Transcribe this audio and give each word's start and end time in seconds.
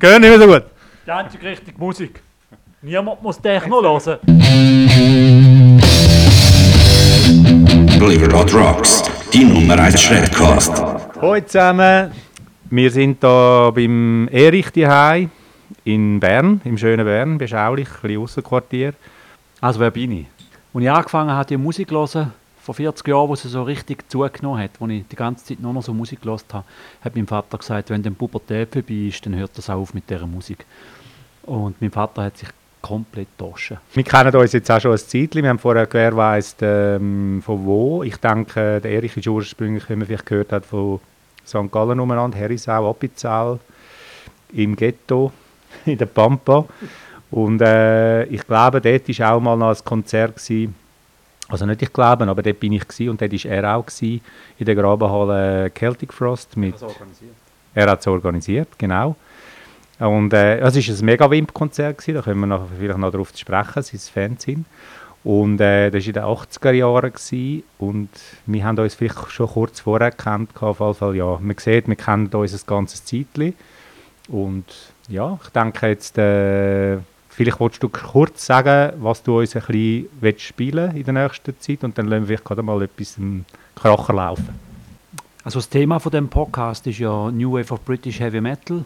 Gehen 0.00 0.22
nicht 0.22 0.30
mehr 0.30 0.40
so 0.40 0.46
gut. 0.46 0.64
Die 1.06 1.10
einzige 1.10 1.44
richtige 1.44 1.78
Musik. 1.78 2.22
Niemand 2.80 3.22
muss 3.22 3.38
Techno 3.38 3.82
hören. 3.82 4.18
Believe 7.98 8.24
it 8.24 8.32
or 8.32 8.50
Rocks, 8.50 9.02
die 9.30 9.44
Nummer 9.44 9.78
1 9.78 10.00
Shredcast. 10.00 10.82
Hallo 11.20 11.38
zusammen. 11.42 12.12
Wir 12.70 12.90
sind 12.90 13.18
hier 13.20 13.72
beim 13.74 14.26
Erich 14.32 14.72
Hai 14.74 15.28
in 15.84 16.18
Bern, 16.18 16.62
im 16.64 16.78
schönen 16.78 17.04
Bern, 17.04 17.36
beschaulich, 17.36 17.88
ein 17.88 18.00
bisschen 18.00 18.22
Aussenquartier. 18.22 18.94
Also 19.60 19.80
wer 19.80 19.90
bin 19.90 20.12
ich? 20.12 20.26
Als 20.72 20.82
ich 20.82 20.90
angefangen 20.90 21.30
habe, 21.30 21.46
die 21.46 21.58
Musik 21.58 21.90
zu 21.90 22.14
hören, 22.14 22.32
vor 22.62 22.74
40 22.74 23.06
Jahren, 23.08 23.28
wo 23.28 23.36
sie 23.36 23.48
so 23.48 23.62
richtig 23.62 24.08
zugenommen 24.10 24.62
hat, 24.62 24.72
wo 24.78 24.86
ich 24.86 25.04
die 25.08 25.16
ganze 25.16 25.44
Zeit 25.44 25.60
nur 25.60 25.72
noch 25.72 25.82
so 25.82 25.94
Musik 25.94 26.22
gehört 26.22 26.44
habe, 26.52 26.64
hat 27.02 27.16
mein 27.16 27.26
Vater 27.26 27.58
gesagt, 27.58 27.90
wenn 27.90 28.02
dann 28.02 28.14
Pubertät 28.14 28.72
vorbei 28.72 29.08
ist, 29.08 29.24
dann 29.24 29.36
hört 29.36 29.56
das 29.56 29.70
auf 29.70 29.94
mit 29.94 30.08
dieser 30.08 30.26
Musik. 30.26 30.64
Und 31.42 31.80
mein 31.80 31.90
Vater 31.90 32.24
hat 32.24 32.36
sich 32.36 32.48
komplett 32.82 33.28
getauscht. 33.36 33.74
Wir 33.94 34.04
kennen 34.04 34.34
uns 34.34 34.52
jetzt 34.52 34.70
auch 34.70 34.80
schon 34.80 34.92
ein 34.92 34.98
Zeitchen. 34.98 35.42
Wir 35.42 35.48
haben 35.48 35.58
vorher 35.58 35.86
gewährleist, 35.86 36.58
ähm, 36.62 37.42
von 37.44 37.64
wo. 37.64 38.02
Ich 38.02 38.16
denke, 38.16 38.80
der 38.80 38.90
Erich 38.90 39.16
ist 39.16 39.26
ursprünglich, 39.26 39.88
wie 39.88 39.96
man 39.96 40.06
vielleicht 40.06 40.26
gehört 40.26 40.52
hat, 40.52 40.66
von 40.66 41.00
St. 41.46 41.70
Gallen 41.70 42.00
umeinander, 42.00 42.38
Herisau, 42.38 42.90
Appenzell, 42.90 43.58
im 44.52 44.76
Ghetto, 44.76 45.32
in 45.86 45.98
der 45.98 46.06
Pampa. 46.06 46.64
Und 47.30 47.62
äh, 47.62 48.24
ich 48.24 48.46
glaube, 48.46 48.80
dort 48.80 49.18
war 49.18 49.32
auch 49.32 49.40
mal 49.40 49.56
noch 49.56 49.70
ein 49.70 49.84
Konzert. 49.84 50.36
Gewesen. 50.36 50.74
Also 51.50 51.66
nicht 51.66 51.82
ich 51.82 51.92
glaube, 51.92 52.26
aber 52.26 52.42
dort 52.42 52.60
bin 52.60 52.72
ich 52.72 52.86
gewesen, 52.86 53.10
und 53.10 53.20
dort 53.20 53.32
war 53.32 53.50
er 53.50 53.76
auch 53.76 53.86
gewesen, 53.86 54.20
in 54.58 54.66
der 54.66 54.74
Grabenhalle 54.74 55.70
Celtic 55.74 56.12
Frost. 56.12 56.56
Mit, 56.56 56.74
er 57.74 57.90
hat 57.90 58.00
es 58.00 58.06
organisiert, 58.06 58.68
genau. 58.78 59.16
Und 59.98 60.32
äh, 60.32 60.58
es 60.60 60.74
war 60.74 60.96
ein 60.96 61.04
mega 61.04 61.30
Wimp-Konzert, 61.30 62.08
da 62.08 62.22
können 62.22 62.40
wir 62.40 62.46
noch, 62.46 62.68
vielleicht 62.78 62.98
noch 62.98 63.10
darauf 63.10 63.32
sprechen, 63.36 63.82
Fans 63.82 64.42
sind. 64.42 64.64
Und 65.22 65.60
äh, 65.60 65.90
das 65.90 66.02
war 66.02 66.08
in 66.08 66.12
den 66.14 66.22
80er 66.22 66.72
Jahren 66.72 67.12
gewesen, 67.12 67.62
und 67.78 68.08
wir 68.46 68.64
haben 68.64 68.78
uns 68.78 68.94
vielleicht 68.94 69.30
schon 69.30 69.48
kurz 69.48 69.80
vorher 69.80 70.10
gekannt, 70.10 70.50
auf 70.60 70.80
jeden 70.80 70.94
Fall, 70.94 71.16
ja, 71.16 71.38
man 71.40 71.58
sieht, 71.58 71.86
wir 71.86 71.96
kennen 71.96 72.28
uns 72.28 72.54
ein 72.54 72.66
ganzes 72.66 73.04
Zeitchen. 73.04 73.54
Und 74.28 74.64
ja, 75.08 75.38
ich 75.42 75.50
denke 75.50 75.88
jetzt, 75.88 76.16
äh, 76.16 76.98
vielleicht 77.40 77.58
willst 77.58 77.82
du 77.82 77.88
kurz 77.88 78.44
sagen, 78.44 78.92
was 79.00 79.22
du 79.22 79.38
uns 79.38 79.56
ein 79.56 79.62
bisschen 79.62 80.38
spielen 80.38 80.94
in 80.94 81.04
der 81.04 81.14
nächsten 81.14 81.58
Zeit 81.58 81.82
und 81.84 81.96
dann 81.96 82.06
lassen 82.06 82.28
wir 82.28 82.36
gerade 82.36 82.62
mal 82.62 82.82
etwas 82.82 83.16
im 83.16 83.46
Kracher 83.74 84.12
laufen. 84.12 84.50
Also 85.42 85.58
das 85.58 85.70
Thema 85.70 85.98
von 86.00 86.12
dem 86.12 86.28
Podcast 86.28 86.86
ist 86.86 86.98
ja 86.98 87.30
New 87.30 87.52
Wave 87.54 87.72
of 87.72 87.80
British 87.82 88.20
Heavy 88.20 88.42
Metal. 88.42 88.84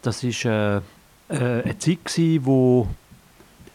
Das 0.00 0.22
ist 0.22 0.44
äh, 0.44 0.76
äh, 0.76 0.80
eine 1.28 1.76
Zeit, 1.76 2.04
gewesen, 2.04 2.46
wo 2.46 2.86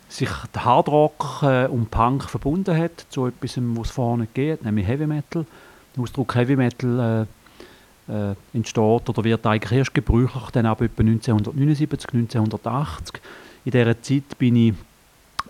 sich 0.07 0.29
der 0.55 0.63
Hardrock 0.63 1.41
äh, 1.41 1.65
und 1.65 1.91
Punk 1.91 2.23
verbunden 2.29 2.77
hat 2.77 3.07
zu 3.09 3.25
etwas, 3.25 3.57
was 3.57 3.87
es 3.87 3.91
vorne 3.91 4.29
geht, 4.33 4.63
nämlich 4.63 4.87
Heavy 4.87 5.05
Metal. 5.05 5.45
Der 5.93 6.03
Ausdruck 6.03 6.33
Heavy 6.33 6.55
Metal 6.55 7.27
äh, 8.07 8.13
äh, 8.13 8.35
entsteht 8.53 9.09
oder 9.09 9.23
wird 9.25 9.45
eigentlich 9.45 9.77
erst 9.77 9.93
gebräuchlich 9.93 10.49
dann 10.53 10.65
ab 10.65 10.79
etwa 10.79 11.01
1979, 11.01 12.13
1980. 12.13 13.21
In 13.67 13.71
dieser 13.71 14.01
Zeit 14.01 14.37
bin 14.37 14.55
ich 14.55 14.73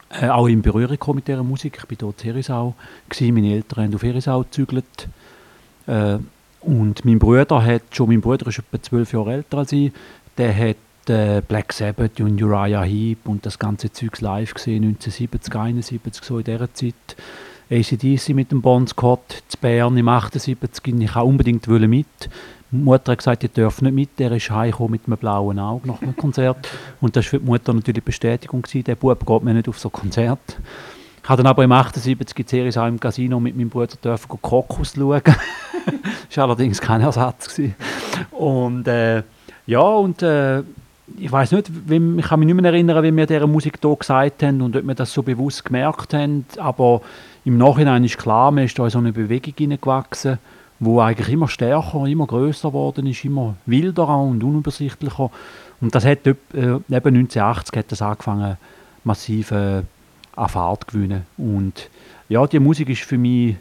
äh, 0.09 0.27
auch 0.27 0.47
in 0.47 0.63
Berührung 0.63 0.97
mit 1.13 1.27
dieser 1.27 1.43
Musik. 1.43 1.77
Ich 1.77 1.87
war 1.87 1.97
dort 1.99 2.23
in 2.23 2.31
Herisau, 2.31 2.73
meine 3.21 3.53
Eltern 3.53 3.83
haben 3.83 3.93
auf 3.93 4.01
Herisau 4.01 4.41
gezügelt. 4.41 5.07
Äh, 5.85 6.17
und 6.61 7.05
mein 7.05 7.19
Bruder 7.19 7.63
hat 7.63 7.83
schon, 7.91 8.09
mein 8.09 8.21
Bruder 8.21 8.47
ist 8.47 8.57
etwa 8.57 8.81
zwölf 8.81 9.13
Jahre 9.13 9.33
älter 9.33 9.59
als 9.59 9.71
ich, 9.71 9.91
der 10.35 10.51
hat 10.51 11.09
äh, 11.09 11.43
Black 11.47 11.71
Sabbath 11.71 12.19
und 12.19 12.41
Uriah 12.41 12.81
Heep 12.81 13.27
und 13.27 13.45
das 13.45 13.59
ganze 13.59 13.91
Zeugs 13.91 14.19
live 14.21 14.55
gesehen, 14.55 14.83
1970, 14.83 15.55
71, 15.55 16.23
so 16.23 16.39
in 16.39 16.43
dieser 16.43 16.73
Zeit. 16.73 17.15
ACDC 17.69 18.29
mit 18.29 18.51
dem 18.51 18.63
Bon 18.63 18.87
Scott 18.87 19.43
zu 19.47 19.57
Bern 19.59 19.95
im 19.95 20.07
78, 20.07 20.87
ich 20.87 21.15
auch 21.15 21.25
unbedingt 21.25 21.67
mit. 21.67 22.07
Die 22.71 22.75
Mutter 22.75 23.13
hat 23.13 23.19
gesagt, 23.19 23.43
ich 23.43 23.51
darf 23.53 23.81
nicht 23.81 23.93
mit, 23.93 24.19
der 24.19 24.31
ist 24.33 24.49
heimgekommen 24.49 24.91
mit 24.91 25.01
einem 25.07 25.17
blauen 25.17 25.57
Auge 25.57 25.87
nach 25.87 26.01
einem 26.01 26.15
Konzert. 26.15 26.67
Und 26.99 27.15
das 27.15 27.25
war 27.25 27.29
für 27.29 27.39
die 27.39 27.45
Mutter 27.45 27.73
natürlich 27.73 28.03
Bestätigung, 28.03 28.61
gewesen, 28.61 28.83
der 28.83 28.95
Bub 28.95 29.25
geht 29.25 29.43
mir 29.43 29.53
nicht 29.53 29.69
auf 29.69 29.79
so 29.79 29.89
ein 29.89 29.93
Konzert. 29.93 30.57
Ich 31.23 31.29
habe 31.29 31.43
dann 31.43 31.49
aber 31.49 31.63
im 31.63 31.71
78 31.71 32.53
in 32.53 32.77
auch 32.77 32.87
im 32.87 32.99
Casino 32.99 33.39
mit 33.39 33.55
meinem 33.55 33.69
Bruder 33.69 33.95
dürfen 34.01 34.41
Krokus 34.41 34.93
schauen. 34.95 35.21
das 36.29 36.37
war 36.37 36.45
allerdings 36.45 36.81
kein 36.81 37.01
Ersatz. 37.01 37.53
Gewesen. 37.53 37.75
Und 38.31 38.87
äh, 38.87 39.23
ja, 39.65 39.81
und 39.81 40.21
äh, 40.21 40.63
ich 41.17 41.31
weiß 41.31 41.51
nicht, 41.53 41.69
ich 41.69 42.25
kann 42.25 42.39
mich 42.39 42.47
nicht 42.47 42.61
mehr 42.61 42.71
erinnern, 42.71 43.03
wie 43.03 43.15
wir 43.15 43.25
diese 43.25 43.47
Musik 43.47 43.79
hier 43.81 43.95
gesagt 43.95 44.43
haben 44.43 44.61
und 44.61 44.75
ob 44.75 44.85
wir 44.85 44.95
das 44.95 45.13
so 45.13 45.23
bewusst 45.23 45.63
gemerkt 45.63 46.13
haben, 46.13 46.45
aber 46.57 47.01
im 47.45 47.57
Nachhinein 47.57 48.03
ist 48.03 48.17
klar, 48.17 48.51
man 48.51 48.65
ist 48.65 48.77
da 48.77 48.83
in 48.85 48.89
so 48.89 48.97
eine 48.97 49.13
Bewegung 49.13 49.53
hineingewachsen, 49.57 50.37
wo 50.79 50.99
eigentlich 50.99 51.29
immer 51.29 51.47
stärker, 51.47 52.05
immer 52.05 52.27
größer 52.27 52.69
geworden 52.69 53.07
ist, 53.07 53.25
immer 53.25 53.55
wilder 53.65 54.07
und 54.17 54.43
unübersichtlicher. 54.43 55.31
Und 55.81 55.95
das 55.95 56.05
hat 56.05 56.25
äh, 56.25 56.35
eben 56.53 56.81
1980 56.89 57.77
hat 57.77 57.91
das 57.91 58.01
angefangen, 58.01 58.57
massiv 59.03 59.51
äh, 59.51 59.81
an 60.35 60.49
Fahrt 60.49 60.85
zu 60.85 60.97
gewinnen. 60.97 61.25
Und 61.37 61.89
ja, 62.29 62.45
die 62.45 62.59
Musik 62.59 62.89
ist 62.89 63.03
für 63.03 63.17
mich 63.17 63.55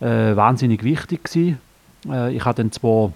äh, 0.00 0.36
wahnsinnig 0.36 0.82
wichtig. 0.84 1.56
Äh, 2.08 2.34
ich 2.34 2.44
hatte 2.44 2.62
dann 2.62 2.72
zwar 2.72 3.12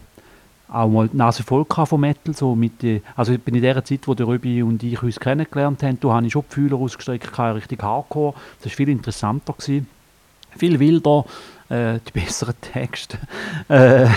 auch 0.69 0.89
mal 0.89 1.09
die 1.09 1.17
Nase 1.17 1.43
voll 1.43 1.67
von 1.69 2.01
Metal. 2.01 2.35
So 2.35 2.55
mit, 2.55 2.83
äh, 2.83 3.03
also 3.17 3.37
bin 3.39 3.55
in 3.55 3.63
der 3.63 3.85
Zeit, 3.85 4.01
wo 4.07 4.15
der 4.15 4.27
Röbi 4.27 4.63
und 4.63 4.83
ich 4.83 5.03
uns 5.03 5.21
kennengelernt 5.21 5.83
haben, 5.83 5.99
da 6.01 6.13
habe 6.13 6.27
ich 6.27 6.33
schon 6.33 6.45
die 6.49 6.55
Fühler 6.55 6.77
ausgestreckt, 6.77 7.39
richtig 7.39 7.83
Hardcore. 7.83 8.35
Das 8.59 8.73
war 8.73 8.77
viel 8.77 8.89
interessanter. 8.89 9.53
Gewesen. 9.53 9.87
Viel 10.57 10.79
wilder, 10.79 11.25
äh, 11.69 11.99
die 12.07 12.13
besseren 12.21 12.55
Texte, 12.61 13.19
äh, 13.69 14.05
äh, 14.05 14.09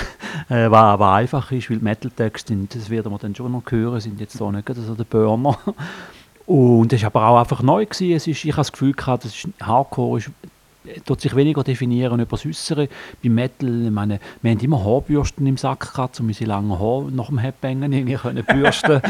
was 0.69 0.73
aber 0.73 1.13
einfach 1.13 1.51
ist, 1.51 1.69
weil 1.69 1.77
Metal-Texte, 1.77 2.55
das 2.69 2.89
werden 2.89 3.11
wir 3.11 3.17
dann 3.17 3.35
schon 3.35 3.51
noch 3.51 3.63
hören, 3.69 3.99
sind 3.99 4.19
jetzt 4.19 4.37
so 4.37 4.51
nicht 4.51 4.67
so 4.73 4.95
der 4.95 5.03
Burner. 5.03 5.57
Und 6.45 6.93
es 6.93 7.01
war 7.01 7.07
aber 7.07 7.27
auch 7.27 7.39
einfach 7.39 7.63
neu. 7.63 7.85
Gewesen. 7.85 8.11
Es 8.11 8.27
ist, 8.27 8.45
ich 8.45 8.51
habe 8.51 8.59
das 8.59 8.71
Gefühl, 8.71 8.93
gehabt, 8.93 9.25
das 9.25 9.33
ist, 9.33 9.47
Hardcore 9.61 10.19
ist 10.19 10.29
tut 11.05 11.21
sich 11.21 11.35
weniger 11.35 11.63
definieren 11.63 12.19
über 12.19 12.37
das 12.37 12.45
Äußere. 12.45 12.87
Beim 13.21 13.35
Metal, 13.35 13.85
ich 13.85 13.91
meine, 13.91 14.19
wir 14.41 14.51
haben 14.51 14.59
immer 14.59 14.83
Haarbürsten 14.83 15.45
im 15.47 15.57
Sack 15.57 15.93
gehabt, 15.93 16.19
um 16.19 16.27
unsere 16.27 16.49
langen 16.49 16.79
Haare 16.79 17.11
nach 17.11 17.27
dem 17.27 17.37
Headbangen 17.37 17.91
irgendwie 17.91 18.43
bürsten 18.53 19.01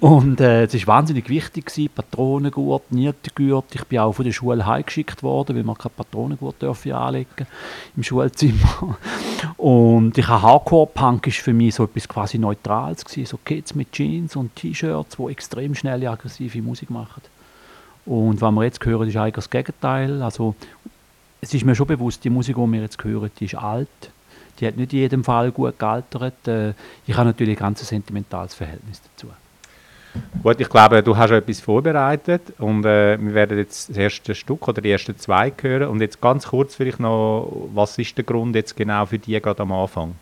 Und 0.00 0.40
äh, 0.40 0.64
es 0.64 0.86
war 0.86 0.96
wahnsinnig 0.96 1.28
wichtig 1.28 1.66
gewesen, 1.66 1.90
Patronengurt, 1.94 2.90
Niertengurt. 2.90 3.74
Ich 3.74 3.84
bin 3.84 3.98
auch 3.98 4.12
von 4.12 4.24
der 4.24 4.32
Schule 4.32 4.64
heimgeschickt 4.64 5.22
worden, 5.22 5.56
weil 5.56 5.64
man 5.64 5.76
kein 5.76 5.92
Patronengurt 5.96 6.62
dürfen 6.62 6.92
anlegen 6.92 7.46
im 7.96 8.02
Schulzimmer. 8.02 8.96
Und 9.56 10.16
ich 10.18 10.26
habe 10.28 10.42
Hardcore-Punk 10.42 11.26
ist 11.26 11.38
für 11.38 11.52
mich 11.52 11.74
so 11.74 11.84
etwas 11.84 12.08
quasi 12.08 12.38
Neutrales 12.38 13.04
gewesen, 13.04 13.26
so 13.26 13.38
Kids 13.44 13.74
mit 13.74 13.92
Jeans 13.92 14.36
und 14.36 14.54
T-Shirts, 14.56 15.16
die 15.16 15.30
extrem 15.30 15.74
schnelle, 15.74 16.10
aggressive 16.10 16.60
Musik 16.62 16.90
machen. 16.90 17.22
Und 18.06 18.40
was 18.40 18.52
wir 18.52 18.64
jetzt 18.64 18.84
hören, 18.84 19.08
ist 19.08 19.16
eigentlich 19.16 19.34
das 19.34 19.50
Gegenteil. 19.50 20.22
Also 20.22 20.54
es 21.40 21.54
ist 21.54 21.64
mir 21.64 21.74
schon 21.74 21.86
bewusst, 21.86 22.24
die 22.24 22.30
Musik, 22.30 22.56
die 22.56 22.72
wir 22.72 22.80
jetzt 22.80 23.02
hören, 23.02 23.30
die 23.38 23.44
ist 23.44 23.54
alt. 23.54 23.88
Die 24.58 24.66
hat 24.66 24.76
nicht 24.76 24.92
in 24.92 25.00
jedem 25.00 25.24
Fall 25.24 25.52
gut 25.52 25.78
gealtert. 25.78 26.48
Äh, 26.48 26.72
ich 27.06 27.16
habe 27.16 27.26
natürlich 27.26 27.58
ein 27.58 27.60
ganz 27.60 27.86
sentimentales 27.86 28.54
Verhältnis 28.54 29.02
dazu. 29.02 29.28
Gut, 30.42 30.60
ich 30.60 30.68
glaube, 30.68 31.02
du 31.02 31.16
hast 31.16 31.30
etwas 31.30 31.60
vorbereitet 31.60 32.40
und 32.58 32.86
äh, 32.86 33.18
wir 33.20 33.34
werden 33.34 33.58
jetzt 33.58 33.90
das 33.90 33.96
erste 33.98 34.34
Stück 34.34 34.66
oder 34.66 34.80
die 34.80 34.90
ersten 34.90 35.18
zwei 35.18 35.52
hören. 35.60 35.88
Und 35.88 36.00
jetzt 36.00 36.20
ganz 36.20 36.46
kurz 36.46 36.74
vielleicht 36.74 37.00
noch, 37.00 37.68
was 37.74 37.98
ist 37.98 38.16
der 38.16 38.24
Grund 38.24 38.54
jetzt 38.54 38.76
genau 38.76 39.04
für 39.04 39.18
die 39.18 39.38
gerade 39.40 39.62
am 39.62 39.72
Anfang? 39.72 40.14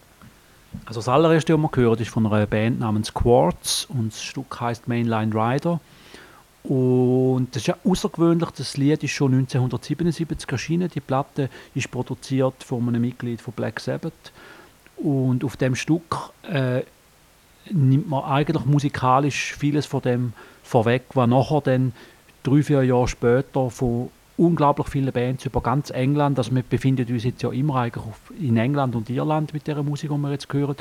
Also 0.87 0.99
das 0.99 1.09
allererste, 1.09 1.55
was 1.55 1.77
wir 1.77 1.83
hören, 1.83 1.99
ist 2.01 2.11
von 2.11 2.27
einer 2.27 2.47
Band 2.47 2.81
namens 2.81 3.15
Quartz 3.15 3.87
und 3.89 4.13
das 4.13 4.23
Stück 4.23 4.61
heißt 4.61 4.89
Mainline 4.89 5.33
Rider. 5.33 5.81
Und 6.65 7.49
das 7.51 7.63
ist 7.63 7.67
ja 7.67 7.77
außergewöhnlich, 7.85 8.51
das 8.53 8.77
Lied 8.79 9.05
ist 9.05 9.11
schon 9.11 9.35
1977 9.35 10.51
erschienen. 10.51 10.89
Die 10.89 11.01
Platte 11.01 11.51
ist 11.75 11.91
produziert 11.91 12.65
von 12.65 12.89
einem 12.89 13.03
Mitglied 13.03 13.41
von 13.43 13.53
Black 13.53 13.81
Sabbath. 13.81 14.33
Und 14.97 15.45
auf 15.45 15.59
dem 15.59 15.75
Stück 15.75 16.31
äh, 16.43 16.83
nimmt 17.71 18.09
man 18.09 18.25
eigentlich 18.25 18.65
musikalisch 18.65 19.55
vieles 19.55 19.85
von 19.85 20.01
dem 20.03 20.33
vorweg, 20.63 21.03
was 21.13 21.29
nachher 21.29 21.61
dann 21.61 21.93
drei, 22.43 22.63
vier 22.63 22.83
Jahre 22.83 23.09
später 23.09 23.69
von 23.71 24.09
unglaublich 24.37 24.89
vielen 24.89 25.13
Bands 25.13 25.47
über 25.47 25.61
ganz 25.61 25.91
England, 25.91 26.39
also 26.39 26.55
wir 26.55 26.63
befinden 26.63 27.07
uns 27.13 27.25
jetzt 27.25 27.43
ja 27.43 27.53
immer 27.53 27.77
eigentlich 27.77 28.05
in 28.41 28.57
England 28.57 28.97
und 28.97 29.09
Irland 29.11 29.55
mit 29.55 29.67
der 29.67 29.83
Musik, 29.83 30.11
die 30.11 30.17
wir 30.17 30.31
jetzt 30.31 30.53
hören. 30.53 30.77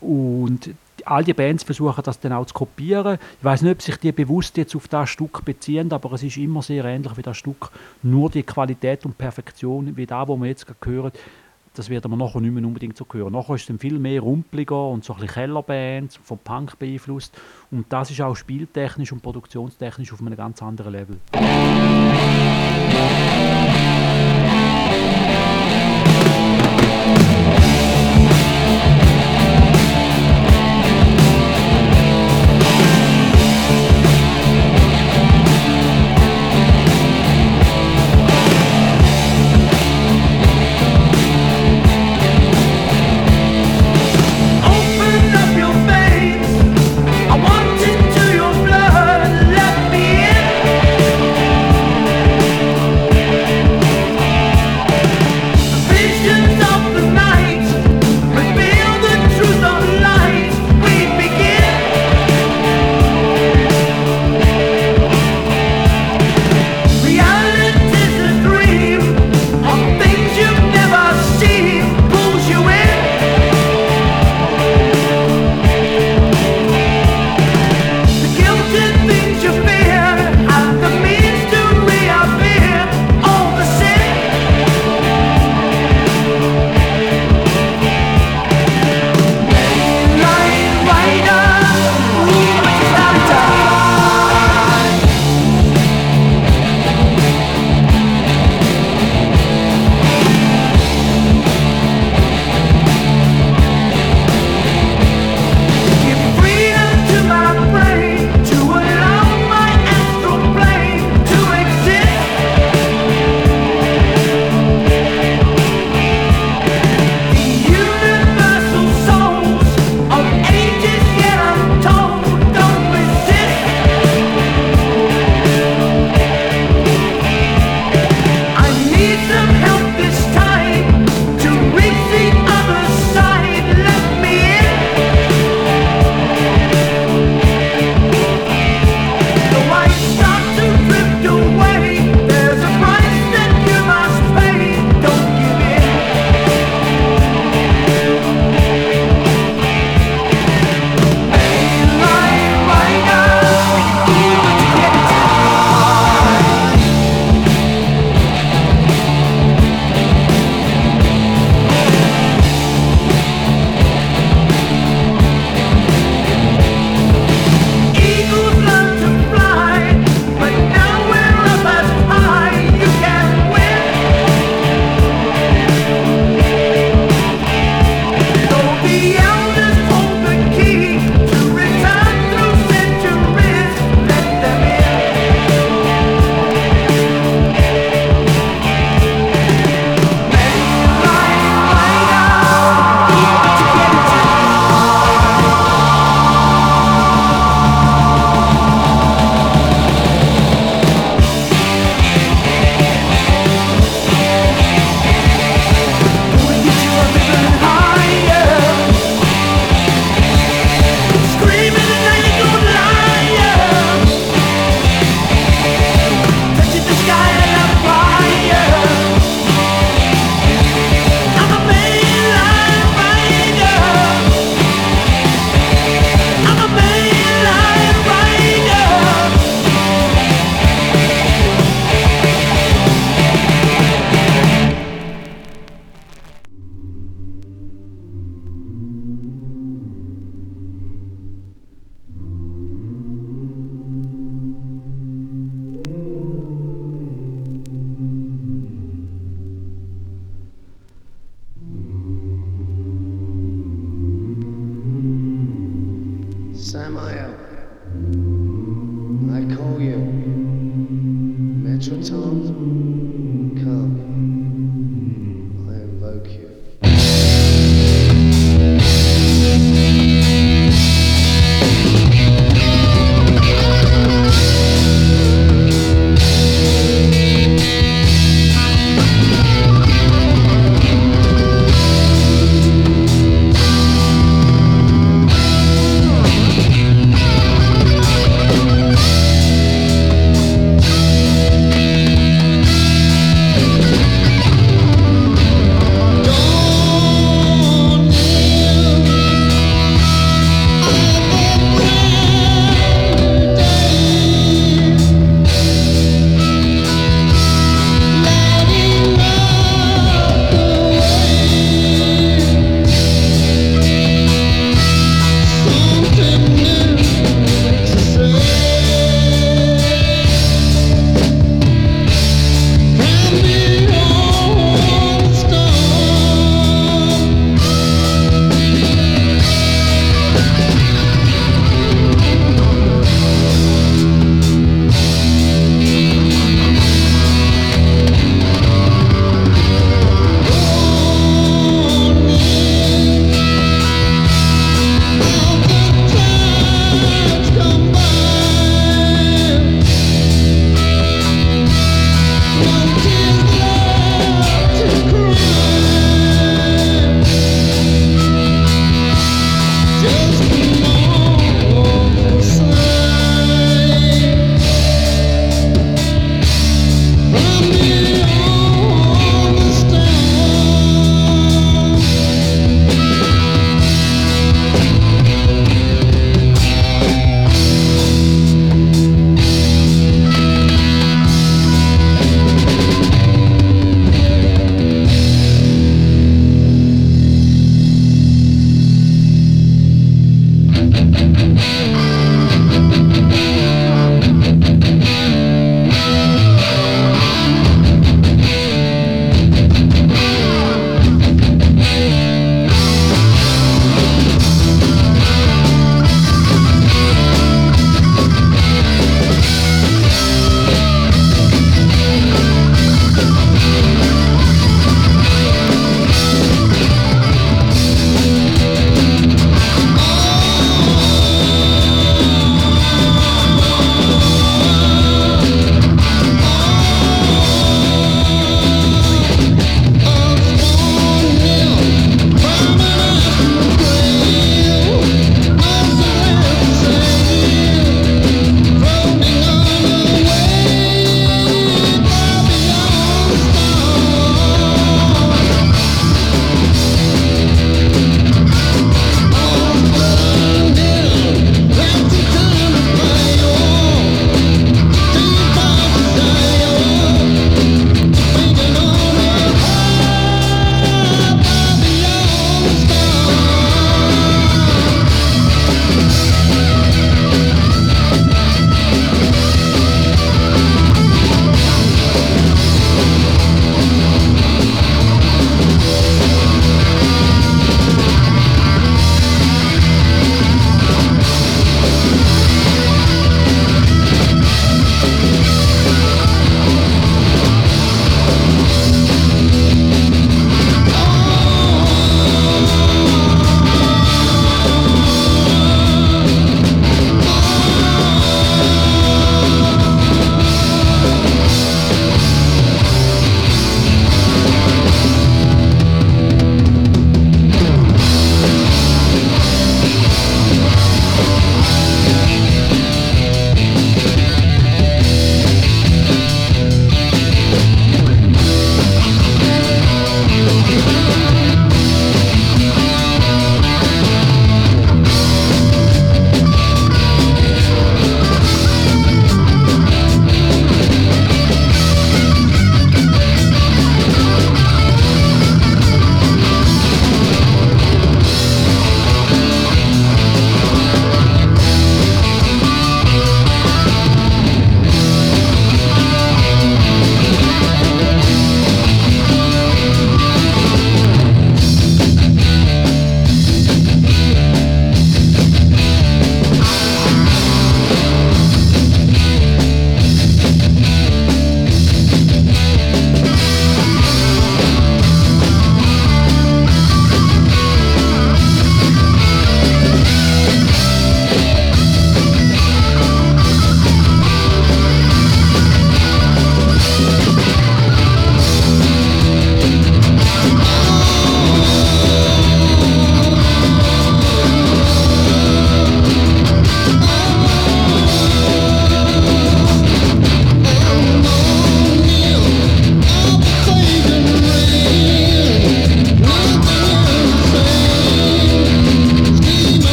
Und 0.00 0.70
all 1.06 1.24
die 1.24 1.34
Bands 1.34 1.64
versuchen 1.64 2.02
das 2.04 2.20
dann 2.20 2.32
auch 2.32 2.46
zu 2.46 2.54
kopieren. 2.54 3.18
Ich 3.38 3.44
weiß 3.44 3.62
nicht, 3.62 3.72
ob 3.72 3.82
sich 3.82 3.96
die 3.96 4.12
bewusst 4.12 4.56
jetzt 4.56 4.74
auf 4.76 4.88
das 4.88 5.10
Stück 5.10 5.44
beziehen, 5.44 5.92
aber 5.92 6.12
es 6.12 6.22
ist 6.22 6.36
immer 6.36 6.62
sehr 6.62 6.84
ähnlich 6.84 7.16
wie 7.16 7.22
das 7.22 7.36
Stück. 7.36 7.70
Nur 8.02 8.30
die 8.30 8.42
Qualität 8.42 9.04
und 9.04 9.16
Perfektion, 9.18 9.96
wie 9.96 10.06
da, 10.06 10.26
wo 10.26 10.36
wir 10.36 10.46
jetzt 10.46 10.66
gerade 10.66 10.90
hören, 10.90 11.12
das 11.74 11.88
wird 11.88 12.04
aber 12.04 12.16
nachher 12.16 12.40
nicht 12.40 12.52
mehr 12.52 12.64
unbedingt 12.64 12.96
so 12.96 13.06
hören. 13.10 13.32
Nachher 13.32 13.54
ist 13.54 13.62
es 13.62 13.68
dann 13.68 13.78
viel 13.78 13.98
mehr 13.98 14.20
rumpeliger 14.20 14.88
und 14.88 15.04
so 15.04 15.12
ein 15.12 15.20
bisschen 15.20 15.34
Kellerbands, 15.34 16.18
von 16.22 16.38
Punk 16.38 16.78
beeinflusst. 16.78 17.32
Und 17.70 17.86
das 17.90 18.10
ist 18.10 18.20
auch 18.20 18.34
spieltechnisch 18.34 19.12
und 19.12 19.22
produktionstechnisch 19.22 20.12
auf 20.12 20.20
einem 20.20 20.36
ganz 20.36 20.60
anderen 20.62 20.92
Level. 20.92 21.18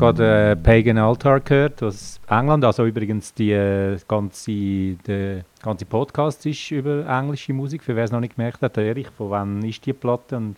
Wir 0.00 0.12
gerade 0.12 0.50
äh, 0.52 0.56
Pagan 0.56 0.98
Altar 0.98 1.40
gehört 1.40 1.82
aus 1.82 2.20
England. 2.28 2.64
Also 2.64 2.86
übrigens 2.86 3.34
die 3.34 3.50
äh, 3.50 3.98
ganze, 4.06 4.94
der 5.06 5.44
ganze 5.62 5.84
Podcast 5.84 6.46
ist 6.46 6.70
über 6.70 7.06
englische 7.06 7.52
Musik. 7.52 7.82
Für 7.82 7.96
wer 7.96 8.04
es 8.04 8.12
noch 8.12 8.20
nicht 8.20 8.36
gemerkt 8.36 8.62
hat, 8.62 8.76
Erich, 8.76 9.08
von 9.08 9.30
wann 9.30 9.64
ist 9.64 9.84
die 9.84 9.92
Platte 9.92 10.36
und 10.36 10.56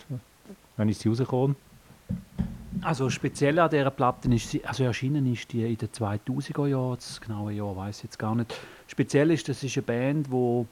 wann 0.76 0.88
ist 0.88 1.00
sie 1.00 1.08
rausgekommen? 1.08 1.56
Also 2.82 3.10
speziell 3.10 3.58
an 3.58 3.70
dieser 3.70 3.90
Platte 3.90 4.32
ist 4.32 4.50
sie, 4.50 4.64
also 4.64 4.84
erschienen 4.84 5.30
ist 5.32 5.52
die 5.52 5.64
in 5.64 5.76
den 5.76 5.88
2000er 5.88 6.66
Jahren, 6.66 6.96
das 6.96 7.20
genaue 7.20 7.52
Jahr 7.52 7.76
weiß 7.76 7.98
ich 7.98 8.04
jetzt 8.04 8.18
gar 8.18 8.34
nicht. 8.34 8.54
Speziell 8.86 9.30
ist, 9.30 9.48
das 9.48 9.62
ist 9.62 9.76
eine 9.76 9.82
Band, 9.82 10.30
wo 10.30 10.66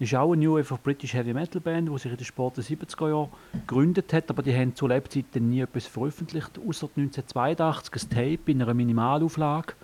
ist 0.00 0.14
auch 0.14 0.32
eine 0.32 0.44
New 0.44 0.58
of 0.58 0.80
British 0.82 1.14
Heavy 1.14 1.34
Metal 1.34 1.60
Band, 1.60 1.88
die 1.88 1.98
sich 1.98 2.10
in 2.12 2.16
den 2.16 2.24
späten 2.24 2.60
70er 2.60 3.08
Jahren 3.08 3.28
gegründet 3.66 4.12
hat, 4.12 4.30
aber 4.30 4.42
die 4.42 4.54
haben 4.54 4.74
zu 4.74 4.86
Lebzeiten 4.86 5.48
nie 5.48 5.60
etwas 5.60 5.86
veröffentlicht, 5.86 6.58
außer 6.58 6.88
1982 6.96 7.94
ein 7.94 8.08
Tape 8.10 8.52
in 8.52 8.62
einer 8.62 8.74
Minimalauflage. 8.74 9.74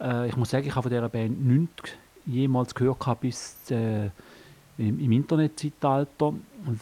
Äh, 0.00 0.28
ich 0.28 0.36
muss 0.36 0.50
sagen, 0.50 0.66
ich 0.66 0.74
habe 0.74 0.82
von 0.82 0.90
dieser 0.90 1.08
Band 1.08 1.44
nichts 1.44 1.92
jemals 2.26 2.74
gehört 2.74 3.00
gehabt 3.00 3.22
bis 3.22 3.56
äh, 3.70 4.06
im, 4.76 5.00
im 5.00 5.12
Internetzeitalter, 5.12 6.34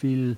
weil 0.02 0.36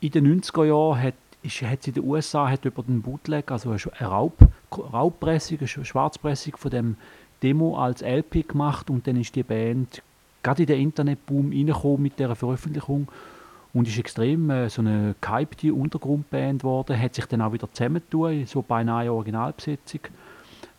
in 0.00 0.10
den 0.10 0.40
90er 0.40 0.64
Jahren 0.64 1.02
hat, 1.02 1.14
ist, 1.42 1.60
hat 1.62 1.86
in 1.86 1.94
den 1.94 2.04
USA 2.04 2.48
hat 2.48 2.64
über 2.64 2.82
den 2.82 3.02
Bootleg, 3.02 3.50
also 3.50 3.70
eine 3.70 4.08
Raub, 4.08 4.38
Raubpressung, 4.72 5.58
eine 5.58 5.68
Sch- 5.68 5.84
Schwarzpressung 5.84 6.56
von 6.56 6.70
dem 6.70 6.96
Demo 7.42 7.78
als 7.78 8.02
LP 8.02 8.48
gemacht 8.48 8.88
und 8.90 9.06
dann 9.06 9.16
ist 9.16 9.34
die 9.36 9.42
Band 9.42 10.02
gerade 10.42 10.62
in 10.62 10.66
den 10.66 10.80
Internetboom 10.80 11.50
reingekommen 11.50 12.02
mit 12.02 12.18
dieser 12.18 12.34
Veröffentlichung 12.34 13.08
und 13.72 13.86
ist 13.88 13.98
extrem 13.98 14.50
äh, 14.50 14.68
so 14.68 14.82
eine 14.82 15.14
gehypte 15.20 15.72
Untergrundband 15.72 16.62
geworden, 16.62 17.00
hat 17.00 17.14
sich 17.14 17.26
dann 17.26 17.42
auch 17.42 17.52
wieder 17.52 17.72
zusammengetan, 17.72 18.46
so 18.46 18.62
beinahe 18.62 19.12
Originalbesetzung. 19.12 20.00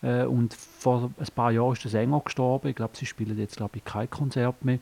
Äh, 0.02 0.24
und 0.24 0.52
vor 0.54 1.10
ein 1.18 1.26
paar 1.34 1.52
Jahren 1.52 1.72
ist 1.72 1.84
der 1.84 1.90
Sänger 1.90 2.20
gestorben. 2.24 2.68
Ich 2.68 2.76
glaube, 2.76 2.96
sie 2.96 3.06
spielen 3.06 3.38
jetzt 3.38 3.56
glaube 3.56 3.78
ich 3.78 3.84
kein 3.84 4.10
Konzert 4.10 4.64
mehr. 4.64 4.78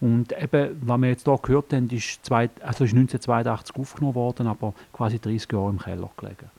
Und 0.00 0.32
eben, 0.32 0.80
was 0.80 1.00
wir 1.00 1.08
jetzt 1.10 1.24
hier 1.24 1.38
gehört 1.40 1.72
haben, 1.72 1.88
ist, 1.90 2.24
zwei, 2.24 2.50
also 2.60 2.84
ist 2.84 2.92
1982 2.92 3.76
aufgenommen 3.76 4.16
worden, 4.16 4.46
aber 4.48 4.74
quasi 4.92 5.20
30 5.20 5.52
Jahre 5.52 5.70
im 5.70 5.78
Keller 5.78 6.10
gelegen. 6.16 6.50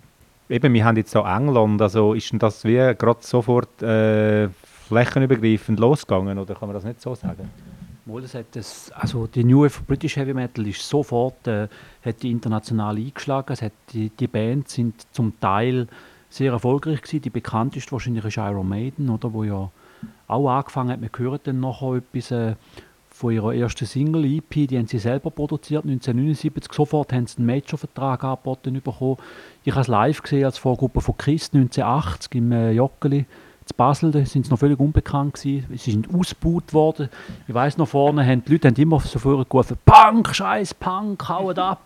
Eben, 0.49 0.73
wir 0.73 0.85
haben 0.85 0.97
jetzt 0.97 1.11
hier 1.11 1.25
England, 1.25 1.81
also 1.81 2.13
ist 2.13 2.31
das 2.37 2.63
wie 2.63 2.75
gerade 2.75 3.17
sofort 3.21 3.81
äh, 3.81 4.47
flächenübergreifend 4.93 5.79
losgegangen 5.79 6.37
oder 6.37 6.55
kann 6.55 6.67
man 6.69 6.75
das 6.75 6.83
nicht 6.83 7.01
so 7.01 7.15
sagen? 7.15 7.49
Mal, 8.05 8.21
das 8.21 8.33
hat 8.35 8.47
das, 8.51 8.91
also 8.91 9.27
die 9.27 9.43
New 9.43 9.63
Wave 9.63 9.81
British 9.87 10.17
Heavy 10.17 10.33
Metal 10.33 10.67
ist 10.67 10.87
sofort 10.87 11.47
äh, 11.47 11.67
hat 12.03 12.21
die 12.21 12.31
international 12.31 12.97
eingeschlagen. 12.97 13.53
Es 13.53 13.61
hat 13.61 13.71
die, 13.93 14.09
die 14.09 14.27
Bands 14.27 14.73
sind 14.73 15.05
zum 15.13 15.39
Teil 15.39 15.87
sehr 16.29 16.51
erfolgreich 16.51 17.01
gewesen. 17.01 17.21
Die 17.21 17.29
bekannteste 17.29 17.91
wahrscheinlich 17.93 18.25
ist 18.25 18.37
Iron 18.37 18.67
Maiden, 18.67 19.09
oder, 19.09 19.31
wo 19.31 19.43
ja 19.43 19.69
auch 20.27 20.49
angefangen 20.49 20.91
hat. 20.91 21.01
Wir 21.01 21.09
hören 21.17 21.39
dann 21.43 21.61
nachher 21.61 21.95
etwas 21.95 22.31
äh, 22.31 22.55
von 23.09 23.31
ihrer 23.31 23.53
ersten 23.53 23.85
Single 23.85 24.25
EP, 24.25 24.67
die 24.67 24.77
haben 24.77 24.87
sie 24.87 24.97
selber 24.97 25.29
produziert, 25.29 25.85
1979. 25.85 26.73
Sofort 26.73 27.13
haben 27.13 27.27
sie 27.27 27.37
einen 27.37 27.45
Major-Vertrag 27.45 28.23
angeboten 28.23 28.81
bekommen. 28.83 29.17
Ich 29.63 29.71
habe 29.71 29.81
es 29.81 29.87
live 29.87 30.21
gesehen 30.21 30.45
als 30.45 30.57
Vorgruppe 30.57 30.99
von 30.99 31.15
Chris 31.15 31.51
1980 31.53 32.35
im 32.35 32.51
äh, 32.51 32.71
Joggeli 32.71 33.25
zu 33.65 33.73
Basel, 33.75 34.11
sind 34.25 34.45
sie 34.45 34.51
noch 34.51 34.59
völlig 34.59 34.79
unbekannt 34.79 35.35
gewesen. 35.35 35.65
Sie 35.75 35.91
sind 35.91 36.13
ausgebaut 36.13 36.73
worden. 36.73 37.09
Ich 37.47 37.53
weiß 37.53 37.77
noch 37.77 37.87
vorne, 37.87 38.25
haben 38.25 38.43
die 38.45 38.53
Leute 38.53 38.67
haben 38.67 38.75
immer 38.75 38.99
so 38.99 39.19
vorher 39.19 39.45
gerufen, 39.45 39.77
Punk, 39.85 40.35
scheiß 40.35 40.73
Punk, 40.73 41.27
haut 41.29 41.59
ab. 41.59 41.81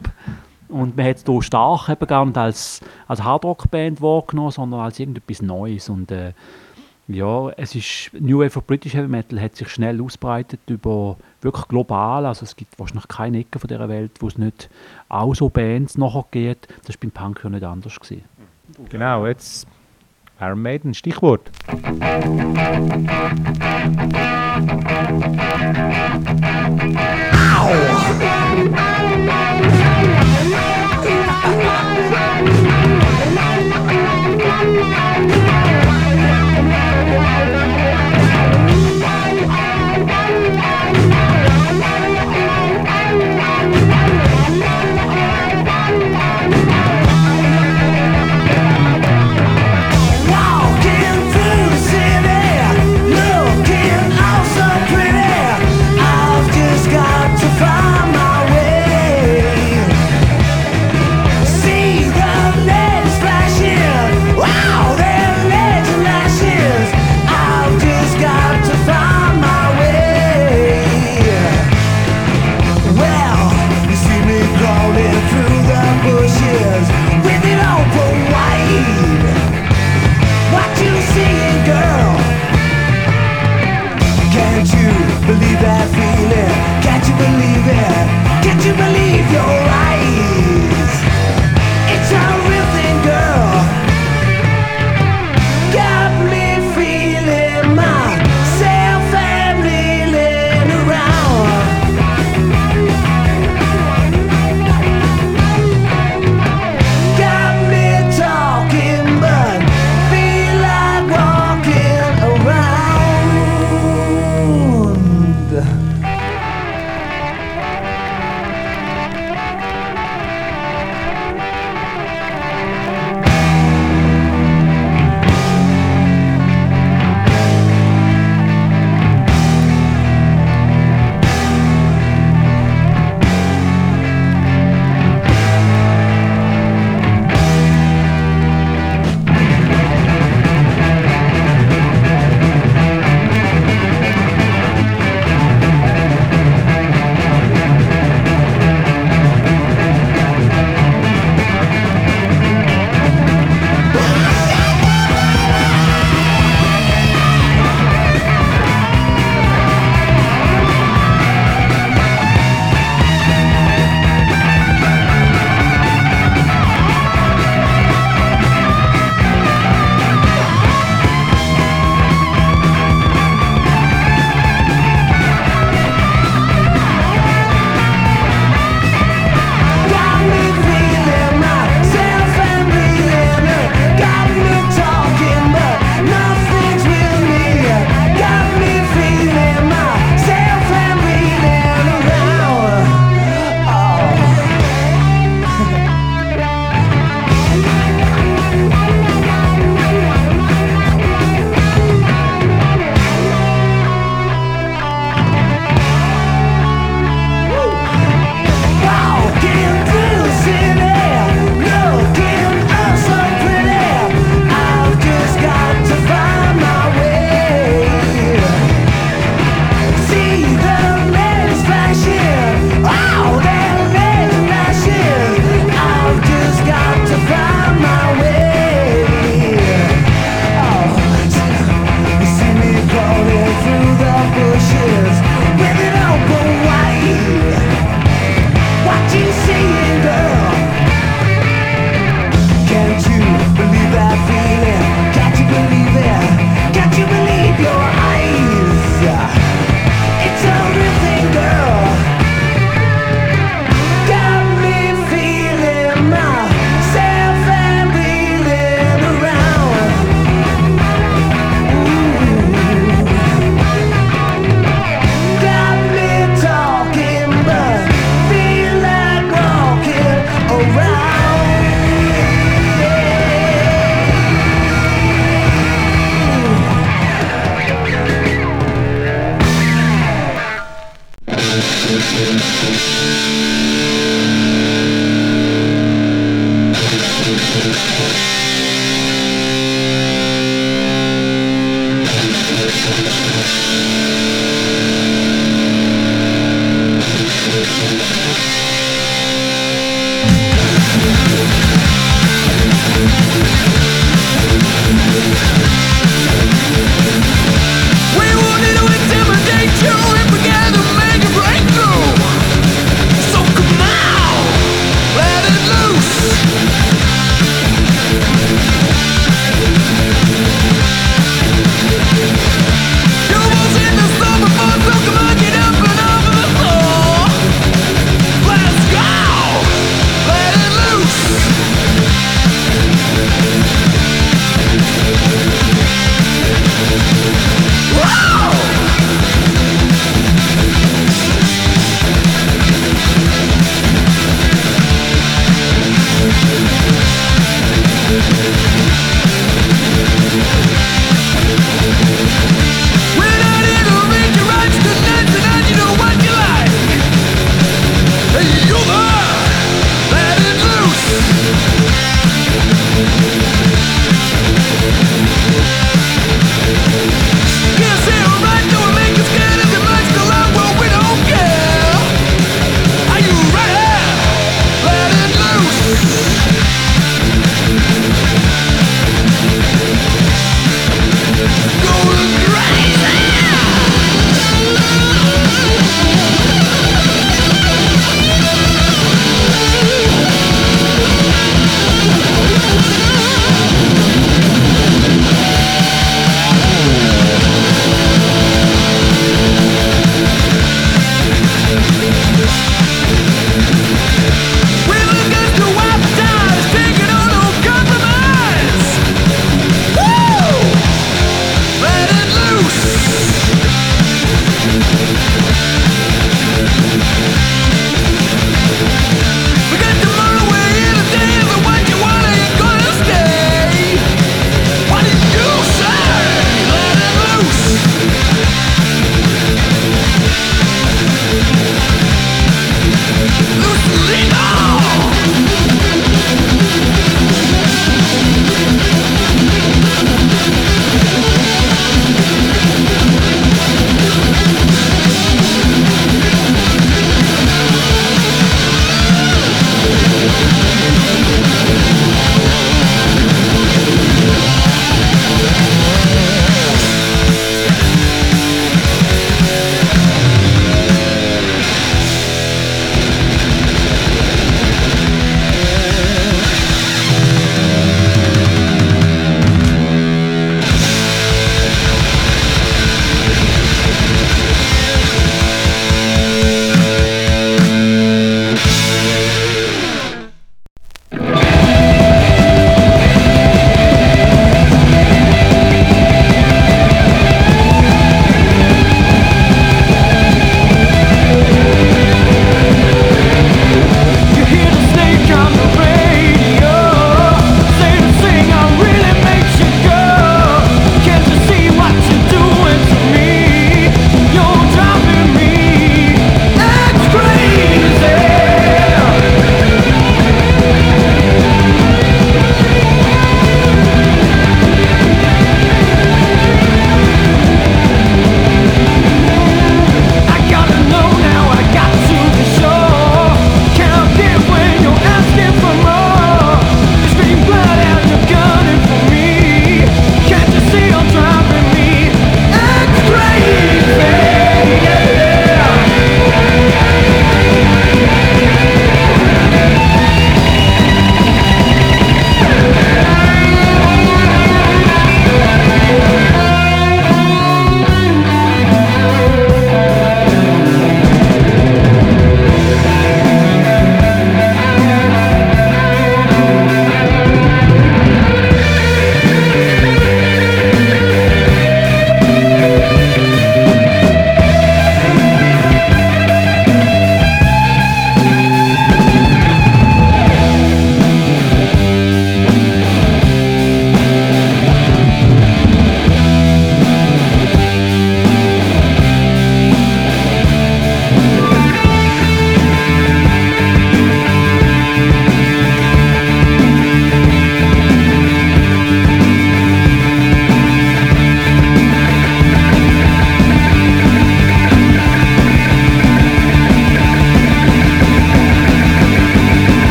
Und 0.70 0.98
man 0.98 1.06
hat 1.06 1.18
es 1.18 1.24
hier 1.26 1.42
stark 1.42 1.90
eben 1.90 2.08
gar 2.08 2.26
nicht 2.26 2.38
als, 2.38 2.82
als 3.08 3.24
Hardrock-Band 3.24 4.02
wahrgenommen, 4.02 4.52
sondern 4.52 4.82
als 4.82 5.00
irgendetwas 5.00 5.42
Neues. 5.42 5.88
Und 5.88 6.12
äh, 6.12 6.34
ja, 7.08 7.50
es 7.52 7.74
ist, 7.74 8.12
New 8.20 8.40
Wave 8.40 8.58
of 8.58 8.68
British 8.68 8.94
Heavy 8.94 9.08
Metal 9.08 9.40
hat 9.40 9.56
sich 9.56 9.70
schnell 9.70 10.02
ausbreitet 10.02 10.60
über 10.68 11.16
wirklich 11.42 11.68
global. 11.70 12.26
Also 12.26 12.44
es 12.44 12.56
gibt 12.56 12.78
wahrscheinlich 12.80 13.08
keine 13.08 13.40
Ecke 13.40 13.60
von 13.60 13.68
dieser 13.70 13.88
Welt, 13.88 14.12
wo 14.20 14.28
es 14.28 14.38
nicht 14.38 14.70
auch 15.08 15.34
so 15.34 15.48
Bands 15.48 15.98
nachher 15.98 16.26
geht. 16.32 16.68
Das 16.86 16.96
war 16.96 17.02
beim 17.02 17.12
Punk 17.12 17.42
ja 17.44 17.50
nicht 17.50 17.63
anders. 17.63 17.98
Gewesen. 17.98 18.26
Genau, 18.90 19.26
jetzt 19.26 19.68
Iron 20.39 20.62
Maiden, 20.62 20.93
Stichwort. 20.93 21.50
Walking 28.58 28.87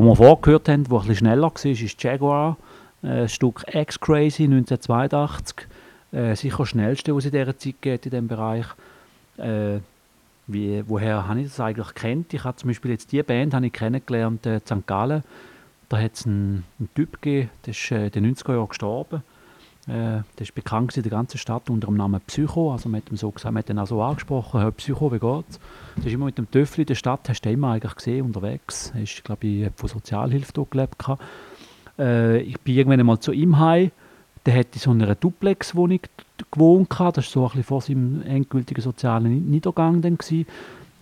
was 0.00 0.18
wir 0.18 0.24
vorgehört 0.24 0.68
haben, 0.68 0.90
wo 0.90 0.96
ein 0.96 1.00
bisschen 1.02 1.26
schneller 1.26 1.42
war, 1.42 1.64
ist 1.64 2.02
Jaguar, 2.02 2.56
äh, 3.02 3.28
Stück 3.28 3.64
X-Crazy 3.72 4.44
1982. 4.44 5.66
Äh, 6.12 6.34
sicher 6.34 6.58
das 6.58 6.68
schnellste, 6.68 7.14
was 7.14 7.24
es 7.24 7.32
in 7.32 7.38
dieser 7.38 7.58
Zeit 7.58 7.74
geht 7.80 8.06
in 8.06 8.10
diesem 8.10 8.28
Bereich. 8.28 8.66
Äh, 9.36 9.78
wie, 10.46 10.82
woher 10.88 11.28
habe 11.28 11.40
ich 11.40 11.48
das 11.48 11.60
eigentlich 11.60 11.94
kennt? 11.94 12.34
Ich 12.34 12.44
habe 12.44 12.56
zum 12.56 12.68
Beispiel 12.68 12.90
jetzt 12.90 13.12
die 13.12 13.22
Band 13.22 13.54
ich 13.54 13.72
kennengelernt 13.72 14.46
äh, 14.46 14.60
St. 14.60 14.86
Gallen. 14.86 15.22
Da 15.88 15.98
hat 15.98 16.14
es 16.14 16.26
einen, 16.26 16.64
einen 16.78 16.88
Typ 16.94 17.20
gegeben, 17.20 17.50
der 17.66 17.70
ist 17.70 17.90
äh, 17.90 18.06
in 18.06 18.10
den 18.10 18.34
90er 18.34 18.54
Jahren 18.54 18.68
gestorben. 18.68 19.22
Äh, 19.86 19.92
der 19.92 20.24
ist 20.40 20.54
bekannt 20.54 20.96
in 20.96 21.02
der 21.02 21.10
ganzen 21.10 21.38
Stadt 21.38 21.70
unter 21.70 21.86
dem 21.86 21.96
Namen 21.96 22.20
Psycho. 22.26 22.72
Also 22.72 22.88
man 22.88 23.00
hat 23.00 23.10
ihn 23.10 23.16
so 23.16 23.30
gesagt, 23.30 23.52
man 23.52 23.62
hat 23.62 23.70
ihn 23.70 23.78
auch 23.78 23.86
so 23.86 24.02
angesprochen, 24.02 24.60
hey, 24.60 24.70
Psycho, 24.72 25.10
wie 25.12 25.18
geht's? 25.18 25.58
Der 25.96 26.06
ist 26.06 26.12
immer 26.12 26.26
mit 26.26 26.38
dem 26.38 26.50
Töffel 26.50 26.80
in 26.82 26.86
der 26.86 26.94
Stadt, 26.94 27.28
hast 27.28 27.40
du 27.42 27.50
immer 27.50 27.72
eigentlich 27.72 27.94
gesehen, 27.94 28.26
unterwegs. 28.26 28.92
Er 28.94 29.02
ist, 29.02 29.24
glaube 29.24 29.46
ich, 29.46 29.70
von 29.76 29.88
Sozialhilfe 29.88 30.52
dort 30.52 30.70
gelebt. 30.70 30.96
Äh, 31.98 32.40
ich 32.42 32.60
bin 32.60 32.76
irgendwann 32.76 33.00
einmal 33.00 33.18
zu 33.20 33.32
ihm 33.32 33.58
heim. 33.58 33.90
Der 34.46 34.58
hat 34.58 34.68
in 34.74 34.80
so 34.80 34.90
einer 34.90 35.14
Duplex-Wohnung 35.14 36.00
gewohnt. 36.50 36.88
Das 36.90 37.00
war 37.16 37.22
so 37.22 37.40
ein 37.42 37.48
bisschen 37.48 37.64
vor 37.64 37.80
seinem 37.82 38.22
endgültigen 38.22 38.80
sozialen 38.82 39.32
Ni- 39.32 39.40
Niedergang. 39.40 40.00
Dann. 40.02 40.18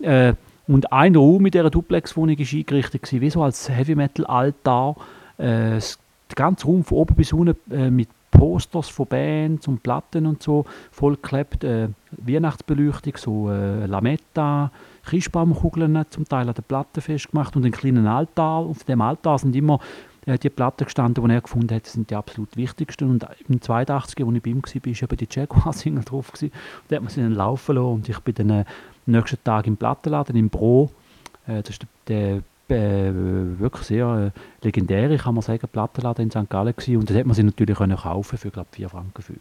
Äh, 0.01 0.33
und 0.67 0.91
ein 0.91 1.15
Raum 1.15 1.45
in 1.45 1.51
dieser 1.51 1.69
Duplex-Wohnung 1.69 2.37
war 2.37 2.45
eingerichtet, 2.53 3.11
wie 3.11 3.29
so 3.29 3.43
als 3.43 3.69
Heavy-Metal-Altar. 3.69 4.95
Äh, 5.37 5.71
das- 5.71 5.99
der 6.29 6.35
ganze 6.35 6.65
Raum 6.67 6.83
von 6.83 6.97
oben 6.99 7.15
bis 7.15 7.33
unten 7.33 7.55
äh, 7.73 7.89
mit 7.89 8.07
Posters 8.31 8.89
von 8.89 9.07
Bands 9.07 9.67
und 9.67 9.83
Platten 9.83 10.25
und 10.25 10.41
so 10.43 10.65
vollgeklebt. 10.91 11.63
Äh, 11.63 11.89
Weihnachtsbeleuchtung, 12.11 13.13
so 13.17 13.49
äh, 13.49 13.85
Lametta, 13.85 14.71
Christbaumkugeln 15.05 16.05
zum 16.09 16.27
Teil 16.27 16.47
an 16.47 16.53
den 16.53 16.63
Platten 16.63 17.01
festgemacht 17.01 17.55
und 17.55 17.63
einen 17.63 17.71
kleinen 17.71 18.07
Altar. 18.07 18.59
Auf 18.59 18.83
dem 18.83 19.01
Altar 19.01 19.39
sind 19.39 19.55
immer 19.55 19.79
äh, 20.25 20.37
die 20.37 20.49
Platten 20.49 20.85
gestanden, 20.85 21.25
die 21.25 21.33
er 21.33 21.41
gefunden 21.41 21.73
hat, 21.75 21.87
sind 21.87 22.09
die 22.09 22.15
absolut 22.15 22.55
wichtigsten. 22.55 23.09
Und 23.09 23.25
im 23.47 23.61
82, 23.61 24.25
als 24.25 24.35
ich 24.35 24.41
bei 24.41 24.49
ihm 24.49 24.61
war, 24.61 24.85
war 24.85 25.03
eben 25.03 25.17
die 25.17 25.27
Jaguar-Single 25.29 26.03
drauf. 26.03 26.31
Gewesen. 26.31 26.51
Und 26.51 26.91
da 26.91 26.95
hat 26.95 27.03
man 27.03 27.11
sie 27.11 27.21
dann 27.21 27.33
laufen 27.33 27.75
lassen. 27.75 27.93
Und 27.93 28.09
ich 28.09 28.19
bin 28.19 28.35
dann 28.35 28.49
äh, 28.49 28.65
am 29.07 29.13
nächsten 29.13 29.43
Tag 29.43 29.67
im 29.67 29.77
Plattenladen, 29.77 30.35
im 30.35 30.49
Bro. 30.49 30.91
Äh, 31.47 31.61
das 31.63 31.71
ist 31.71 31.85
der, 32.07 32.35
der 32.35 32.43
äh, 32.71 33.59
wirklich 33.59 33.87
sehr 33.87 34.31
äh, 34.33 34.65
legendäre, 34.65 35.17
kann 35.17 35.35
man 35.35 35.41
sagen, 35.41 35.67
Plattenladen 35.71 36.25
in 36.25 36.31
St. 36.31 36.49
Gallen 36.49 36.75
gewesen. 36.75 36.97
Und 36.97 37.09
das 37.09 37.17
hat 37.17 37.25
man 37.25 37.35
sie 37.35 37.43
natürlich 37.43 37.77
können 37.77 37.97
kaufen 37.97 38.37
für, 38.37 38.49
glaube 38.49 38.69
ich, 38.75 38.85
4,50 38.85 38.89
Franken. 38.89 39.23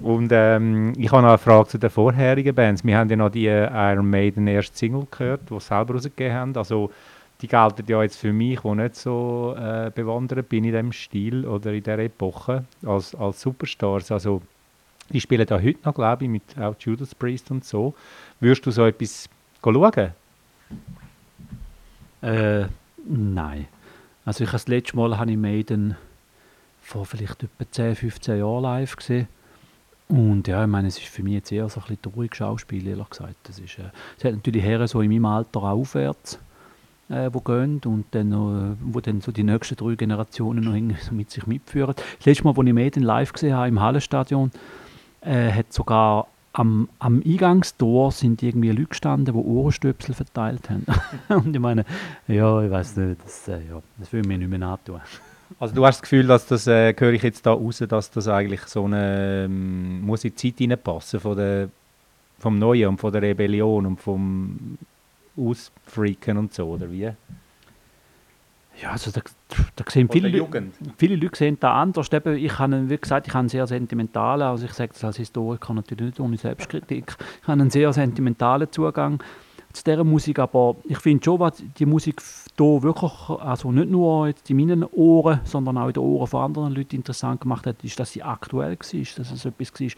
Und 0.00 0.30
ähm, 0.32 0.92
ich 0.96 1.10
habe 1.10 1.22
noch 1.22 1.30
eine 1.30 1.38
Frage 1.38 1.68
zu 1.68 1.78
den 1.78 1.90
vorherigen 1.90 2.54
Bands. 2.54 2.84
Wir 2.84 2.96
haben 2.96 3.10
ja 3.10 3.16
noch 3.16 3.30
die 3.30 3.46
äh, 3.46 3.92
Iron 3.92 4.08
Maiden 4.08 4.46
erste 4.46 4.76
Single 4.76 5.06
gehört, 5.10 5.50
die 5.50 5.54
sie 5.54 5.60
selber 5.60 5.94
rausgegeben 5.94 6.36
haben. 6.36 6.56
Also 6.56 6.90
die 7.40 7.48
gelten 7.48 7.84
ja 7.88 8.02
jetzt 8.02 8.16
für 8.16 8.32
mich, 8.32 8.62
wo 8.62 8.74
nicht 8.74 8.96
so 8.96 9.56
äh, 9.58 9.90
bewandert 9.92 10.48
bin 10.48 10.64
in 10.64 10.72
dem 10.72 10.92
Stil 10.92 11.46
oder 11.46 11.72
in 11.72 11.82
der 11.82 11.98
Epoche, 11.98 12.64
als, 12.86 13.14
als 13.14 13.40
Superstars. 13.40 14.12
Also 14.12 14.42
die 15.10 15.20
spielen 15.20 15.46
da 15.46 15.60
heute 15.60 15.78
noch, 15.84 15.94
glaube 15.94 16.24
ich, 16.24 16.30
mit 16.30 16.42
auch 16.60 16.76
Judas 16.78 17.14
Priest 17.14 17.50
und 17.50 17.64
so. 17.64 17.94
Würdest 18.40 18.66
du 18.66 18.70
so 18.70 18.86
etwas 18.86 19.28
schauen? 19.62 20.12
Äh, 22.22 22.66
nein. 23.06 23.66
Also 24.24 24.44
ich 24.44 24.50
das 24.50 24.68
letzte 24.68 24.96
Mal 24.96 25.16
habe 25.18 25.30
ich 25.30 25.36
Maiden 25.36 25.96
vor 26.82 27.06
vielleicht 27.06 27.42
etwa 27.42 27.70
10, 27.70 27.96
15 27.96 28.38
Jahren 28.38 28.62
live 28.62 28.96
gesehen. 28.96 29.28
Und 30.08 30.48
ja, 30.48 30.62
ich 30.62 30.70
meine, 30.70 30.88
es 30.88 30.98
ist 30.98 31.06
für 31.06 31.22
mich 31.22 31.34
jetzt 31.34 31.52
eher 31.52 31.68
so 31.68 31.80
ein 31.80 31.86
bisschen 31.86 32.02
traurig 32.02 32.34
Schauspiel, 32.34 32.86
ehrlich 32.86 33.10
gesagt. 33.10 33.36
Das 33.44 33.58
äh, 33.58 33.62
es 34.16 34.24
hat 34.24 34.32
natürlich 34.32 34.62
Herren 34.62 34.86
so 34.86 35.02
in 35.02 35.10
meinem 35.10 35.26
Alter 35.26 35.60
auch 35.60 35.80
aufwärts, 35.80 36.38
äh, 37.10 37.28
wo 37.30 37.40
gehen 37.40 37.80
und 37.84 38.06
dann, 38.12 38.32
äh, 38.32 38.76
wo 38.80 39.00
dann 39.00 39.20
so 39.20 39.32
die 39.32 39.44
nächsten 39.44 39.76
drei 39.76 39.94
Generationen 39.96 40.64
noch 40.64 41.12
mit 41.12 41.30
sich 41.30 41.46
mitführen. 41.46 41.94
Das 41.94 42.26
letzte 42.26 42.44
Mal, 42.44 42.54
als 42.56 42.66
ich 42.66 42.72
Maiden 42.72 43.02
live 43.02 43.32
gesehen 43.34 43.54
habe, 43.54 43.68
im 43.68 43.80
Hallenstadion, 43.80 44.50
äh, 45.20 45.52
hat 45.52 45.74
sogar 45.74 46.26
am, 46.52 46.88
am 46.98 47.22
Eingangstor 47.24 48.12
sind 48.12 48.42
irgendwie 48.42 48.70
Leute 48.70 48.86
gestanden, 48.86 49.34
die 49.34 49.40
Ohrenstöpsel 49.40 50.14
verteilt 50.14 50.68
haben. 50.70 50.86
und 51.28 51.54
ich 51.54 51.60
meine, 51.60 51.84
ja, 52.26 52.62
ich 52.62 52.70
weiß 52.70 52.96
nicht, 52.96 53.20
das, 53.24 53.48
äh, 53.48 53.60
ja, 53.68 53.82
das 53.98 54.12
will 54.12 54.22
mir 54.22 54.38
nicht 54.38 54.50
mehr 54.50 54.62
antun. 54.62 55.00
Also 55.60 55.74
du 55.74 55.86
hast 55.86 55.96
das 55.96 56.02
Gefühl, 56.02 56.26
dass 56.26 56.46
das, 56.46 56.66
äh, 56.66 56.94
höre 56.96 57.12
ich 57.12 57.22
jetzt 57.22 57.46
da 57.46 57.52
raus, 57.52 57.82
dass 57.88 58.10
das 58.10 58.28
eigentlich 58.28 58.62
so 58.62 58.84
eine, 58.84 59.44
ähm, 59.44 60.02
muss 60.02 60.24
in 60.24 60.34
die 60.34 60.54
Zeit 60.54 60.60
reinpassen 60.60 61.20
von 61.20 61.36
der, 61.36 61.68
vom 62.38 62.58
Neuen 62.58 62.88
und 62.88 62.98
von 62.98 63.12
der 63.12 63.22
Rebellion 63.22 63.86
und 63.86 64.00
vom 64.00 64.78
Ausfreaken 65.36 66.38
und 66.38 66.54
so, 66.54 66.66
oder 66.66 66.90
wie? 66.90 67.10
Ja, 68.80 68.90
also 68.92 69.10
da, 69.10 69.20
da 69.74 69.84
sehen 69.88 70.08
viele, 70.10 70.28
Jugend. 70.28 70.74
viele 70.96 71.16
Leute 71.16 71.36
sehen 71.36 71.56
da 71.58 71.80
anders. 71.80 72.12
Eben, 72.12 72.36
ich 72.36 72.58
habe, 72.58 72.88
wie 72.88 72.96
gesagt, 72.96 73.26
ich 73.26 73.32
habe 73.32 73.40
einen 73.40 73.48
sehr 73.48 73.66
sentimentalen, 73.66 74.42
also 74.42 74.66
ich 74.66 74.72
sage 74.72 74.92
das 74.92 75.02
als 75.04 75.16
Historiker 75.16 75.74
natürlich 75.74 76.06
nicht 76.06 76.20
ohne 76.20 76.36
Selbstkritik, 76.36 77.16
ich 77.18 77.48
habe 77.48 77.60
einen 77.60 77.70
sehr 77.70 77.92
sentimentalen 77.92 78.70
Zugang 78.70 79.22
zu 79.72 79.84
dieser 79.84 80.04
Musik, 80.04 80.38
aber 80.38 80.76
ich 80.84 80.98
finde 80.98 81.24
schon, 81.24 81.40
was 81.40 81.62
die 81.78 81.86
Musik 81.86 82.22
hier 82.56 82.82
wirklich, 82.82 83.12
also 83.40 83.70
nicht 83.72 83.90
nur 83.90 84.28
jetzt 84.28 84.48
in 84.48 84.56
meinen 84.56 84.84
Ohren, 84.84 85.40
sondern 85.44 85.76
auch 85.76 85.88
in 85.88 85.94
den 85.94 86.02
Ohren 86.02 86.26
von 86.26 86.44
anderen 86.44 86.72
Leuten 86.72 86.96
interessant 86.96 87.40
gemacht 87.40 87.66
hat, 87.66 87.82
ist, 87.82 87.98
dass 87.98 88.12
sie 88.12 88.22
aktuell 88.22 88.70
war, 88.70 88.76
dass 88.76 89.32
es 89.32 89.44
etwas 89.44 89.80
war, 89.80 89.88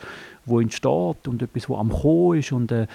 wo 0.45 0.61
entsteht 0.61 1.29
und 1.29 1.43
etwas, 1.43 1.69
wo 1.69 1.77
am 1.77 1.90
Kommen 1.90 2.38
ist 2.38 2.53
und 2.53 2.73
äh, 2.73 2.87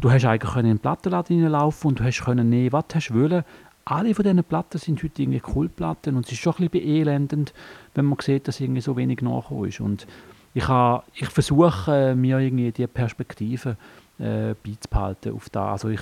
du 0.00 0.10
hast 0.10 0.24
eigentlich 0.24 0.52
können 0.52 0.70
in 0.70 0.76
den 0.76 0.80
Plattenladen 0.80 1.42
reinlaufen 1.42 1.88
und 1.88 2.00
du 2.00 2.04
hast 2.04 2.24
können 2.24 2.48
nehmen, 2.48 2.72
was 2.72 2.84
du 2.88 3.14
wollen. 3.14 3.44
Alle 3.86 4.14
von 4.14 4.22
diesen 4.22 4.42
Platten 4.44 4.78
sind 4.78 5.02
heute 5.02 5.22
irgendwie 5.22 5.40
Kultplatten 5.40 6.16
und 6.16 6.24
es 6.26 6.32
ist 6.32 6.38
schon 6.38 6.54
ein 6.54 6.68
bisschen 6.68 6.86
beelendend, 6.86 7.52
wenn 7.94 8.06
man 8.06 8.18
sieht, 8.20 8.48
dass 8.48 8.60
irgendwie 8.60 8.80
so 8.80 8.96
wenig 8.96 9.20
nachgekommen 9.20 9.68
ist. 9.68 9.80
Und 9.80 10.06
ich, 10.54 10.66
ha- 10.68 11.02
ich 11.14 11.28
versuche 11.28 11.92
äh, 11.92 12.14
mir 12.14 12.38
irgendwie 12.38 12.72
die 12.72 12.86
Perspektive 12.86 13.76
äh, 14.18 14.54
beizubehalten 14.64 15.34
auf 15.34 15.50
da. 15.50 15.72
Also 15.72 15.88
ich, 15.88 16.00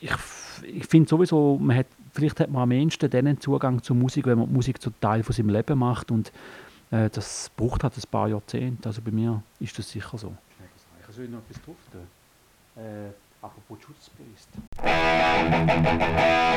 ich, 0.00 0.10
ich 0.66 0.86
finde 0.86 1.08
sowieso, 1.08 1.58
man 1.58 1.76
hat, 1.76 1.86
vielleicht 2.12 2.40
hat 2.40 2.50
man 2.50 2.62
am 2.62 2.70
ehesten 2.72 3.08
dann 3.08 3.40
Zugang 3.40 3.82
zur 3.82 3.96
Musik, 3.96 4.26
wenn 4.26 4.38
man 4.38 4.48
die 4.48 4.54
Musik 4.54 4.82
zu 4.82 4.90
Teil 5.00 5.22
von 5.22 5.34
seinem 5.34 5.50
Leben 5.50 5.78
macht 5.78 6.10
und 6.10 6.32
äh, 6.90 7.08
das 7.10 7.50
braucht 7.56 7.82
halt 7.84 7.96
ein 7.96 8.02
paar 8.10 8.28
Jahrzehnte. 8.28 8.88
Also 8.88 9.00
bei 9.00 9.10
mir 9.10 9.42
ist 9.60 9.78
das 9.78 9.88
sicher 9.90 10.18
so. 10.18 10.34
Ich 11.08 11.14
soll 11.14 11.28
noch 11.28 11.38
etwas 11.38 11.62
drauf 11.62 11.76
tun. 11.90 12.82
Äh, 12.82 13.10
apropos 13.42 13.78
Schutzbeest. 13.80 14.48
Musik 14.82 16.48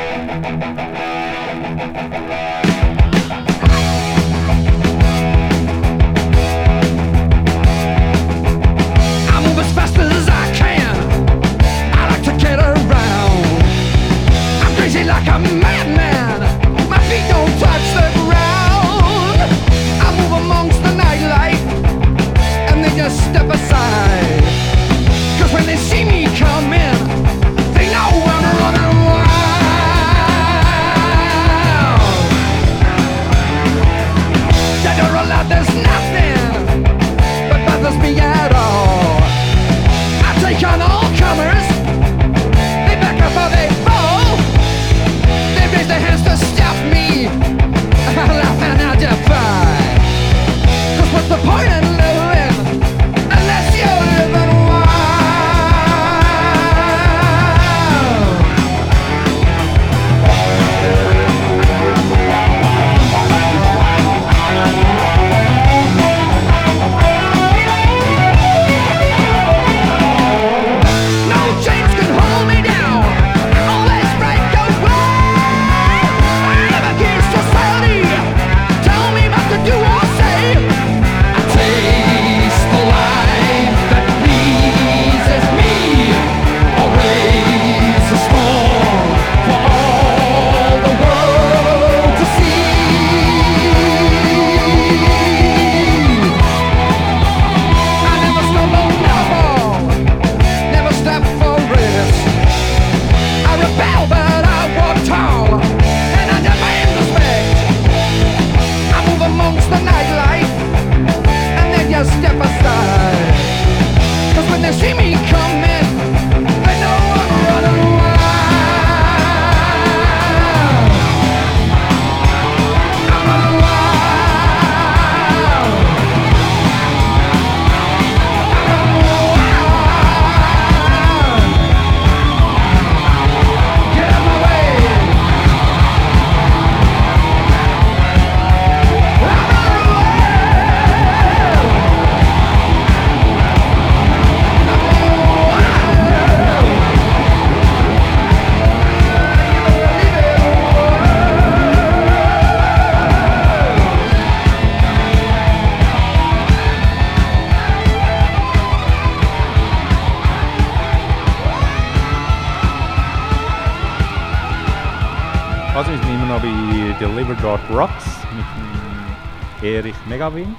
Erich 169.62 169.96
Megawind. 170.08 170.58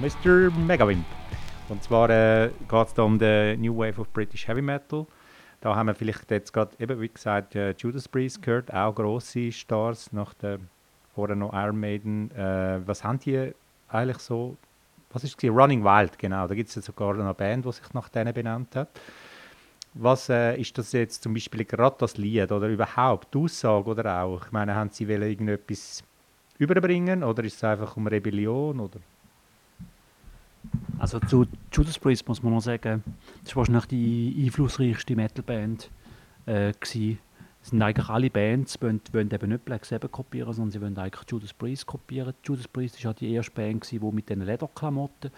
Mr. 0.00 0.50
Megawind. 0.66 1.04
Und 1.68 1.82
zwar 1.82 2.08
äh, 2.08 2.48
geht 2.66 2.86
es 2.86 2.98
um 2.98 3.18
den 3.18 3.60
New 3.60 3.76
Wave 3.76 4.00
of 4.00 4.10
British 4.14 4.48
Heavy 4.48 4.62
Metal. 4.62 5.06
Da 5.60 5.76
haben 5.76 5.88
wir 5.88 5.94
vielleicht 5.94 6.30
jetzt 6.30 6.50
gerade, 6.50 6.70
eben 6.78 6.98
wie 7.02 7.10
gesagt, 7.10 7.54
äh, 7.54 7.74
Judas 7.76 8.08
Priest 8.08 8.40
gehört, 8.40 8.72
auch 8.72 8.94
grosse 8.94 9.52
Stars, 9.52 10.10
nach 10.14 10.32
der, 10.32 10.58
vorher 11.14 11.36
noch 11.36 11.52
Iron 11.52 11.78
Maiden. 11.78 12.30
Äh, 12.30 12.80
was 12.86 13.04
haben 13.04 13.18
die 13.18 13.52
eigentlich 13.88 14.20
so, 14.20 14.56
was 15.12 15.22
ist 15.22 15.44
es? 15.44 15.50
Running 15.50 15.84
Wild, 15.84 16.18
genau. 16.18 16.46
Da 16.46 16.54
gibt 16.54 16.70
es 16.70 16.74
ja 16.76 16.80
sogar 16.80 17.12
eine 17.12 17.34
Band, 17.34 17.66
die 17.66 17.72
sich 17.72 17.92
nach 17.92 18.08
denen 18.08 18.32
benannt 18.32 18.74
hat. 18.74 18.88
Was 19.92 20.30
äh, 20.30 20.58
ist 20.58 20.78
das 20.78 20.92
jetzt 20.92 21.22
zum 21.22 21.34
Beispiel 21.34 21.66
gerade 21.66 21.96
das 21.98 22.16
Lied 22.16 22.50
oder 22.50 22.68
überhaupt 22.68 23.34
die 23.34 23.38
Aussage 23.38 23.90
oder 23.90 24.22
auch? 24.22 24.46
Ich 24.46 24.52
meine, 24.52 24.74
haben 24.74 24.88
sie 24.90 25.04
irgendetwas 25.04 26.02
überbringen 26.60 27.24
oder 27.24 27.42
ist 27.42 27.56
es 27.56 27.64
einfach 27.64 27.96
um 27.96 28.06
Rebellion 28.06 28.78
oder? 28.78 29.00
Also 30.98 31.18
zu 31.20 31.46
Judas 31.72 31.98
Priest 31.98 32.28
muss 32.28 32.42
man 32.42 32.52
noch 32.52 32.60
sagen, 32.60 33.02
das 33.42 33.56
war 33.56 33.60
wahrscheinlich 33.60 33.86
die 33.86 34.44
einflussreichste 34.44 35.16
Metalband. 35.16 35.90
Äh, 36.46 36.74
es 36.78 36.90
sind 36.90 37.82
eigentlich 37.82 38.08
alle 38.08 38.28
Bands, 38.28 38.80
wollen, 38.82 39.00
wollen 39.12 39.30
eben 39.30 39.50
nicht 39.50 39.64
Black 39.64 39.86
Sabbath 39.86 40.12
kopieren, 40.12 40.52
sondern 40.52 40.70
sie 40.70 40.80
wollen 40.80 40.98
eigentlich 40.98 41.28
Judas 41.30 41.54
Priest 41.54 41.86
kopieren. 41.86 42.34
Judas 42.44 42.68
Priest 42.68 43.02
war 43.04 43.14
die 43.14 43.32
erste 43.32 43.52
Band, 43.52 43.90
die 43.90 43.98
mit 43.98 44.28
diesen 44.28 44.44
Lederklamotten 44.44 45.30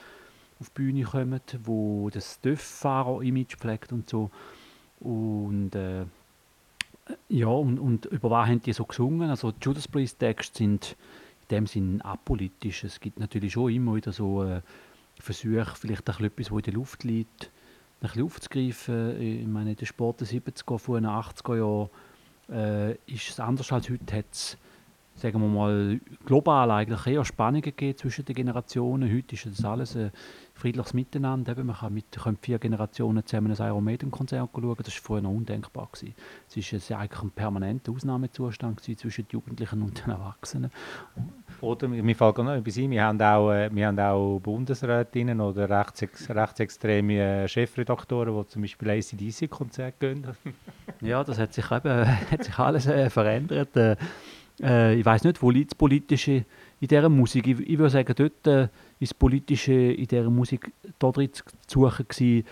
auf 0.58 0.70
die 0.70 0.74
Bühne 0.74 1.02
kommen, 1.04 1.40
wo 1.62 2.10
das 2.10 2.40
Dörffahrer-Image 2.40 3.56
pflegt 3.56 3.92
und 3.92 4.10
so. 4.10 4.30
Und 4.98 5.74
äh, 5.76 6.04
ja, 7.28 7.46
und, 7.46 7.78
und 7.78 8.06
über 8.06 8.30
was 8.30 8.48
haben 8.48 8.60
die 8.62 8.72
so 8.72 8.84
gesungen? 8.84 9.30
Also 9.30 9.52
Judas 9.60 9.88
Priest-Texte 9.88 10.58
sind 10.58 10.96
in 11.42 11.56
dem 11.56 11.66
Sinn 11.66 12.00
apolitisch. 12.02 12.84
Es 12.84 13.00
gibt 13.00 13.18
natürlich 13.18 13.52
schon 13.52 13.72
immer 13.72 13.94
wieder 13.94 14.12
so 14.12 14.44
äh, 14.44 14.60
Versuche, 15.18 15.74
vielleicht 15.74 16.00
ein 16.00 16.04
bisschen 16.04 16.26
etwas, 16.26 16.48
das 16.48 16.56
in 16.56 16.62
der 16.62 16.74
Luft 16.74 17.04
liegt, 17.04 17.44
ein 17.44 17.50
bisschen 18.00 18.24
aufzugreifen. 18.24 19.20
Ich 19.20 19.46
meine, 19.46 19.70
in 19.70 19.76
den 19.76 19.86
späten 19.86 20.24
70er, 20.24 20.78
frühen 20.78 21.06
80er 21.06 21.56
Jahren 21.56 21.90
äh, 22.50 22.92
ist 23.06 23.30
es 23.30 23.40
anders 23.40 23.70
als 23.72 23.88
heute. 23.88 24.16
Hat's, 24.16 24.58
sagen 25.16 25.40
wir 25.40 25.48
mal, 25.48 26.00
global 26.24 26.70
eigentlich 26.70 27.06
eher 27.06 27.24
Spannungen 27.24 27.96
zwischen 27.96 28.24
den 28.24 28.34
Generationen. 28.34 29.14
Heute 29.14 29.34
ist 29.34 29.46
das 29.46 29.64
alles 29.64 29.96
ein 29.96 30.10
friedliches 30.55 30.94
Miteinander. 30.94 31.53
Eben, 31.53 31.66
man 31.66 31.76
kann 31.76 31.94
mit 31.94 32.11
können 32.12 32.38
vier 32.40 32.59
Generationen 32.59 33.24
zusammen 33.26 33.53
ein 33.53 33.66
Iron 33.66 33.84
Maiden 33.84 34.11
Konzert 34.11 34.50
schauen. 34.55 34.76
Das 34.76 34.86
war 34.86 35.03
früher 35.03 35.22
noch 35.22 35.30
undenkbar. 35.30 35.88
Gewesen. 35.92 36.14
Es 36.55 36.90
war 36.90 37.00
eigentlich 37.00 37.22
ein 37.22 37.30
permanenter 37.30 37.92
Ausnahmezustand 37.92 38.80
zwischen 38.80 39.26
den 39.26 39.30
Jugendlichen 39.30 39.82
und 39.82 40.05
den 40.05 40.12
Erwachsenen. 40.12 40.70
Oder 41.61 41.88
mir 41.88 42.16
fällt 42.16 42.38
noch 42.38 42.53
etwas 42.53 42.76
ein, 42.76 42.90
wir 42.90 43.05
haben 43.05 43.20
auch, 43.20 43.53
äh, 43.53 43.70
wir 43.72 43.86
haben 43.86 43.98
auch 43.98 44.40
Bundesrätinnen 44.40 45.40
oder 45.40 45.70
rechtsex 45.70 46.28
rechtsextreme 46.28 47.44
äh, 47.44 47.48
Chefredaktoren, 47.48 48.36
die 48.36 48.46
zum 48.48 48.62
Beispiel 48.62 48.90
ACDC-Konzert 48.90 50.00
gehen. 50.00 50.26
Ja, 51.00 51.24
das 51.24 51.38
hat 51.38 51.53
sich 51.53 51.68
eben 51.70 52.07
hat 52.30 52.44
sich 52.44 52.59
alles 52.59 52.86
äh, 52.86 53.11
verändert. 53.11 53.76
Äh, 53.76 53.96
äh, 54.61 54.94
ich 54.94 55.05
weiß 55.05 55.24
nicht, 55.24 55.42
wo 55.42 55.50
liegt 55.50 55.72
das 55.72 55.74
Politische 55.76 56.44
in 56.80 56.88
dieser 56.88 57.09
Musik? 57.09 57.46
Ich, 57.46 57.61
ich 57.61 57.78
würde 57.78 57.90
sagen, 57.90 58.14
dort 58.16 58.46
äh, 58.46 58.68
das 59.03 59.14
Politische 59.14 59.72
in 59.72 60.07
dieser 60.07 60.30
Musik 60.30 60.72
da 60.98 61.11
drin 61.11 61.30
zu 61.32 61.44
suchen 61.66 62.07
gewesen, 62.09 62.46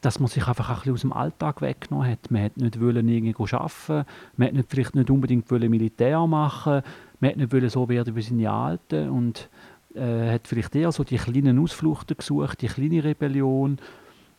dass 0.00 0.20
man 0.20 0.28
sich 0.28 0.46
einfach 0.46 0.68
ein 0.68 0.76
bisschen 0.76 0.92
aus 0.92 1.00
dem 1.00 1.12
Alltag 1.12 1.62
weggenommen 1.62 2.10
hat. 2.10 2.30
Man 2.30 2.44
hat 2.44 2.56
nicht 2.56 2.80
wollen 2.80 3.08
irgendwie 3.08 3.54
arbeiten, 3.54 4.08
man 4.36 4.54
nicht, 4.54 4.70
vielleicht 4.70 4.94
nicht 4.94 5.10
unbedingt 5.10 5.50
Militär 5.50 6.26
machen, 6.26 6.82
man 7.20 7.30
hat 7.30 7.36
nicht 7.36 7.52
wollen 7.52 7.68
so 7.68 7.88
werden 7.88 8.14
wie 8.14 8.22
seine 8.22 8.50
Alten 8.50 9.08
und 9.08 9.48
äh, 9.94 10.34
hat 10.34 10.46
vielleicht 10.46 10.76
eher 10.76 10.92
so 10.92 11.02
die 11.02 11.16
kleinen 11.16 11.58
Ausflüchte 11.58 12.14
gesucht, 12.14 12.62
die 12.62 12.68
kleine 12.68 13.02
Rebellion. 13.02 13.78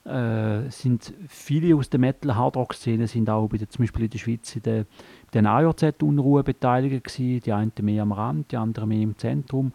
Äh, 0.06 0.70
sind 0.70 1.14
viele 1.28 1.76
aus 1.76 1.90
der 1.90 2.00
Metal-Hardrock-Szene 2.00 3.08
sind 3.08 3.30
auch 3.30 3.50
bei 3.50 3.58
der, 3.58 3.70
zum 3.70 3.84
Beispiel 3.84 4.06
in 4.06 4.10
der 4.10 4.18
Schweiz 4.20 4.56
in 4.56 4.86
den 5.34 5.46
AJZ-Unruhen 5.46 6.46
beteiligt 6.46 7.04
gewesen. 7.04 7.42
Die 7.42 7.52
einen 7.52 7.74
mehr 7.82 8.04
am 8.04 8.14
Rand, 8.14 8.54
die 8.54 8.56
anderen 8.56 8.88
mehr 8.88 9.02
im 9.02 9.18
Zentrum. 9.18 9.74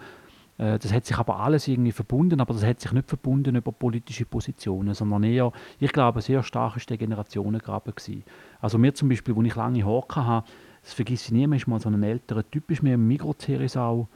Äh, 0.62 0.78
das 0.78 0.92
hat 0.92 1.04
sich 1.04 1.16
aber 1.18 1.40
alles 1.40 1.66
irgendwie 1.66 1.92
verbunden, 1.92 2.40
aber 2.40 2.54
das 2.54 2.64
hat 2.64 2.80
sich 2.80 2.92
nicht 2.92 3.08
verbunden 3.08 3.56
über 3.56 3.72
politische 3.72 4.24
Positionen, 4.24 4.94
sondern 4.94 5.24
eher, 5.24 5.52
ich 5.80 5.92
glaube, 5.92 6.20
sehr 6.20 6.42
stark 6.42 6.76
ist 6.76 6.88
der 6.88 6.98
Generationengraben 6.98 7.94
gewesen. 7.94 8.24
Also 8.60 8.78
mir 8.78 8.94
zum 8.94 9.08
Beispiel, 9.08 9.34
wo 9.34 9.42
ich 9.42 9.54
lange 9.54 9.84
Haare 9.84 10.26
hatte, 10.26 10.48
das 10.82 10.94
vergesse 10.94 11.26
ich 11.26 11.32
nie 11.32 11.46
mehr, 11.46 11.58
so 11.58 11.88
ein 11.88 12.02
älterer 12.02 12.48
Typ 12.48 12.70
ist 12.70 12.82
mir 12.82 12.94
im 12.94 13.06
Migros 13.06 13.36
Herisau 13.46 14.08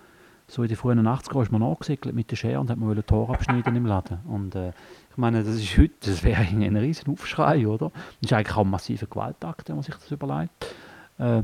so 0.48 0.62
in 0.62 0.68
den 0.68 0.76
frühen 0.76 1.04
80er 1.04 1.42
ist 1.42 1.50
man 1.50 1.60
nachgesegelt 1.60 2.14
mit 2.14 2.30
der 2.30 2.36
Schere 2.36 2.60
und 2.60 2.70
hat 2.70 2.78
man 2.78 3.04
Tor 3.04 3.30
abschneiden 3.30 3.74
im 3.74 3.84
Laden. 3.84 4.20
Und 4.28 4.54
äh, 4.54 4.68
ich 5.10 5.16
meine, 5.16 5.42
das 5.42 5.56
ist 5.56 5.76
heute, 5.76 5.94
das 6.04 6.22
wäre 6.22 6.40
ein 6.40 6.76
riesen 6.76 7.12
Aufschrei, 7.12 7.66
oder? 7.66 7.90
Das 8.20 8.30
ist 8.30 8.32
eigentlich 8.32 8.56
auch 8.56 8.64
ein 8.64 8.70
massiver 8.70 9.06
Gewaltakt, 9.06 9.68
wenn 9.68 9.74
man 9.74 9.82
sich 9.82 9.96
das 9.96 10.08
überlegt. 10.08 10.76
Äh, 11.18 11.42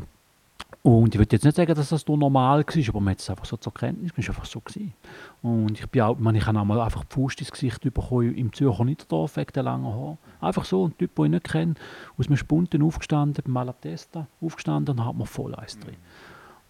und 0.83 1.15
ich 1.15 1.19
würde 1.21 1.37
jetzt 1.37 1.45
nicht 1.45 1.57
sagen, 1.57 1.75
dass 1.77 1.91
das 1.91 2.07
normal 2.09 2.65
war, 2.67 2.89
aber 2.89 3.01
man 3.01 3.13
hat 3.13 3.21
es 3.21 3.31
einfach 3.31 3.45
so 3.45 3.57
zur 3.57 3.73
Kenntnis, 3.73 4.11
es 4.17 4.27
war 4.27 4.35
einfach 4.35 4.45
so. 4.45 4.61
Gewesen. 4.61 4.93
Und 5.41 5.79
ich 5.79 5.87
bin 5.89 6.03
auch, 6.03 6.17
ich, 6.17 6.21
meine, 6.21 6.39
ich 6.39 6.47
habe 6.47 6.59
auch 6.59 6.65
mal 6.65 6.81
einfach 6.81 7.05
die 7.05 7.15
Faust 7.15 7.41
ins 7.41 7.53
Gesicht 7.53 7.83
bekommen 7.83 8.35
im 8.35 8.53
Zürcher 8.53 8.85
Niederdorf 8.85 9.37
wegen 9.37 9.53
der 9.53 9.63
langen 9.63 9.87
Haare. 9.87 10.19
Einfach 10.41 10.65
so, 10.65 10.89
ein 10.89 10.99
Typ, 10.99 11.15
den 11.15 11.27
ich 11.27 11.31
nicht 11.31 11.51
kenne, 11.51 11.75
aus 12.19 12.27
einem 12.27 12.37
Spunten 12.37 12.83
aufgestanden, 12.83 13.45
beim 13.45 13.53
Malatesta 13.53 14.27
aufgestanden 14.41 14.99
und 14.99 15.07
hat 15.07 15.15
man 15.15 15.27
voll 15.27 15.55
eins 15.55 15.79
drin. 15.79 15.97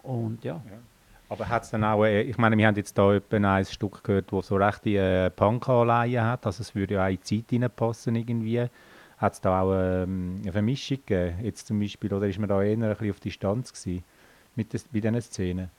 Und 0.03 0.45
ja. 0.45 0.55
Ja. 0.55 0.79
Aber 1.31 1.49
hat 1.49 1.63
es 1.63 1.71
dann 1.71 1.83
auch, 1.83 2.05
äh, 2.05 2.21
ich 2.21 2.37
meine, 2.37 2.59
wir 2.59 2.67
haben 2.67 2.77
jetzt 2.77 2.99
da 2.99 3.15
etwa 3.15 3.37
ein 3.37 3.65
Stück 3.65 4.05
gehört, 4.05 4.31
das 4.31 4.49
so 4.49 4.57
rechte 4.57 4.91
äh, 4.91 5.31
Punk-Anleihen 5.31 6.23
hat, 6.23 6.45
also 6.45 6.61
es 6.61 6.75
würde 6.75 6.95
ja 6.95 7.07
auch 7.07 7.09
in 7.09 7.19
die 7.27 7.45
Zeit 7.47 7.63
reinpassen 7.63 8.15
irgendwie. 8.15 8.69
Hat 9.23 9.35
es 9.35 9.41
da 9.41 9.63
auch 9.63 9.73
ähm, 9.73 10.41
eine 10.43 10.51
Vermischung 10.51 10.99
gegeben, 11.07 11.45
jetzt 11.45 11.69
zum 11.69 11.79
Beispiel, 11.79 12.13
oder 12.13 12.27
ist 12.27 12.41
man 12.41 12.49
da 12.49 12.61
eher 12.61 12.73
ein 12.73 12.81
bisschen 12.81 13.11
auf 13.11 13.21
Distanz 13.21 13.73
gewesen 13.73 14.03
mit 14.57 14.73
des, 14.73 14.83
bei 14.83 14.99
diesen 14.99 15.21
Szenen? 15.21 15.71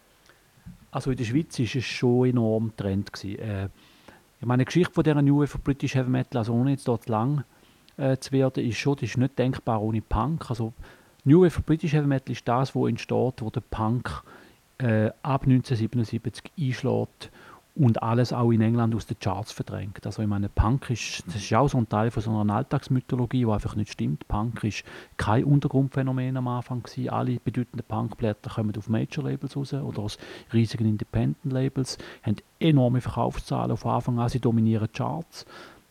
Also 0.91 1.11
in 1.11 1.17
der 1.17 1.25
Schweiz 1.25 1.59
war 1.59 1.65
es 1.65 1.83
schon 1.83 2.29
enorm 2.29 2.73
Trend. 2.77 3.11
Gewesen. 3.11 3.39
Äh, 3.39 3.67
ich 4.39 4.47
meine, 4.47 4.61
die 4.61 4.67
Geschichte 4.67 4.93
von 4.93 5.03
dieser 5.03 5.21
New 5.21 5.41
Wave 5.41 5.57
British 5.57 5.93
Heavy 5.93 6.09
Metal, 6.09 6.37
also 6.37 6.53
ohne 6.53 6.71
jetzt 6.71 6.87
dort 6.87 7.09
lang 7.09 7.43
äh, 7.97 8.15
zu 8.15 8.31
werden, 8.31 8.65
ist 8.65 8.77
schon, 8.77 8.97
ist 8.99 9.17
nicht 9.17 9.37
denkbar 9.37 9.81
ohne 9.81 10.01
Punk. 10.01 10.49
Also 10.49 10.71
New 11.25 11.43
Wave 11.43 11.61
British 11.63 11.91
Heavy 11.91 12.07
Metal 12.07 12.31
ist 12.31 12.47
das, 12.47 12.73
wo 12.73 12.87
entsteht, 12.87 13.41
wo 13.41 13.49
der 13.49 13.61
Punk 13.69 14.23
äh, 14.77 15.07
ab 15.21 15.43
1977 15.43 16.49
einschlägt 16.57 17.29
und 17.75 18.03
alles 18.03 18.31
auch 18.31 18.51
in 18.51 18.61
England 18.61 18.93
aus 18.93 19.07
den 19.07 19.17
Charts 19.19 19.51
verdrängt. 19.51 20.05
Also 20.05 20.21
ich 20.21 20.27
meine, 20.27 20.47
Punk 20.47 20.91
ist, 20.91 21.23
das 21.25 21.37
ist 21.37 21.53
auch 21.53 21.67
so 21.67 21.79
ein 21.79 21.89
Teil 21.89 22.11
von 22.11 22.21
so 22.21 22.37
einer 22.37 22.55
Alltagsmythologie, 22.55 23.45
die 23.45 23.51
einfach 23.51 23.75
nicht 23.75 23.91
stimmt. 23.91 24.27
Punk 24.27 24.63
ist 24.63 24.83
kein 25.17 25.43
Untergrundphänomen 25.43 26.37
am 26.37 26.47
Anfang 26.47 26.83
gewesen. 26.83 27.09
Alle 27.09 27.39
bedeutenden 27.39 27.85
Punkblätter 27.87 28.51
kommen 28.51 28.77
auf 28.77 28.89
Major-Labels 28.89 29.57
raus 29.57 29.73
oder 29.73 29.99
aus 29.99 30.19
riesigen 30.53 30.85
Independent-Labels, 30.85 31.97
haben 32.21 32.35
enorme 32.59 33.01
Verkaufszahlen 33.01 33.71
auf 33.71 33.85
Anfang 33.87 34.19
an, 34.19 34.29
sie 34.29 34.39
dominieren 34.39 34.91
Charts 34.91 35.45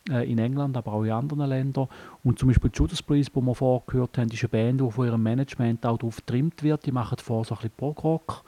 äh, 0.09 0.31
in 0.31 0.37
England, 0.37 0.77
aber 0.77 0.93
auch 0.93 1.03
in 1.03 1.11
anderen 1.11 1.49
Ländern. 1.49 1.89
Und 2.23 2.39
zum 2.39 2.47
Beispiel 2.47 2.71
Judas 2.73 3.01
Priest, 3.01 3.31
wo 3.33 3.41
wir 3.41 3.55
vorher 3.55 3.83
gehört 3.87 4.17
haben, 4.17 4.29
ist 4.29 4.41
eine 4.41 4.49
Band, 4.49 4.79
die 4.79 4.89
von 4.89 5.05
ihrem 5.05 5.21
Management 5.21 5.85
auch 5.85 5.97
darauf 5.97 6.17
getrimmt 6.17 6.63
wird. 6.63 6.85
Die 6.85 6.93
machen 6.93 7.17
vor 7.19 7.43
so 7.43 7.55
ein 7.55 7.57
bisschen 7.57 7.75
Prog-Rock 7.75 8.43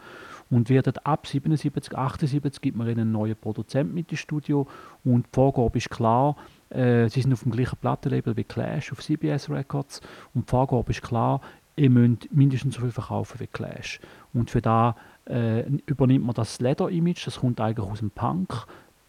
und 0.49 0.69
werden 0.69 0.93
ab 1.03 1.27
77, 1.27 1.97
78 1.97 2.61
gibt 2.61 2.77
man 2.77 2.87
ihnen 2.87 3.01
einen 3.01 3.11
neuen 3.11 3.35
Produzent 3.35 3.93
mit 3.93 4.11
ins 4.11 4.19
Studio 4.19 4.67
und 5.03 5.25
die 5.25 5.29
Vorgabe 5.33 5.77
ist 5.77 5.89
klar, 5.89 6.35
äh, 6.69 7.09
sie 7.09 7.21
sind 7.21 7.33
auf 7.33 7.43
dem 7.43 7.51
gleichen 7.51 7.77
Plattenlabel 7.77 8.37
wie 8.37 8.43
Clash 8.43 8.91
auf 8.91 9.01
CBS 9.01 9.49
Records 9.49 10.01
und 10.33 10.47
die 10.47 10.51
Vorgabe 10.51 10.91
ist 10.91 11.01
klar, 11.01 11.41
ihr 11.75 11.89
müsst 11.89 12.31
mindestens 12.31 12.75
so 12.75 12.81
viel 12.81 12.91
verkaufen 12.91 13.39
wie 13.39 13.47
Clash. 13.47 13.99
Und 14.33 14.49
für 14.49 14.61
da 14.61 14.95
äh, 15.25 15.61
übernimmt 15.85 16.25
man 16.25 16.35
das 16.35 16.59
Leather-Image, 16.59 17.25
das 17.25 17.39
kommt 17.39 17.59
eigentlich 17.59 17.87
aus 17.87 17.99
dem 17.99 18.11
Punk. 18.11 18.65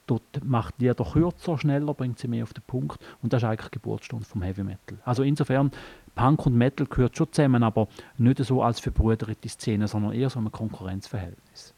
Dort 0.07 0.44
macht 0.44 0.74
Lieder 0.78 1.04
kürzer, 1.04 1.59
schneller, 1.59 1.92
bringt 1.92 2.18
sie 2.18 2.28
mehr 2.28 2.44
auf 2.44 2.54
den 2.54 2.62
Punkt 2.64 2.98
und 3.22 3.32
das 3.32 3.42
ist 3.42 3.48
eigentlich 3.48 3.72
Geburtsstunde 3.72 4.24
vom 4.24 4.42
Heavy 4.42 4.62
Metal. 4.62 4.98
Also 5.04 5.24
insofern, 5.24 5.72
Punk 6.14 6.46
und 6.46 6.54
Metal 6.54 6.86
gehört 6.86 7.16
schon 7.16 7.32
zusammen, 7.32 7.62
aber 7.62 7.88
nicht 8.16 8.38
so 8.44 8.62
als 8.62 8.78
verbrüderte 8.78 9.48
Szene, 9.48 9.88
sondern 9.88 10.12
eher 10.12 10.30
so 10.30 10.38
ein 10.38 10.50
Konkurrenzverhältnis. 10.52 11.74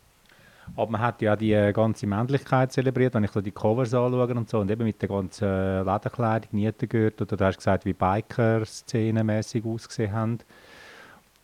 Aber 0.76 0.90
man 0.90 1.00
hat 1.00 1.22
ja 1.22 1.34
die 1.34 1.52
äh, 1.52 1.72
ganze 1.72 2.06
Männlichkeit 2.06 2.72
zelebriert, 2.72 3.14
wenn 3.14 3.24
ich 3.24 3.30
so 3.30 3.40
die 3.40 3.50
Covers 3.50 3.94
anschaue 3.94 4.34
und 4.34 4.48
so, 4.48 4.58
und 4.58 4.70
eben 4.70 4.84
mit 4.84 5.00
der 5.00 5.08
ganzen 5.08 5.48
äh, 5.48 5.78
Lederkleidung, 5.78 6.50
Nietengürtel, 6.52 7.26
oder 7.26 7.36
du 7.36 7.44
hast 7.44 7.56
gesagt, 7.56 7.84
wie 7.84 7.94
Biker-Szenen 7.94 9.26
mäßig 9.26 9.64
ausgesehen 9.64 10.12
haben. 10.12 10.38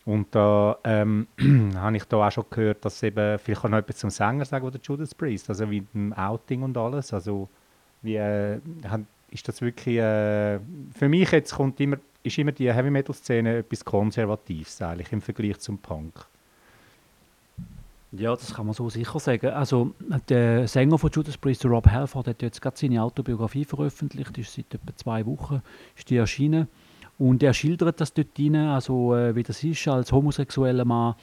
Und 0.05 0.27
da 0.35 0.77
ähm, 0.83 1.27
habe 1.75 1.97
ich 1.97 2.05
da 2.05 2.27
auch 2.27 2.31
schon 2.31 2.45
gehört, 2.49 2.85
dass 2.85 3.01
eben, 3.01 3.39
vielleicht 3.39 3.61
kann 3.63 3.71
noch 3.71 3.79
etwas 3.79 3.97
zum 3.97 4.11
Sänger 4.11 4.45
sagen, 4.45 4.65
oder 4.65 4.79
Judas 4.81 5.15
Priest, 5.15 5.49
also 5.49 5.69
wie 5.69 5.81
dem 5.81 6.13
Outing 6.13 6.61
und 6.61 6.77
alles, 6.77 7.11
also 7.11 7.49
wie, 8.03 8.15
äh, 8.15 8.59
ist 9.31 9.47
das 9.47 9.61
wirklich, 9.61 9.97
äh, 9.97 10.59
für 10.93 11.09
mich 11.09 11.31
jetzt 11.31 11.55
kommt 11.55 11.79
immer, 11.79 11.97
ist 12.21 12.37
immer 12.37 12.51
die 12.51 12.71
Heavy-Metal-Szene 12.71 13.57
etwas 13.57 13.83
Konservatives 13.83 14.81
eigentlich 14.81 15.11
im 15.11 15.21
Vergleich 15.21 15.57
zum 15.59 15.79
Punk. 15.79 16.13
Ja, 18.11 18.33
das 18.33 18.53
kann 18.53 18.65
man 18.67 18.73
so 18.73 18.89
sicher 18.89 19.19
sagen. 19.19 19.47
Also 19.47 19.93
der 20.29 20.67
Sänger 20.67 20.97
von 20.97 21.09
Judas 21.11 21.37
Priest, 21.37 21.65
Rob 21.65 21.87
Halford, 21.87 22.27
hat 22.27 22.41
jetzt 22.41 22.61
gerade 22.61 22.77
seine 22.77 23.01
Autobiografie 23.01 23.65
veröffentlicht, 23.65 24.37
ist 24.37 24.53
seit 24.53 24.73
etwa 24.73 24.95
zwei 24.95 25.25
Wochen 25.25 25.61
ist 25.97 26.09
die 26.09 26.17
erschienen. 26.17 26.67
Und 27.17 27.43
er 27.43 27.53
schildert 27.53 28.01
das 28.01 28.13
dort 28.13 28.37
rein, 28.37 28.55
also 28.55 29.15
äh, 29.15 29.35
wie 29.35 29.43
das 29.43 29.63
ist, 29.63 29.87
als 29.87 30.11
homosexueller 30.11 30.85
Mann 30.85 31.15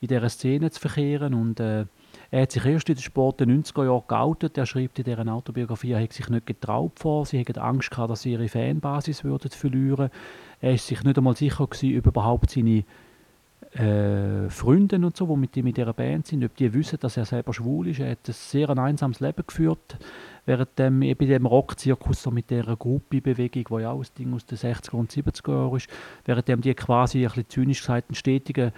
in 0.00 0.08
dieser 0.08 0.28
Szene 0.28 0.70
zu 0.70 0.80
verkehren. 0.80 1.34
Und 1.34 1.60
äh, 1.60 1.86
er 2.30 2.42
hat 2.42 2.52
sich 2.52 2.64
erst 2.64 2.88
in 2.88 2.96
den 2.96 3.02
Sport 3.02 3.40
der 3.40 3.46
90er 3.46 3.84
Jahre 3.84 4.04
geoutet. 4.08 4.58
Er 4.58 4.66
schreibt 4.66 4.98
in 4.98 5.04
dieser 5.04 5.26
Autobiografie, 5.28 5.92
er 5.92 6.00
hätte 6.00 6.14
sich 6.14 6.28
nicht 6.28 6.46
getraut 6.46 6.98
vor. 6.98 7.26
Sie 7.26 7.38
hätten 7.38 7.58
Angst 7.58 7.90
gehabt, 7.90 8.10
dass 8.10 8.22
sie 8.22 8.32
ihre 8.32 8.48
Fanbasis 8.48 9.22
würden 9.22 9.50
verlieren. 9.50 10.10
Er 10.60 10.74
ist 10.74 10.86
sich 10.86 11.04
nicht 11.04 11.16
einmal 11.16 11.36
sicher 11.36 11.66
gewesen, 11.66 11.98
ob 11.98 12.06
überhaupt 12.06 12.50
seine 12.50 12.84
äh, 13.72 14.48
Freunden 14.48 15.04
und 15.04 15.16
so, 15.16 15.26
die 15.26 15.36
mit 15.36 15.56
ihm 15.56 15.66
in 15.66 15.74
dieser 15.74 15.92
Band 15.92 16.26
sind, 16.26 16.44
ob 16.44 16.56
die 16.56 16.72
wissen, 16.72 16.98
dass 17.00 17.16
er 17.16 17.24
selber 17.24 17.52
schwul 17.52 17.88
ist. 17.88 18.00
Er 18.00 18.10
hat 18.10 18.28
ein 18.28 18.32
sehr 18.32 18.70
ein 18.70 18.78
einsames 18.78 19.20
Leben 19.20 19.44
geführt, 19.46 19.98
während 20.46 20.78
dem, 20.78 21.02
eben 21.02 21.28
dem 21.28 21.44
Rockzirkus 21.44 22.22
so 22.22 22.30
mit 22.30 22.50
dieser 22.50 22.76
Gruppi-Bewegung, 22.76 23.64
die 23.68 23.82
ja 23.82 23.90
auch 23.90 24.00
ein 24.00 24.08
Ding 24.18 24.32
aus 24.32 24.46
den 24.46 24.56
60er 24.56 24.92
und 24.92 25.10
70er 25.10 25.52
Jahren 25.52 25.76
ist, 25.76 25.88
während 26.24 26.48
dem 26.48 26.60
die 26.60 26.74
quasi 26.74 27.18
ein 27.18 27.26
bisschen 27.26 27.48
zynisch 27.48 27.80
gesagt 27.80 28.08
einen 28.08 28.14
stetigen 28.14 28.72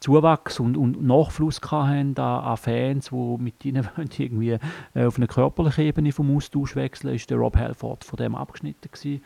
Zuwachs 0.00 0.60
und, 0.60 0.76
und 0.76 1.02
Nachfluss 1.02 1.60
hatten 1.60 2.16
an, 2.16 2.18
an 2.18 2.56
Fans, 2.56 3.10
die 3.10 3.36
mit 3.38 3.64
ihnen 3.64 3.88
irgendwie 4.18 4.58
äh, 4.94 5.04
auf 5.04 5.16
einer 5.16 5.26
körperlichen 5.26 5.84
Ebene 5.84 6.12
vom 6.12 6.34
Austausch 6.36 6.76
wechseln, 6.76 7.14
ist 7.14 7.28
der 7.30 7.38
Rob 7.38 7.56
Halford 7.56 8.04
von 8.04 8.16
dem 8.16 8.34
abgeschnitten 8.34 8.90
gewesen. 8.90 9.22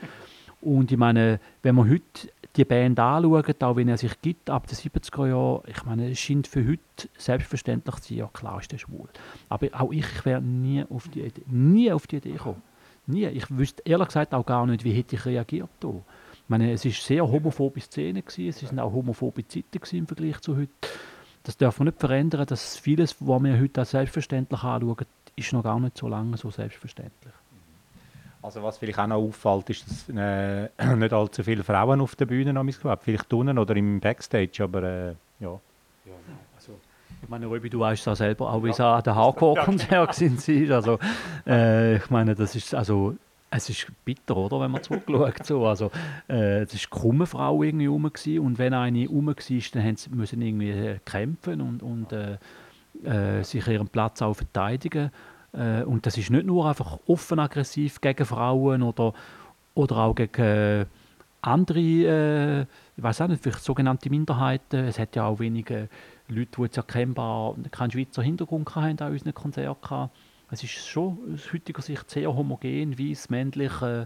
Und 0.63 0.93
ich 0.93 0.99
meine, 0.99 1.41
wenn 1.63 1.75
man 1.75 1.91
heute 1.91 2.31
die 2.57 2.65
Band 2.65 2.99
anschaut, 2.99 3.63
auch 3.63 3.77
wenn 3.77 3.89
er 3.89 3.97
sich 3.97 4.21
gibt, 4.21 4.51
ab 4.51 4.67
den 4.67 4.77
70er 4.77 5.29
Jahren, 5.29 5.63
ich 5.67 5.85
meine, 5.85 6.11
es 6.11 6.19
scheint 6.19 6.47
für 6.47 6.67
heute 6.67 7.09
selbstverständlich 7.17 7.97
zu 7.97 8.09
sein, 8.09 8.19
ja 8.19 8.31
klar 8.33 8.61
ist 8.61 8.73
er 8.73 8.79
schwul. 8.79 9.09
Aber 9.49 9.69
auch 9.73 9.93
ich 9.93 10.25
wäre 10.25 10.43
nie 10.43 10.85
auf 10.89 11.09
die 11.09 11.23
Idee, 11.23 11.43
nie 11.47 11.91
auf 11.91 12.07
die 12.07 12.17
Idee 12.17 12.33
gekommen. 12.33 12.63
Nie. 13.07 13.27
Ich 13.27 13.51
wüsste 13.51 13.83
ehrlich 13.85 14.09
gesagt 14.09 14.33
auch 14.33 14.47
gar 14.47 14.67
nicht, 14.67 14.85
wie 14.85 14.93
hätte 14.93 15.17
ich 15.17 15.25
reagiert 15.25 15.71
da. 15.81 15.89
Ich 15.89 16.49
meine, 16.49 16.73
es 16.73 16.85
war 16.85 16.93
sehr 16.93 17.27
homophobe 17.27 17.81
Szene, 17.81 18.23
gewesen, 18.23 18.65
es 18.65 18.71
waren 18.71 18.79
auch 18.81 18.93
homophobe 18.93 19.47
Zeiten 19.47 19.97
im 19.97 20.07
Vergleich 20.07 20.41
zu 20.41 20.57
heute. 20.57 20.71
Das 21.43 21.57
darf 21.57 21.79
man 21.79 21.87
nicht 21.87 21.99
verändern, 21.99 22.47
dass 22.47 22.77
vieles, 22.77 23.17
was 23.19 23.43
wir 23.43 23.59
heute 23.59 23.81
als 23.81 23.91
selbstverständlich 23.91 24.63
anschauen, 24.63 25.07
ist 25.35 25.53
noch 25.53 25.65
gar 25.65 25.81
nicht 25.81 25.99
so 25.99 26.07
lange 26.07 26.37
so 26.37 26.51
selbstverständlich. 26.51 27.33
Also 28.43 28.61
was 28.63 28.77
vielleicht 28.77 28.99
auch 28.99 29.07
noch 29.07 29.17
auffällt, 29.17 29.71
ist, 29.71 29.89
dass 29.89 30.09
äh, 30.17 30.69
nicht 30.97 31.13
allzu 31.13 31.45
viele 31.45 31.63
Frauen 31.63 32.01
auf 32.01 32.17
der 32.17 32.27
Bühne 32.27 32.53
noch 32.53 32.65
mitgehabt 32.65 33.05
Vielleicht 33.05 33.33
unten 33.33 33.57
oder 33.57 33.77
im 33.77 34.01
Backstage, 34.01 34.65
aber 34.65 34.83
äh, 34.83 35.15
ja. 35.39 35.61
Also, 36.57 36.79
ich 37.23 37.29
meine, 37.29 37.49
Röbi, 37.49 37.71
du 37.71 37.79
weißt 37.79 38.05
ja 38.07 38.17
selber, 38.17 38.53
auch 38.53 38.65
wie 38.65 38.71
es 38.71 38.81
an 38.81 39.03
den 39.03 39.15
Hardcore-Konzert 39.15 40.15
sind. 40.39 40.71
Also, 40.73 40.99
äh, 41.47 41.97
ich 41.97 42.11
meine, 42.11 42.35
das 42.35 42.57
ist, 42.57 42.75
also, 42.75 43.15
es 43.49 43.69
ist 43.69 43.87
bitter, 44.05 44.37
oder, 44.37 44.61
wenn 44.61 44.73
man 44.73 44.83
zurückschaut. 44.83 45.47
So. 45.47 45.67
Also, 45.67 45.93
äh, 46.29 46.63
es 46.63 46.75
war 46.91 47.01
kaum 47.01 47.17
eine 47.17 47.27
Frau 47.27 47.63
irgendwie 47.63 47.87
rum 47.87 48.11
gewesen. 48.13 48.41
und 48.41 48.59
wenn 48.59 48.75
eine 48.75 49.07
rum 49.07 49.27
war, 49.29 49.35
dann 49.35 49.85
haben 49.85 49.97
sie 49.97 50.11
müssen 50.11 50.43
irgendwie 50.43 50.71
äh, 50.71 50.99
kämpfen 51.05 51.61
und, 51.61 51.83
und 51.83 52.13
äh, 52.13 52.39
äh, 53.05 53.45
sich 53.45 53.67
ihren 53.69 53.89
Platz 53.89 54.21
auch 54.23 54.35
verteidigen. 54.35 55.11
Äh, 55.53 55.83
und 55.83 56.07
das 56.07 56.17
ist 56.19 56.31
nicht 56.31 56.47
nur 56.47 56.69
einfach 56.69 56.99
offen 57.07 57.39
aggressiv 57.39 58.01
gegen 58.01 58.25
Frauen 58.25 58.83
oder, 58.83 59.13
oder 59.75 59.97
auch 59.99 60.15
gegen 60.15 60.43
äh, 60.43 60.87
andere, 61.43 61.81
äh, 61.81 62.61
ich 62.97 63.03
weiß 63.03 63.23
auch 63.23 63.29
nicht, 63.29 63.43
vielleicht 63.43 63.65
sogenannte 63.65 64.11
Minderheiten. 64.11 64.85
Es 64.85 64.99
hat 64.99 65.17
ja 65.17 65.27
auch 65.27 65.41
wenige 65.41 65.89
Leute, 66.29 66.51
die 66.57 66.63
jetzt 66.63 66.77
erkennbar 66.77 67.57
keinen 67.71 67.91
Schweizer 67.91 68.23
Hintergrund 68.23 68.75
hatten 68.75 69.03
an 69.03 69.13
unseren 69.13 69.35
Konzerten. 69.35 69.81
gehabt. 69.83 70.17
Es 70.51 70.63
ist 70.63 70.87
schon 70.87 71.19
aus 71.33 71.53
heutiger 71.53 71.81
Sicht 71.81 72.11
sehr 72.11 72.35
homogen, 72.35 72.99
weiß, 72.99 73.31
männlich 73.31 73.73
äh, 73.81 74.05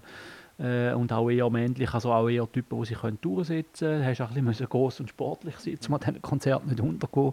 äh, 0.58 0.94
und 0.94 1.12
auch 1.12 1.28
eher 1.28 1.50
männlich, 1.50 1.92
also 1.92 2.12
auch 2.12 2.28
eher 2.28 2.50
Typen, 2.50 2.80
die 2.80 2.86
sich 2.86 2.98
durchsetzen 3.20 4.02
können. 4.02 4.06
Du 4.06 4.08
musst 4.08 4.22
auch 4.22 4.36
ein 4.36 4.44
bisschen 4.44 4.68
groß 4.68 5.00
und 5.00 5.10
sportlich 5.10 5.56
sein, 5.56 5.76
um 5.88 5.94
an 5.94 6.00
diesen 6.00 6.22
Konzert 6.22 6.66
nicht 6.66 6.80
untergehen. 6.80 7.32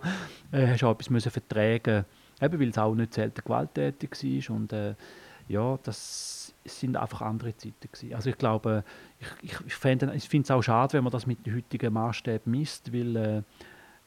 Äh, 0.52 0.68
hast 0.68 0.84
auch 0.84 0.92
etwas 0.92 1.12
müssen 1.12 1.32
eben 2.42 2.60
weil 2.60 2.70
es 2.70 2.78
auch 2.78 2.96
nicht 2.96 3.14
selten 3.14 3.42
gewalttätig 3.44 4.12
war 4.12 4.56
und 4.56 4.74
äh, 4.74 4.96
ja, 5.48 5.78
das 5.84 6.54
sind 6.66 6.96
einfach 6.96 7.22
andere 7.22 7.56
Zeiten 7.58 7.90
gewesen. 7.92 8.14
Also 8.16 8.30
ich 8.30 8.38
glaube, 8.38 8.84
ich, 9.20 9.52
ich, 9.52 9.60
ich 9.68 9.74
finde 9.76 10.16
es 10.44 10.52
auch 10.52 10.62
schade, 10.62 10.94
wenn 10.94 11.04
man 11.04 11.12
das 11.12 11.28
mit 11.28 11.46
den 11.46 11.56
heutigen 11.56 11.94
Maßstäben 11.94 12.52
misst, 12.52 12.94
weil 12.94 13.16
äh, 13.16 13.44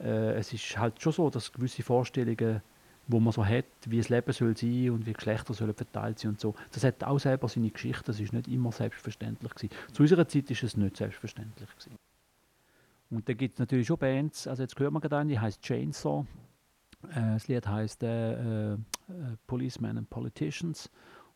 äh, 0.00 0.34
es 0.34 0.52
ist 0.52 0.78
halt 0.78 1.00
schon 1.00 1.12
so, 1.12 1.30
dass 1.30 1.52
gewisse 1.52 1.82
Vorstellungen, 1.82 2.62
wo 3.08 3.20
man 3.20 3.32
so 3.32 3.44
hat, 3.44 3.66
wie 3.86 3.98
das 3.98 4.08
Leben 4.08 4.32
soll 4.32 4.56
sein 4.56 4.90
und 4.90 5.06
wie 5.06 5.12
Geschlechter 5.12 5.54
sollen 5.54 5.74
verteilt 5.74 6.18
sein 6.18 6.30
und 6.32 6.40
so, 6.40 6.54
das 6.72 6.84
hat 6.84 7.04
auch 7.04 7.18
selber 7.18 7.48
seine 7.48 7.70
Geschichte, 7.70 8.04
das 8.06 8.18
ist 8.18 8.32
nicht 8.32 8.48
immer 8.48 8.72
selbstverständlich 8.72 9.54
gewesen. 9.54 9.74
Zu 9.92 10.02
unserer 10.02 10.26
Zeit 10.26 10.50
ist 10.50 10.62
es 10.62 10.76
nicht 10.76 10.96
selbstverständlich 10.96 11.68
gewesen. 11.70 11.96
Und 13.10 13.28
da 13.28 13.34
gibt 13.34 13.54
es 13.54 13.58
natürlich 13.60 13.86
schon 13.86 13.98
Bands, 13.98 14.48
also 14.48 14.62
jetzt 14.62 14.78
hört 14.78 14.92
man 14.92 15.00
gerade 15.00 15.18
eine, 15.18 15.30
die 15.30 15.38
heißt 15.38 15.62
Chainsaw, 15.62 16.26
das 17.02 17.48
Lied 17.48 17.66
heißt 17.66 18.02
äh, 18.02 18.74
äh, 18.74 18.78
Policemen 19.46 19.98
and 19.98 20.10
Politicians 20.10 20.90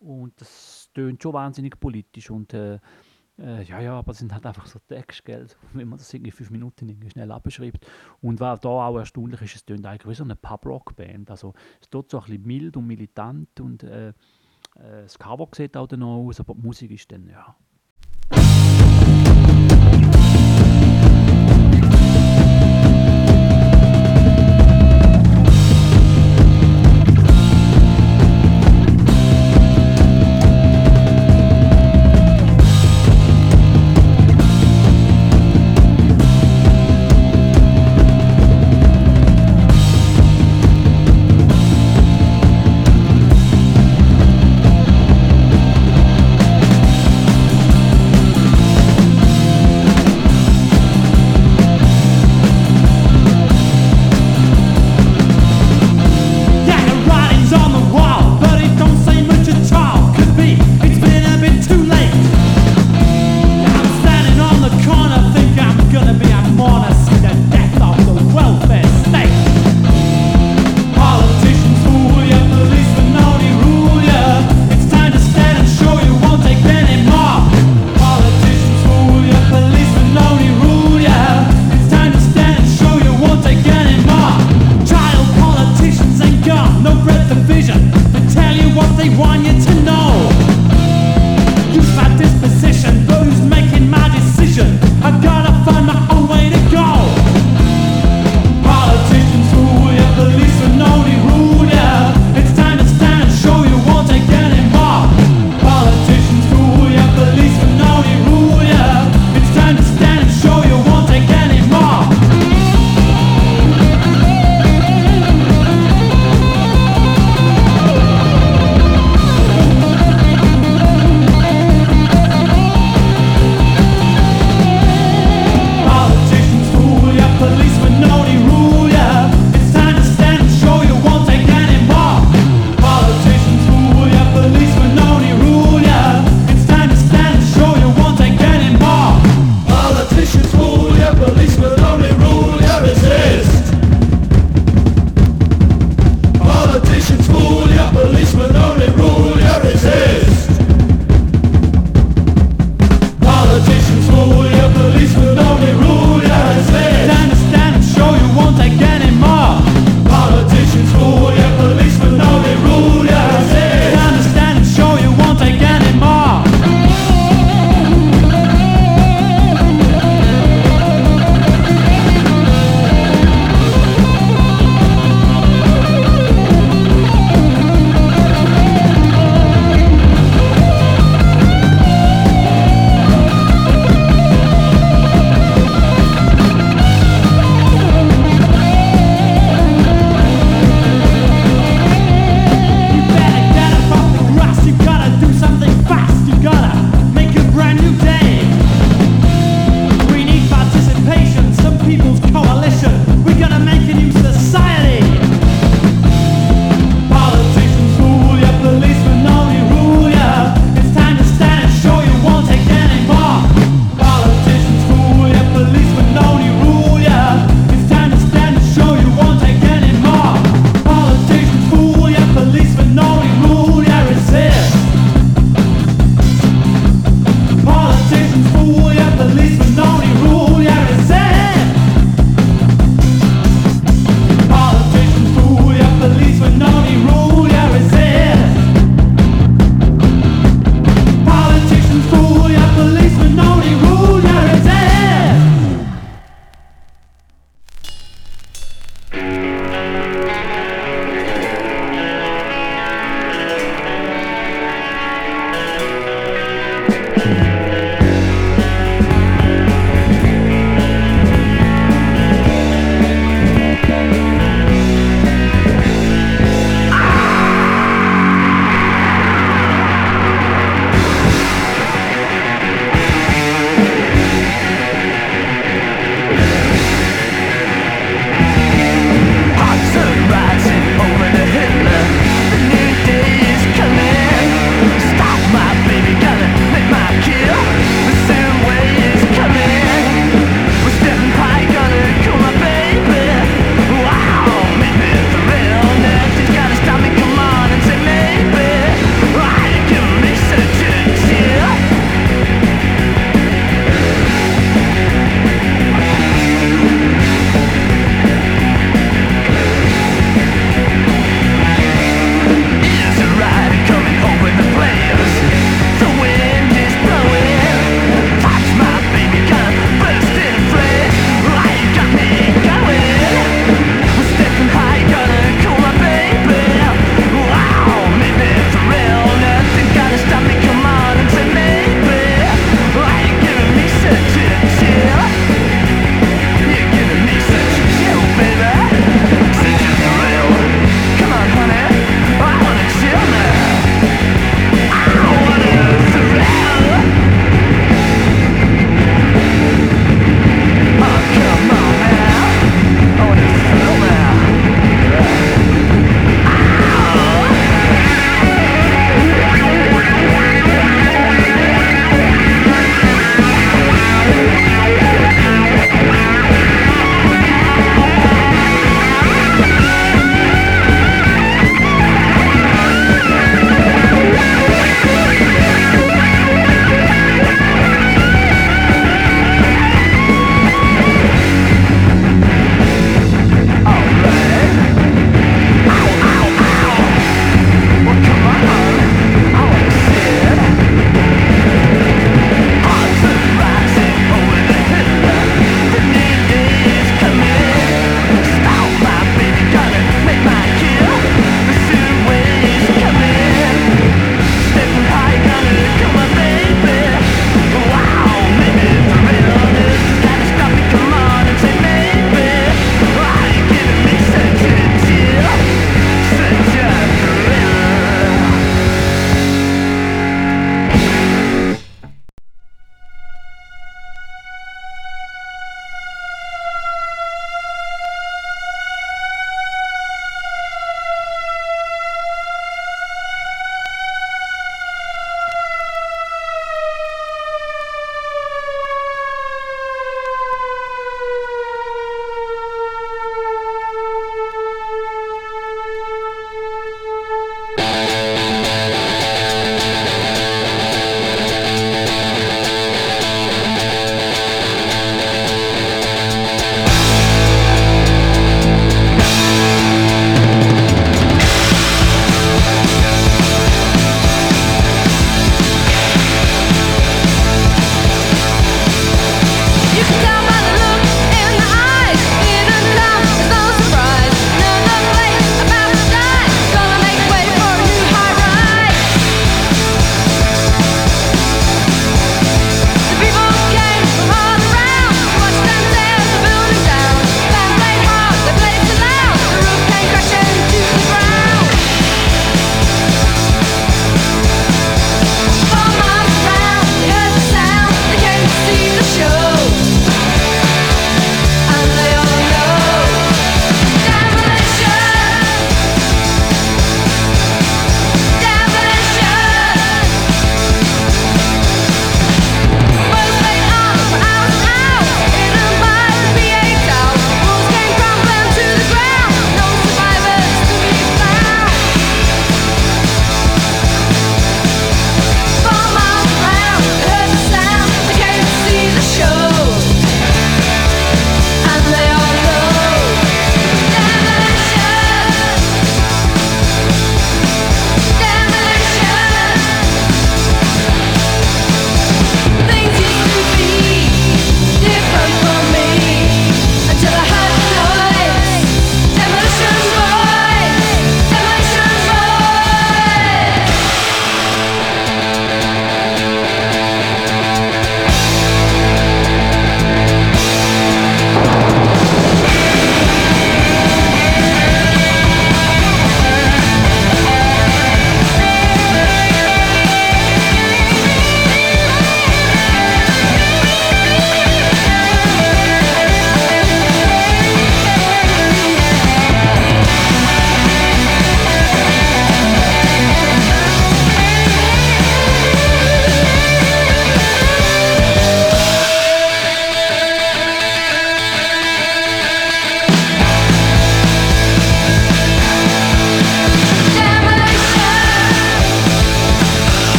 und 0.00 0.38
das 0.40 0.90
tönt 0.94 1.22
schon 1.22 1.32
wahnsinnig 1.32 1.78
politisch 1.80 2.30
und 2.30 2.52
äh, 2.54 2.78
äh, 3.38 3.62
ja, 3.64 3.80
ja, 3.80 3.98
aber 3.98 4.12
es 4.12 4.18
sind 4.18 4.32
halt 4.32 4.46
einfach 4.46 4.66
so 4.66 4.78
Texte, 4.78 5.24
gell, 5.24 5.46
wenn 5.72 5.88
man 5.88 5.98
das 5.98 6.12
irgendwie 6.14 6.30
fünf 6.30 6.50
Minuten 6.50 6.88
irgendwie 6.88 7.10
schnell 7.10 7.32
abschreibt. 7.32 7.84
Und 8.20 8.38
was 8.38 8.60
da 8.60 8.68
auch 8.68 8.96
erstaunlich 8.96 9.42
ist, 9.42 9.56
es 9.56 9.64
tönt 9.64 9.84
eigentlich 9.86 10.08
wie 10.08 10.14
so 10.14 10.22
eine 10.22 10.36
Pub-Rock-Band. 10.36 11.30
Also 11.30 11.52
es 11.80 11.90
tut 11.90 12.10
so 12.10 12.18
ein 12.18 12.24
bisschen 12.24 12.46
mild 12.46 12.76
und 12.76 12.86
militant 12.86 13.60
und 13.60 13.82
äh, 13.82 14.12
das 14.74 15.18
Cover 15.18 15.48
sieht 15.54 15.76
auch 15.76 15.86
dann 15.86 16.02
aus, 16.02 16.40
aber 16.40 16.54
die 16.54 16.62
Musik 16.62 16.90
ist 16.90 17.10
dann, 17.10 17.28
ja, 17.28 17.56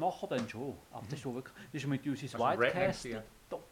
Ja, 0.00 0.06
nachher 0.06 0.26
dann 0.28 0.48
schon. 0.48 0.76
Aber 0.90 1.02
das 1.04 1.12
ist 1.14 1.20
schon 1.20 1.34
wirklich, 1.34 1.54
das 1.72 1.82
ist 1.82 1.86
mit 1.88 2.06
uns 2.06 2.22
ins 2.22 2.34
ein 2.34 2.40
White 2.40 2.70
Castle. 2.72 3.24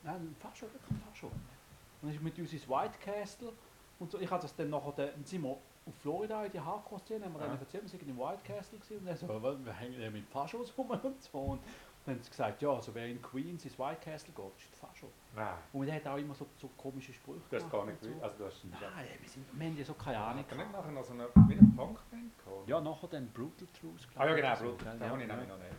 nein, 0.02 0.36
fast 0.40 0.58
schon, 0.58 0.72
wirklich 0.72 1.00
fast 1.04 1.16
schon. 1.18 1.30
Und 1.30 2.08
das 2.08 2.14
ist 2.14 2.22
mit 2.22 2.38
uns 2.38 2.52
ins 2.52 2.68
White 2.68 2.98
Castle. 3.04 3.52
Und 3.98 4.10
so, 4.10 4.18
ich 4.18 4.30
habe 4.30 4.42
das 4.42 4.54
dann 4.56 4.70
nachher, 4.70 4.92
dann 4.92 5.24
sind 5.24 5.42
wir 5.42 5.50
auf 5.50 5.94
Florida 6.00 6.44
in 6.44 6.52
die 6.52 6.60
Hardcore-Szene, 6.60 7.24
haben 7.26 7.34
wir 7.34 7.40
Ja. 7.42 7.46
dann 7.48 7.58
erzählt, 7.60 7.82
wir 7.84 7.90
sind 7.90 8.02
im 8.08 8.18
White 8.18 8.40
Castle 8.44 8.78
gewesen. 8.78 8.98
Und 8.98 9.06
dann 9.06 9.16
so, 9.16 9.42
«Was, 9.42 9.64
wir 9.64 9.72
hängen 9.72 10.00
ja 10.00 10.10
mit 10.10 10.26
Faschos 10.28 10.72
rum 10.76 10.90
und 11.02 11.22
so. 11.22 11.38
Und 11.38 11.60
dann 12.04 12.16
haben 12.16 12.22
sie 12.22 12.30
gesagt, 12.30 12.60
ja, 12.60 12.68
also 12.70 12.94
wer 12.94 13.06
in 13.06 13.22
Queens 13.22 13.64
ins 13.64 13.78
White 13.78 14.00
Castle 14.02 14.32
geht, 14.34 14.44
das 14.54 14.62
ist 14.64 14.70
der 14.82 14.88
Fascho. 14.88 15.08
Nein, 15.34 15.54
Und 15.72 15.88
er 15.88 15.94
hat 15.94 16.06
auch 16.06 16.16
immer 16.18 16.34
so, 16.34 16.46
so 16.58 16.68
komische 16.76 17.12
Sprüche 17.14 17.40
du 17.48 17.56
hast 17.56 17.70
gar 17.70 17.86
nicht 17.86 18.02
so. 18.02 18.08
Also, 18.20 18.36
du 18.38 18.44
hast 18.46 18.64
Nein, 18.64 18.80
wir, 19.20 19.28
sind, 19.28 19.46
wir 19.58 19.66
haben 19.66 19.78
ja 19.78 19.84
so 19.84 19.94
keine 19.94 20.18
Ahnung. 20.18 20.36
Nicht 20.38 20.50
gehabt. 20.50 20.72
nachher 20.72 20.90
noch 20.92 21.04
so 21.04 21.12
eine, 21.14 21.28
wie 21.48 21.52
eine 21.54 21.62
Punkband 21.76 22.38
gehabt? 22.44 22.68
Ja, 22.68 22.80
nachher 22.80 23.08
dann 23.08 23.28
Brutal 23.28 23.68
Truth. 23.80 24.08
Ah 24.16 24.26
ja, 24.26 24.34
genau, 24.34 24.54
so, 24.54 24.64
Brutal. 24.64 24.76
gell? 24.90 24.98
Da 24.98 25.04
Ja, 25.06 25.10
habe 25.12 25.22
ich 25.22 25.28
nämlich 25.28 25.48
noch 25.48 25.58
nicht. 25.58 25.70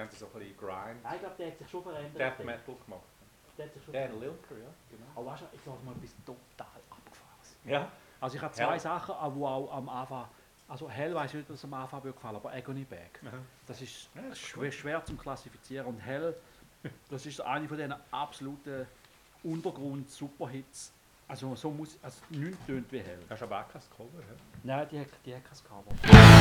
Die 0.00 0.06
haben 0.06 0.16
so 0.16 0.26
ein 0.26 0.32
bisschen 0.32 0.56
Grind, 0.56 1.02
Nein, 1.02 1.14
ich 1.14 1.20
glaube, 1.20 1.34
der 1.38 1.46
hat 1.50 1.58
sich 1.58 1.68
schon 1.70 1.82
verändert. 1.82 2.18
Death. 2.38 2.44
Metal 2.46 2.74
gemacht. 2.86 3.02
Der 3.58 3.66
hat 3.66 3.72
sich 3.74 3.84
schon 3.84 3.92
Dan 3.92 4.02
verändert. 4.08 4.32
Lilker, 4.50 4.62
ja, 4.64 4.70
genau. 4.90 5.06
Aber 5.14 5.26
weißt 5.26 5.42
du, 5.42 5.46
ich 5.52 5.60
sage 5.62 5.76
mal 5.84 5.92
etwas 5.94 6.14
total 6.24 6.80
abgefahrenes. 6.90 7.56
Ja. 7.66 7.92
Also 8.20 8.36
ich 8.36 8.42
habe 8.42 8.54
zwei 8.54 8.70
Hell. 8.72 8.80
Sachen, 8.80 9.14
die 9.34 9.44
auch 9.44 9.72
am 9.76 9.88
Anfang, 9.90 10.24
also 10.68 10.88
Hell 10.90 11.14
weiß 11.14 11.30
ich 11.32 11.36
nicht, 11.40 11.50
was 11.50 11.64
am 11.64 11.74
Anfang 11.74 12.02
gefallen, 12.02 12.36
aber 12.36 12.50
Agony 12.52 12.84
Bag. 12.84 13.20
Aha. 13.26 13.36
Das 13.66 13.80
ist 13.82 14.08
Ja, 14.14 14.22
das 14.22 14.38
ist 14.38 14.46
schwer, 14.46 14.72
schwer 14.72 15.04
zu 15.04 15.14
klassifizieren 15.16 15.86
und 15.86 15.98
Hell, 16.00 16.34
das 17.10 17.26
ist 17.26 17.40
eine 17.42 17.68
von 17.68 17.76
diesen 17.76 17.94
absoluten 18.10 18.86
Untergrund-Superhits. 19.44 20.92
Also 21.28 21.54
so 21.54 21.70
muss, 21.70 21.96
also 22.02 22.22
nichts 22.30 22.58
tönt 22.66 22.90
wie 22.90 23.00
Hell. 23.00 23.20
Hast 23.28 23.40
du 23.40 23.44
aber 23.44 23.60
auch 23.60 23.68
kein 23.68 23.82
Cover, 23.96 24.18
ja? 24.20 24.34
Nein, 24.64 24.88
die, 24.90 25.00
hat- 25.00 25.06
die 25.24 25.34
hat 25.34 25.42
kein 25.44 25.58
Cover. 25.68 26.39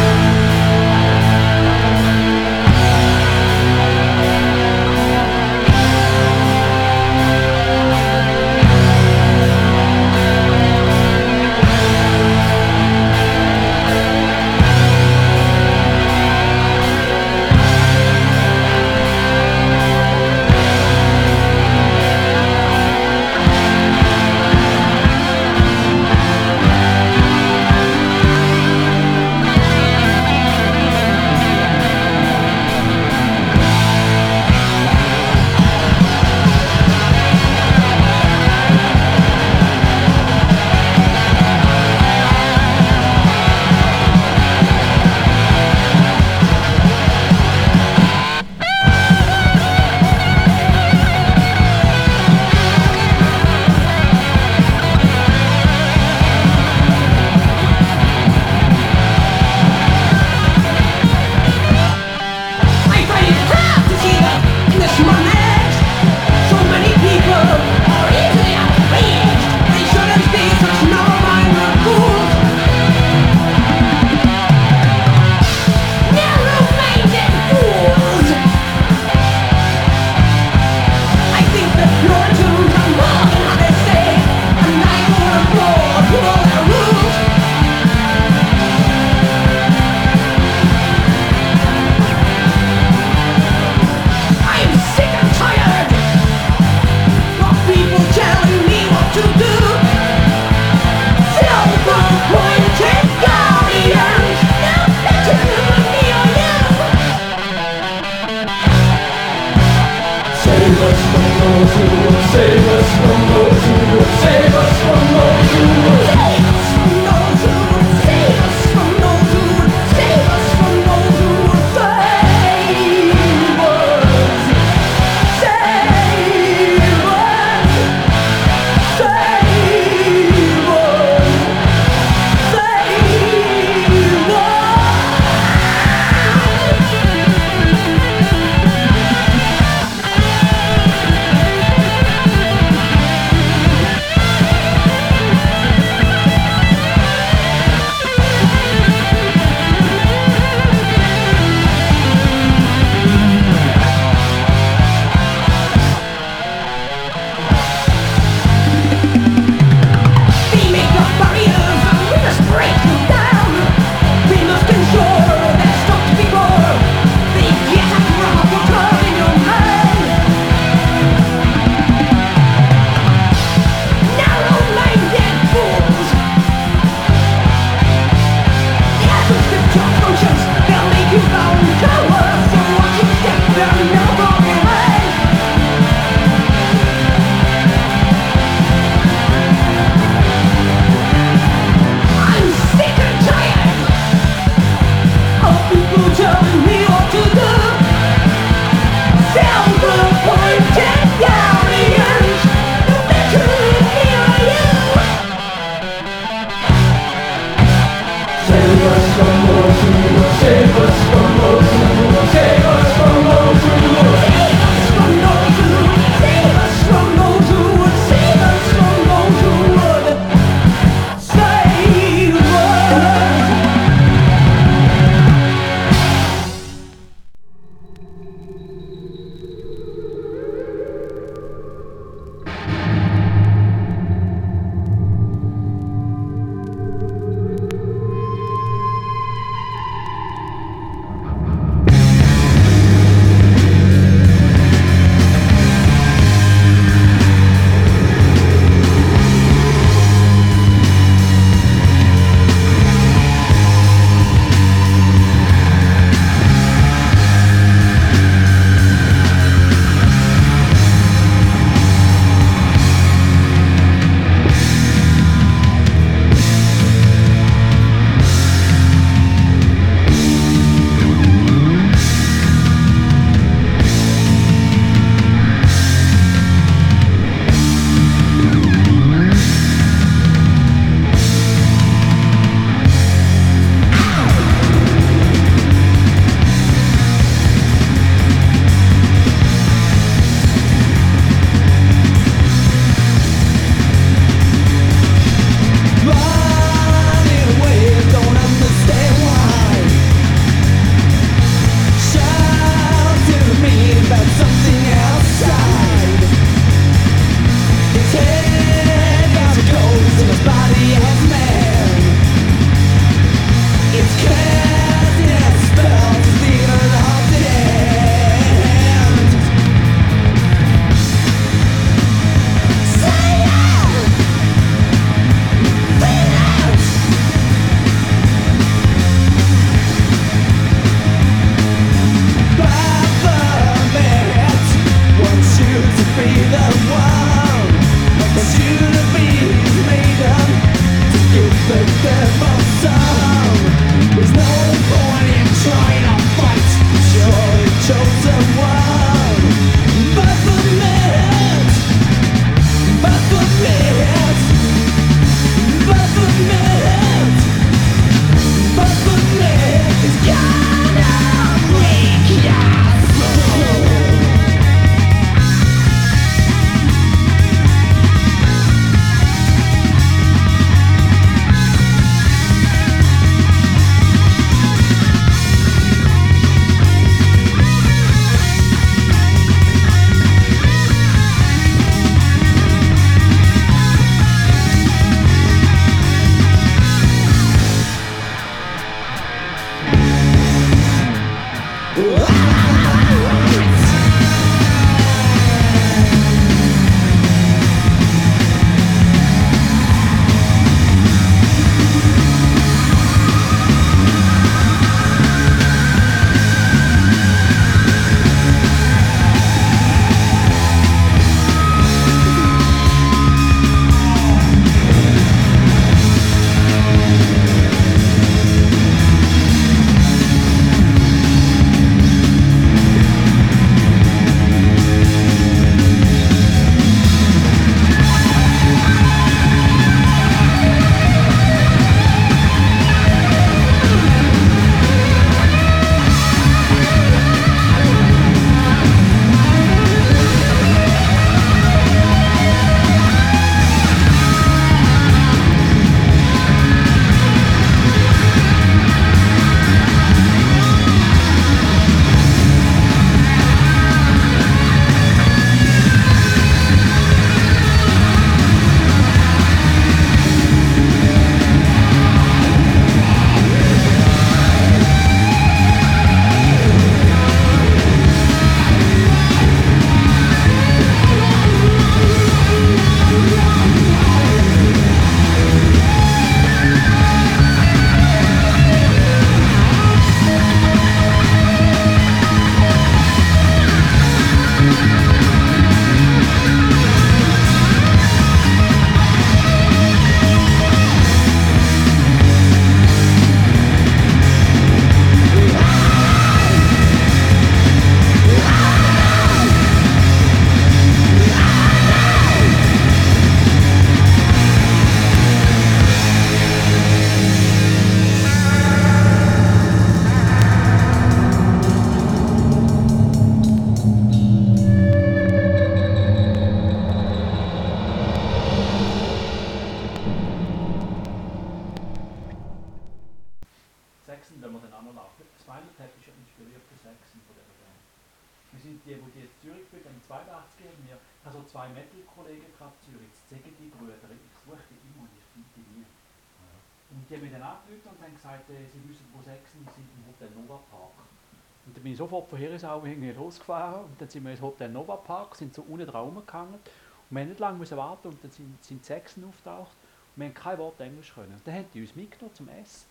Losgefahren 543.50 543.86
und 543.86 544.00
dann 544.02 544.10
sind 544.10 544.24
wir 544.24 544.32
ins 544.32 544.42
Hotel 544.42 544.70
Nova 544.70 544.96
Park, 544.98 545.36
sind 545.36 545.54
so 545.54 545.64
unten 545.64 545.88
dran 545.88 546.04
rumgehangen 546.06 546.54
und 546.56 546.62
wir 547.10 547.22
haben 547.22 547.30
nicht 547.30 547.40
lange 547.40 547.72
warten 547.72 548.08
und 548.10 548.24
dann 548.24 548.32
sind, 548.32 548.64
sind 548.64 548.86
Saxon 548.86 549.26
auftaucht 549.26 549.72
und 550.16 550.22
wir 550.22 550.28
haben 550.28 550.34
kein 550.34 550.58
Wort 550.60 550.80
Englisch 550.80 551.14
können. 551.14 551.34
Und 551.34 551.46
dann 551.48 551.56
haben 551.56 551.66
die 551.74 551.82
uns 551.82 551.96
mitgenommen 551.96 552.36
zum 552.36 552.50
Essen 552.50 552.86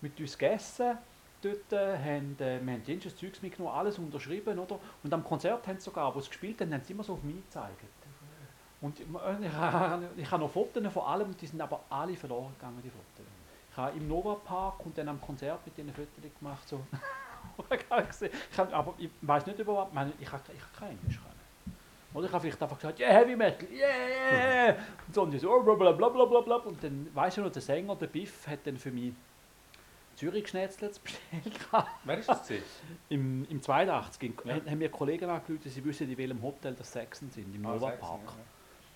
mit 0.00 0.18
uns 0.18 0.36
gegessen. 0.38 0.96
Dort 1.40 1.72
äh, 1.72 1.96
haben, 1.96 2.36
äh, 2.40 2.58
wir 2.64 2.72
haben 2.72 2.82
jedes 2.84 3.16
Zeugs 3.16 3.40
mitgenommen, 3.42 3.76
alles 3.76 3.96
unterschrieben, 3.98 4.58
oder? 4.58 4.78
Und 5.04 5.12
am 5.14 5.22
Konzert 5.22 5.66
haben 5.68 5.78
sie 5.78 5.84
sogar, 5.84 6.12
wo 6.14 6.20
sie 6.20 6.28
gespielt 6.28 6.60
haben, 6.60 6.72
haben 6.74 6.82
sie 6.84 6.92
immer 6.92 7.04
so 7.04 7.12
auf 7.12 7.22
mich 7.22 7.36
gezeigt. 7.44 7.80
Und 8.80 8.98
ich, 8.98 9.06
ich, 9.42 9.52
habe- 9.52 10.08
ich 10.16 10.30
habe 10.30 10.42
noch 10.42 10.50
Fotos 10.50 10.92
von 10.92 11.02
allem, 11.04 11.36
die 11.36 11.46
sind 11.46 11.60
aber 11.60 11.80
alle 11.90 12.16
verloren 12.16 12.52
gegangen, 12.54 12.80
die 12.82 12.90
Fotos. 12.90 13.26
Ich 13.70 13.76
habe 13.76 13.96
im 13.96 14.08
Nova 14.08 14.34
Park 14.34 14.84
und 14.84 14.98
dann 14.98 15.08
am 15.08 15.20
Konzert 15.20 15.64
mit 15.64 15.78
ihnen 15.78 15.92
Fotos 15.94 16.08
gemacht, 16.40 16.68
so. 16.68 16.80
ich 17.70 17.90
habe 17.90 18.06
gesehen, 18.06 18.32
ich 18.50 18.58
habe, 18.58 18.72
aber 18.74 18.94
ich 18.98 19.10
weiß 19.22 19.46
nicht 19.46 19.58
überhaupt, 19.58 19.92
ich, 19.94 20.22
ich 20.22 20.32
habe, 20.32 20.42
ich 20.54 20.60
habe 20.60 20.72
kein 20.78 20.90
Englisch 20.98 21.18
können. 21.20 21.34
Oder 22.14 22.26
ich 22.26 22.32
habe 22.32 22.40
vielleicht 22.42 22.62
einfach 22.62 22.76
gesagt, 22.78 22.98
yeah, 23.00 23.10
Heavy 23.12 23.36
Metal, 23.36 23.68
yeah! 23.70 24.76
Und 25.06 25.14
so, 25.14 25.22
und 25.22 25.38
so, 25.38 25.50
oh, 25.52 25.62
bla 25.62 25.74
bla 25.74 25.92
bla 25.92 26.24
bla 26.24 26.40
bla. 26.40 26.56
Und 26.56 26.82
dann, 26.82 27.14
weißt 27.14 27.36
du 27.36 27.42
noch, 27.42 27.52
der 27.52 27.60
Sänger, 27.62 27.94
der 27.96 28.06
Biff, 28.06 28.46
hat 28.46 28.66
dann 28.66 28.76
für 28.78 28.90
mich 28.90 29.12
Zürich-Schnetzlets 30.16 30.98
bestellt. 30.98 31.58
Wer 32.04 32.18
ist 32.18 32.28
das? 32.28 32.50
Im, 33.08 33.44
Im 33.48 33.62
82 33.62 34.22
in- 34.44 34.70
haben 34.70 34.78
mir 34.78 34.88
Kollegen 34.90 35.30
angerufen, 35.30 35.68
sie 35.70 35.84
wissen, 35.84 36.10
in 36.10 36.18
welchem 36.18 36.42
Hotel 36.42 36.74
das 36.74 36.90
Saxon 36.92 37.30
sind, 37.30 37.54
im 37.54 37.64
Ah, 37.66 37.74
Nova 37.74 37.90
Park. 37.90 38.20
ja, 38.24 38.30
ja. 38.30 38.44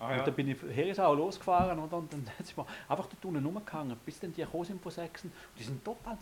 Ah, 0.03 0.11
Und 0.11 0.17
ja. 0.17 0.23
dann 0.23 0.33
bin 0.33 0.49
ich 0.49 0.57
Herisau 0.75 1.13
losgefahren 1.13 1.79
oder? 1.79 1.97
und 1.97 2.11
dann 2.11 2.25
sind 2.43 2.57
wir 2.57 2.65
einfach 2.89 3.05
dort 3.07 3.25
unten 3.25 3.45
rumgehangen, 3.45 3.95
bis 4.05 4.19
dann 4.19 4.33
die 4.33 4.41
gekommen 4.41 4.65
sind 4.65 4.81
von. 4.81 4.91
Und 4.91 5.09
die 5.57 5.63
sind 5.63 5.83
total, 5.83 6.17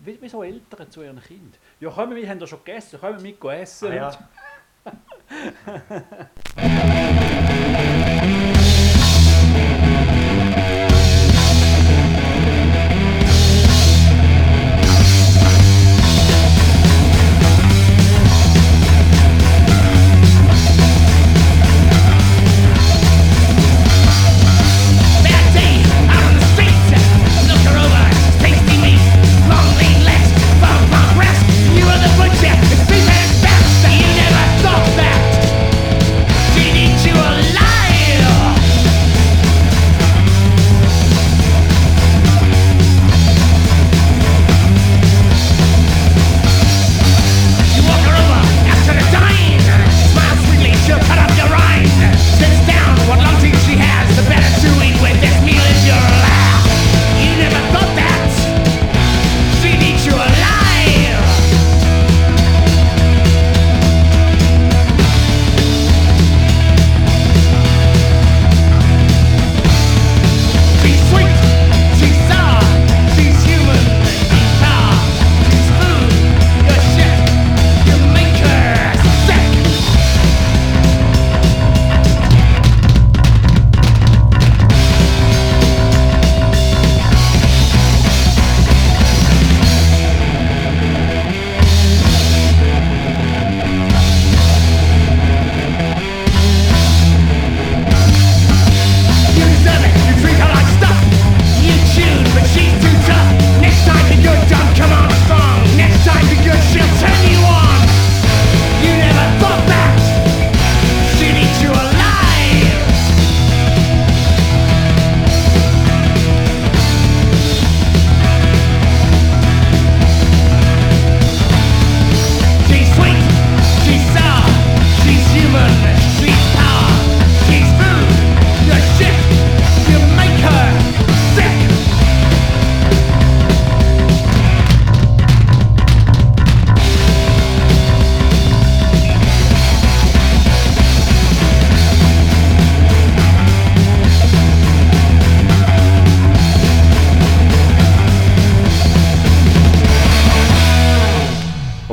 wie, 0.00 0.20
wie 0.20 0.28
so 0.28 0.42
Eltern 0.42 0.90
zu 0.90 1.02
ihren 1.02 1.22
Kind. 1.22 1.58
Ja, 1.80 1.90
kommen 1.90 2.16
wir, 2.16 2.28
haben 2.28 2.40
ja 2.40 2.46
schon 2.46 2.58
gegessen, 2.64 3.00
kommen 3.00 3.22
wir 3.22 3.32
mit 3.32 3.44
essen. 3.44 3.92
Ah, 3.92 3.94
ja. 3.94 4.18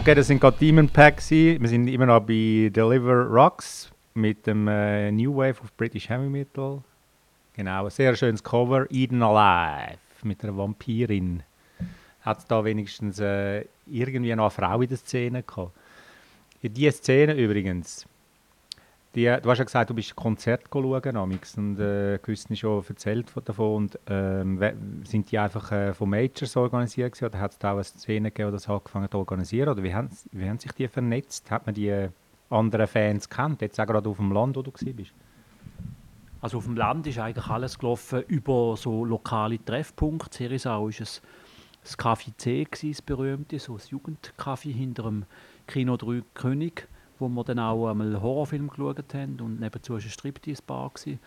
Okay, 0.10 0.16
das 0.16 0.26
sind 0.26 0.42
gerade 0.42 0.58
Demon 0.58 0.90
Pack. 0.90 1.22
Wir 1.30 1.68
sind 1.68 1.88
immer 1.88 2.08
noch 2.08 2.22
bei 2.22 2.72
Deliver 2.74 3.28
Rocks 3.28 3.92
mit 4.16 4.48
dem 4.48 4.68
äh, 4.68 5.12
New 5.12 5.36
Wave 5.36 5.62
of 5.62 5.72
British 5.78 6.10
Heavy 6.10 6.28
Metal. 6.28 6.82
Genau, 7.54 7.84
ein 7.84 7.92
sehr 7.92 8.16
schönes 8.16 8.44
Cover. 8.44 8.88
Eden 8.90 9.22
Alive 9.22 10.00
mit 10.24 10.44
einer 10.44 10.58
Vampirin. 10.58 11.44
Hat 12.22 12.40
es 12.40 12.46
da 12.48 12.66
wenigstens 12.66 13.20
äh, 13.20 13.66
irgendwie 13.86 14.34
noch 14.34 14.46
eine 14.46 14.50
Frau 14.50 14.82
in 14.82 14.90
der 14.90 14.98
Szene 14.98 15.44
gehabt? 15.44 15.78
Ja, 16.64 16.70
diese 16.70 16.92
Szene 16.94 17.36
übrigens, 17.36 18.08
die, 19.20 19.42
du 19.42 19.50
hast 19.50 19.58
ja 19.58 19.64
gesagt, 19.64 19.90
du 19.90 19.94
bist 19.94 20.16
Konzert 20.16 20.64
schauen 20.72 21.16
amix, 21.18 21.58
und 21.58 21.80
äh, 21.80 22.18
Küsten 22.20 22.56
schon 22.56 22.84
erzählt 22.88 23.30
von- 23.30 23.44
davon. 23.44 23.76
Und, 23.76 24.00
ähm, 24.08 25.04
sind 25.04 25.32
die 25.32 25.38
einfach 25.38 25.72
äh, 25.72 25.94
von 25.94 26.10
Majors 26.10 26.56
organisiert 26.56 27.14
gewesen, 27.14 27.26
oder 27.26 27.40
hat 27.40 27.52
es 27.52 27.60
da 27.60 27.72
auch 27.72 27.76
eine 27.76 27.84
Szene 27.84 28.32
gegeben, 28.32 28.50
die 28.50 28.54
das 28.54 28.70
angefangen 28.70 29.10
zu 29.12 29.18
organisieren? 29.18 29.70
Oder 29.70 29.84
wie 29.84 29.94
haben, 29.94 30.10
wie 30.32 30.48
haben 30.48 30.60
sich 30.60 30.72
die 30.72 30.88
vernetzt? 30.88 31.52
Hat 31.52 31.66
man 31.66 31.76
die 31.76 32.08
anderen 32.50 32.88
Fans 32.88 33.30
kennt? 33.30 33.62
Jetzt 33.62 33.80
auch 33.80 33.86
gerade 33.86 34.10
auf 34.10 34.18
dem 34.18 34.32
Land, 34.32 34.56
wo 34.56 34.62
du 34.62 34.72
bist? 34.72 35.14
Also 36.42 36.58
auf 36.60 36.66
dem 36.66 36.78
Land 36.78 37.06
ist 37.06 37.20
eigentlich 37.20 37.48
alles 37.48 37.78
gelaufen 37.78 38.24
über 38.28 38.78
so 38.78 39.04
lokale 39.04 39.64
Treffpunkte. 39.64 40.46
Herisau 40.46 40.84
war 40.84 40.90
es 40.90 41.22
das 41.84 41.98
Café 41.98 42.32
C, 42.38 42.66
das 42.82 43.02
berühmte, 43.02 43.60
so 43.60 43.74
ein 43.74 43.80
Jugendcafé 43.80 44.72
hinter 44.72 45.04
dem 45.04 45.26
Kino 45.68 45.98
3 45.98 46.22
König, 46.34 46.88
wo 47.20 47.28
wir 47.30 47.44
dann 47.44 47.60
auch 47.60 47.90
einmal 47.90 48.22
Horrorfilm 48.22 48.70
geschaut 48.70 49.14
haben 49.14 49.40
und 49.42 49.60
nebenzu 49.60 49.94
war 49.94 50.00
eine 50.00 50.10
Striptease-Bar. 50.10 50.92
Wir 51.06 51.18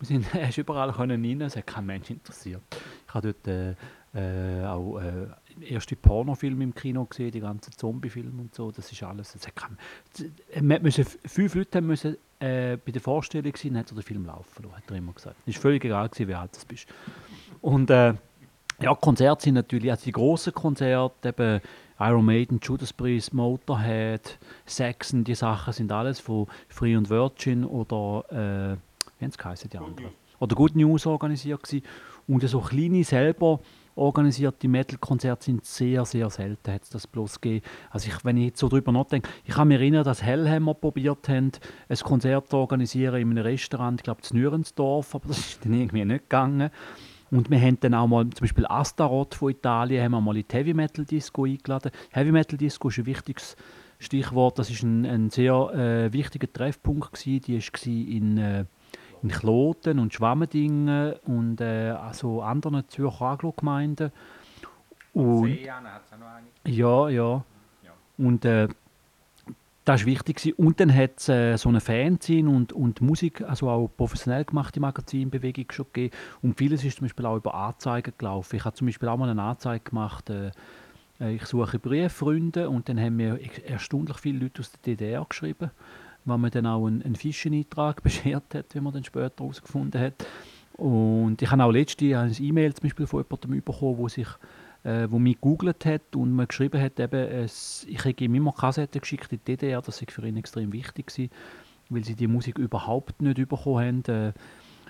sind 0.00 0.32
hast 0.34 0.58
überall 0.58 0.92
können 0.92 1.24
rein, 1.24 1.40
es 1.42 1.56
hat 1.56 1.66
kein 1.66 1.86
Mensch 1.86 2.10
interessiert. 2.10 2.62
Ich 3.06 3.14
habe 3.14 3.34
dort 3.34 3.48
äh, 3.48 3.74
äh, 4.14 4.64
auch 4.66 4.98
äh, 4.98 5.26
erste 5.68 5.96
Pornofilme 5.96 6.64
im 6.64 6.74
Kino 6.74 7.04
gesehen, 7.04 7.30
die 7.30 7.40
ganzen 7.40 7.72
Zombie-Filme 7.72 8.42
und 8.42 8.54
so, 8.54 8.70
das 8.70 8.90
ist 8.90 9.02
alles. 9.02 9.34
Es 9.34 9.46
hat 9.46 9.56
kein, 9.56 9.78
wir 10.54 10.80
müssen, 10.80 11.04
fünf 11.04 11.54
Leute 11.54 11.80
müssen, 11.80 12.16
äh, 12.38 12.76
bei 12.76 12.92
der 12.92 13.00
Vorstellung 13.00 13.54
sein, 13.56 13.76
hat 13.78 13.90
er 13.90 13.94
den 13.94 14.02
Film 14.02 14.26
laufen 14.26 14.64
lassen, 14.64 14.76
hat 14.76 14.90
er 14.90 14.96
immer 14.96 15.12
gesagt. 15.12 15.36
Es 15.46 15.54
war 15.56 15.62
völlig 15.62 15.84
egal, 15.84 16.08
gewesen, 16.08 16.28
wie 16.28 16.34
alt 16.34 16.60
du 16.60 16.66
bist. 16.66 16.86
Und 17.60 17.90
äh, 17.90 18.14
ja, 18.80 18.94
Konzerte 18.94 19.44
sind 19.44 19.54
natürlich, 19.54 19.90
also 19.90 20.04
die 20.04 20.12
grossen 20.12 20.52
Konzerte, 20.52 21.28
eben 21.28 21.60
Iron 22.02 22.24
Maiden, 22.24 22.58
Judas 22.60 22.92
Priest, 22.92 23.32
Motorhead, 23.32 24.38
Saxon, 24.66 25.22
die 25.22 25.36
Sachen 25.36 25.72
sind 25.72 25.92
alles 25.92 26.18
von 26.18 26.48
Free 26.68 26.96
und 26.96 27.08
Virgin 27.08 27.64
oder, 27.64 28.24
äh, 28.30 28.76
wie 29.18 29.24
haben 29.24 29.32
geheißen, 29.36 29.70
die 29.70 29.78
anderen? 29.78 30.10
Oder 30.40 30.56
Good 30.56 30.74
News 30.74 31.06
organisiert 31.06 31.62
gewesen. 31.62 31.84
Und 32.26 32.42
so 32.48 32.60
kleine 32.60 33.04
selber 33.04 33.60
organisierte 33.94 34.66
Metal-Konzerte 34.66 35.44
sind 35.44 35.64
sehr, 35.64 36.04
sehr 36.04 36.28
selten, 36.30 36.72
hat 36.72 36.82
es 36.82 36.90
das 36.90 37.06
bloß 37.06 37.40
gegeben. 37.40 37.64
Also 37.90 38.08
ich, 38.08 38.24
wenn 38.24 38.36
ich 38.36 38.46
jetzt 38.46 38.58
so 38.58 38.68
drüber 38.68 38.90
nachdenke, 38.90 39.28
ich 39.44 39.54
kann 39.54 39.68
mich 39.68 39.78
erinnern, 39.78 40.02
dass 40.02 40.22
Hellhammer 40.22 40.74
probiert 40.74 41.28
haben, 41.28 41.52
ein 41.88 41.98
Konzert 41.98 42.48
zu 42.48 42.56
organisieren 42.56 43.20
in 43.20 43.30
einem 43.30 43.44
Restaurant, 43.44 44.00
ich 44.00 44.04
glaube 44.04 44.22
in 44.28 44.40
Nürensdorf, 44.40 45.14
aber 45.14 45.28
das 45.28 45.38
ist 45.38 45.64
dann 45.64 45.74
irgendwie 45.74 46.04
nicht 46.04 46.22
gegangen. 46.22 46.70
Und 47.32 47.50
wir 47.50 47.58
haben 47.58 47.80
dann 47.80 47.94
auch 47.94 48.06
mal 48.06 48.28
zum 48.28 48.44
Beispiel 48.44 48.66
Astaroth 48.66 49.34
von 49.34 49.50
Italien, 49.50 50.04
haben 50.04 50.12
wir 50.12 50.20
mal 50.20 50.36
in 50.36 50.44
die 50.46 50.54
Heavy 50.54 50.74
Metal 50.74 51.02
Disco 51.02 51.46
eingeladen. 51.46 51.90
Heavy 52.10 52.30
Metal 52.30 52.58
Disco 52.58 52.88
ist 52.88 52.98
ein 52.98 53.06
wichtiges 53.06 53.56
Stichwort, 53.98 54.58
das 54.58 54.68
ist 54.68 54.82
ein, 54.82 55.06
ein 55.06 55.30
sehr 55.30 55.54
äh, 55.54 56.12
wichtiger 56.12 56.52
Treffpunkt 56.52 57.14
gewesen. 57.14 57.40
Die 57.40 57.58
war 57.58 57.86
in, 57.86 58.36
äh, 58.36 58.64
in 59.22 59.30
Kloten 59.30 59.98
und 59.98 60.12
Schwammendingen 60.12 61.14
und 61.24 61.62
äh, 61.62 61.90
also 61.90 62.42
anderen 62.42 62.86
Zürcher 62.88 63.22
Aglo-Gemeinden. 63.22 64.12
Und 65.14 65.58
ja, 66.66 67.08
ja. 67.08 67.44
Und 68.18 68.44
äh, 68.44 68.68
das 69.84 70.02
war 70.02 70.06
wichtig. 70.06 70.58
Und 70.58 70.78
dann 70.80 70.94
hat 70.94 71.18
es 71.18 71.28
äh, 71.28 71.56
so 71.56 71.68
eine 71.68 71.80
Fanzine 71.80 72.48
und, 72.48 72.72
und 72.72 73.00
Musik, 73.00 73.42
also 73.42 73.68
auch 73.68 73.88
professionell 73.88 74.44
gemachte 74.44 74.80
Magazinbewegung 74.80 75.66
schon 75.72 75.86
gegeben. 75.92 76.14
Und 76.40 76.56
vieles 76.56 76.84
ist 76.84 76.98
zum 76.98 77.06
Beispiel 77.06 77.26
auch 77.26 77.36
über 77.36 77.54
Anzeigen 77.54 78.12
gelaufen. 78.16 78.56
Ich 78.56 78.64
habe 78.64 78.76
zum 78.76 78.86
Beispiel 78.86 79.08
auch 79.08 79.16
mal 79.16 79.28
eine 79.28 79.42
Anzeige 79.42 79.84
gemacht, 79.84 80.30
äh, 80.30 80.50
äh, 81.20 81.34
ich 81.34 81.46
suche 81.46 81.78
Brieffreunde 81.78 82.68
und 82.68 82.88
dann 82.88 83.00
haben 83.00 83.16
mir 83.16 83.38
erstaunlich 83.66 84.18
viele 84.18 84.40
Leute 84.40 84.60
aus 84.60 84.72
der 84.72 84.94
DDR 84.94 85.24
geschrieben, 85.28 85.70
weil 86.24 86.38
man 86.38 86.50
dann 86.50 86.66
auch 86.66 86.86
einen, 86.86 87.02
einen 87.02 87.16
Fischeneintrag 87.16 88.02
beschert 88.02 88.54
hat, 88.54 88.74
wie 88.74 88.80
man 88.80 88.92
dann 88.92 89.04
später 89.04 89.44
herausgefunden 89.44 90.00
hat. 90.00 90.26
Und 90.74 91.42
ich 91.42 91.50
habe 91.50 91.64
auch 91.64 91.70
letzte 91.70 92.18
ein 92.18 92.34
E-Mail 92.38 92.74
zum 92.74 92.84
Beispiel 92.84 93.06
von 93.06 93.22
jemandem 93.22 93.62
bekommen, 93.62 93.98
wo 93.98 94.08
sich 94.08 94.28
äh, 94.84 95.06
wo 95.08 95.18
mich 95.18 95.36
gegoogelt 95.36 95.84
hat 95.84 96.16
und 96.16 96.34
mir 96.34 96.46
geschrieben 96.46 96.80
hat, 96.80 96.98
eben, 96.98 97.20
es, 97.20 97.86
ich 97.88 98.00
habe 98.00 98.24
ihm 98.24 98.34
immer 98.34 98.52
Kassetten 98.52 99.00
geschickt 99.00 99.32
in 99.32 99.38
die 99.38 99.56
DDR, 99.56 99.80
das 99.80 99.98
sei 99.98 100.06
für 100.08 100.26
ihn 100.26 100.36
extrem 100.36 100.72
wichtig 100.72 101.06
gewesen, 101.06 101.30
weil 101.88 102.04
sie 102.04 102.14
die 102.14 102.26
Musik 102.26 102.58
überhaupt 102.58 103.20
nicht 103.22 103.36
bekommen 103.48 104.04
haben. 104.06 104.28
Äh, 104.28 104.32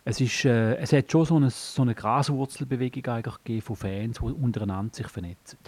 es, 0.05 0.21
ist, 0.21 0.45
äh, 0.45 0.77
es 0.77 0.93
hat 0.93 1.11
schon 1.11 1.25
so 1.25 1.37
eine, 1.37 1.51
so 1.51 1.83
eine 1.83 1.95
Graswurzelbewegung 1.95 3.07
eigentlich 3.07 3.37
gegeben 3.45 3.63
von 3.63 3.77
Fans, 3.77 4.19
die 4.19 4.25
untereinander 4.25 4.95
sich 4.95 5.09
vernetzen. 5.09 5.59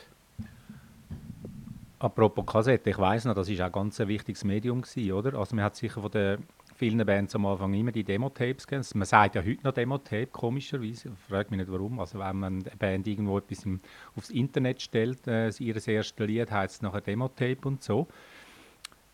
Apropos 1.99 2.45
Kassette, 2.45 2.91
ich 2.91 2.99
weiß 2.99 3.27
noch, 3.27 3.35
das 3.35 3.49
ist 3.49 3.61
auch 3.61 3.73
ganz 3.73 4.01
ein 4.01 4.09
wichtiges 4.09 4.45
Medium 4.45 4.83
gewesen, 4.83 5.13
oder? 5.13 5.39
Also 5.39 5.57
man 5.57 5.65
hat 5.65 5.77
sicher 5.77 6.03
von 6.03 6.11
den 6.11 6.43
vielen 6.75 7.05
Bands 7.07 7.35
am 7.35 7.47
Anfang 7.47 7.73
immer 7.75 7.93
die 7.93 8.05
Demo-Tapes 8.05 8.67
gegeben. 8.67 8.87
Man 8.95 9.07
sagt 9.07 9.35
ja 9.37 9.43
heute 9.45 9.63
noch 9.63 9.73
Demo-Tape, 9.73 10.27
komischerweise. 10.27 11.09
Ich 11.09 11.29
frage 11.29 11.51
mich 11.51 11.61
nicht 11.61 11.71
warum. 11.71 12.01
Also 12.01 12.19
wenn 12.19 12.37
man 12.37 12.55
eine 12.61 12.77
Band 12.77 13.07
irgendwo 13.07 13.39
etwas 13.39 13.65
im, 13.65 13.81
aufs 14.17 14.31
Internet 14.31 14.83
stellt, 14.83 15.27
äh, 15.27 15.51
ihr 15.59 15.89
erstes 15.89 16.27
Lied 16.27 16.51
heißt 16.51 16.77
es 16.77 16.83
nachher 16.83 17.01
Demo-Tape 17.01 17.59
und 17.65 17.83
so. 17.83 18.07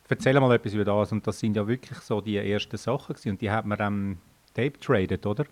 Erzähl 0.09 0.39
mal 0.41 0.53
etwas 0.55 0.75
über 0.75 0.85
das. 0.85 1.13
Und 1.13 1.27
das 1.27 1.39
sind 1.39 1.57
ja 1.57 1.67
wirklich 1.69 1.99
so 2.01 2.21
die 2.21 2.37
ersten 2.37 2.77
Sachen 2.77 3.15
gewesen. 3.15 3.31
Und 3.31 3.41
die 3.41 3.51
hat 3.51 3.65
man 3.65 3.79
dann 3.79 4.19
Tape 4.55 4.79
traded, 4.81 5.25
oder? 5.25 5.45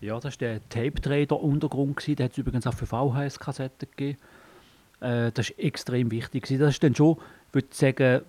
Ja, 0.00 0.20
das 0.20 0.34
war 0.34 0.48
der 0.48 0.68
Tape-Trader-Untergrund. 0.68 2.18
Da 2.18 2.24
hat 2.24 2.32
es 2.32 2.38
übrigens 2.38 2.66
auch 2.66 2.74
für 2.74 2.86
VHS-Kassetten 2.86 3.88
gegeben. 3.90 4.18
Äh, 5.00 5.32
das 5.32 5.50
ist 5.50 5.58
extrem 5.58 6.10
wichtig. 6.10 6.46
Das 6.46 6.74
ist 6.74 6.82
dann 6.82 6.94
schon, 6.94 7.16
würde 7.52 7.68
ich 7.70 7.76
sagen, 7.76 8.22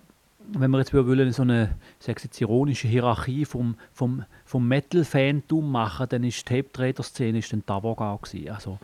wenn 0.54 0.72
wir 0.72 0.80
jetzt 0.80 0.92
so 1.36 1.42
eine 1.42 1.76
sage 2.00 2.22
jetzt 2.24 2.42
ironische 2.42 2.88
Hierarchie 2.88 3.46
vom, 3.46 3.76
vom, 3.92 4.24
vom 4.46 4.68
Metal-Fantum 4.68 5.72
machen, 5.72 6.08
dann 6.10 6.24
ist 6.24 6.50
die 6.50 6.56
Tape-Trader-Szene 6.56 7.42
dann 7.42 7.64
die 7.68 7.72
Avogau 7.72 8.18
gewesen. 8.18 8.50
Also, 8.50 8.80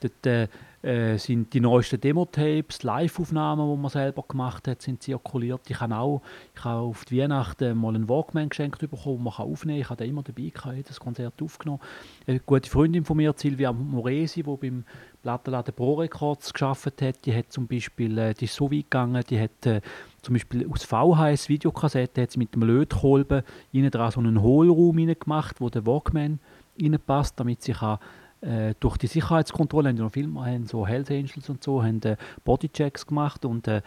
dort 0.00 0.26
äh, 0.26 0.48
äh, 0.86 1.18
sind 1.18 1.52
die 1.52 1.60
neuesten 1.60 2.00
Demo-Tapes, 2.00 2.82
Live-Aufnahmen, 2.82 3.74
die 3.74 3.82
man 3.82 3.90
selber 3.90 4.24
gemacht 4.28 4.68
hat, 4.68 4.82
sind 4.82 5.02
zirkuliert. 5.02 5.62
Ich 5.68 5.80
habe 5.80 5.96
auch 5.96 6.22
ich 6.54 6.64
habe 6.64 6.80
auf 6.80 7.04
die 7.04 7.18
Weihnachten 7.18 7.76
mal 7.76 7.94
einen 7.94 8.08
Walkman 8.08 8.48
geschenkt 8.48 8.78
bekommen, 8.78 9.16
den 9.16 9.24
man 9.24 9.32
aufnehmen 9.34 9.78
kann. 9.78 9.80
Ich 9.80 9.90
habe 9.90 10.04
den 10.04 10.10
immer 10.10 10.22
dabei, 10.22 10.50
gehabt, 10.50 10.76
jedes 10.76 11.00
Konzert 11.00 11.42
aufgenommen. 11.42 11.80
Eine 12.26 12.40
gute 12.40 12.70
Freundin 12.70 13.04
von 13.04 13.16
mir, 13.16 13.34
Silvia 13.36 13.72
Moresi, 13.72 14.42
die 14.42 14.56
beim 14.56 14.84
Plattenladen 15.22 15.74
Pro 15.74 15.94
Records 15.94 16.52
geschafft 16.52 17.02
hat, 17.02 17.26
die 17.26 17.34
hat 17.34 17.52
zum 17.52 17.66
Beispiel, 17.66 18.16
äh, 18.16 18.34
die 18.34 18.44
ist 18.44 18.54
so 18.54 18.70
weit 18.70 18.84
gegangen, 18.84 19.24
die 19.28 19.40
hat 19.40 19.66
äh, 19.66 19.80
zum 20.26 20.32
Beispiel 20.34 20.68
aus 20.68 20.82
VHS 20.82 21.48
Videokassette 21.48 22.22
hat 22.22 22.32
sie 22.32 22.40
mit 22.40 22.52
dem 22.52 22.64
Lötkolben 22.64 23.44
innen 23.72 23.92
dran 23.92 24.10
so 24.10 24.18
einen 24.18 24.42
Hohlraum 24.42 24.96
gemacht, 24.96 25.60
wo 25.60 25.70
der 25.70 25.86
Walkman 25.86 26.40
reinpasst, 26.80 27.38
damit 27.38 27.62
sie 27.62 27.74
kann 27.74 27.98
äh, 28.40 28.74
durch 28.80 28.96
die 28.96 29.06
Sicherheitskontrolle 29.06 29.90
haben 29.90 29.96
noch 29.96 30.10
Filme, 30.10 30.44
haben 30.44 30.66
so 30.66 30.84
Hells 30.84 31.10
Angels 31.10 31.48
und 31.48 31.62
so, 31.62 31.80
haben 31.80 32.02
äh, 32.02 32.16
Bodychecks 32.44 33.06
gemacht 33.06 33.44
und 33.44 33.68
äh, 33.68 33.82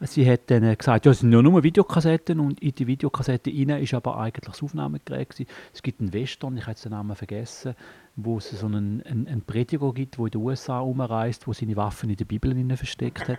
sie 0.00 0.28
hat 0.28 0.50
dann 0.50 0.64
äh, 0.64 0.74
gesagt, 0.74 1.06
ja, 1.06 1.12
es 1.12 1.20
sind 1.20 1.32
ja 1.32 1.40
nur 1.40 1.62
Videokassetten 1.62 2.40
und 2.40 2.60
in 2.60 2.74
die 2.74 2.88
Videokassette 2.88 3.50
rein 3.50 3.80
ist 3.80 3.94
aber 3.94 4.18
eigentlich 4.18 4.46
das 4.46 4.64
Aufnahmegerät 4.64 5.30
gewesen. 5.30 5.48
Es 5.72 5.80
gibt 5.80 6.00
einen 6.00 6.12
Western, 6.12 6.56
ich 6.56 6.66
habe 6.66 6.78
den 6.78 6.90
Namen 6.90 7.14
vergessen, 7.14 7.76
wo 8.16 8.38
es 8.38 8.50
so 8.50 8.66
einen, 8.66 9.00
einen, 9.02 9.28
einen 9.28 9.42
Prediger 9.42 9.92
gibt, 9.92 10.18
der 10.18 10.24
in 10.24 10.30
den 10.32 10.40
USA 10.40 10.80
umreist, 10.80 11.46
wo 11.46 11.52
seine 11.52 11.76
Waffen 11.76 12.10
in 12.10 12.16
der 12.16 12.24
Bibel 12.24 12.76
versteckt 12.76 13.28
hat. 13.28 13.38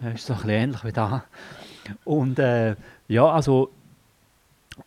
Das 0.00 0.14
ist 0.14 0.26
so 0.26 0.32
ein 0.32 0.38
bisschen 0.38 0.50
ähnlich 0.50 0.84
wie 0.84 0.92
da. 0.92 1.24
Und 2.04 2.38
äh, 2.38 2.76
ja, 3.08 3.26
also 3.26 3.70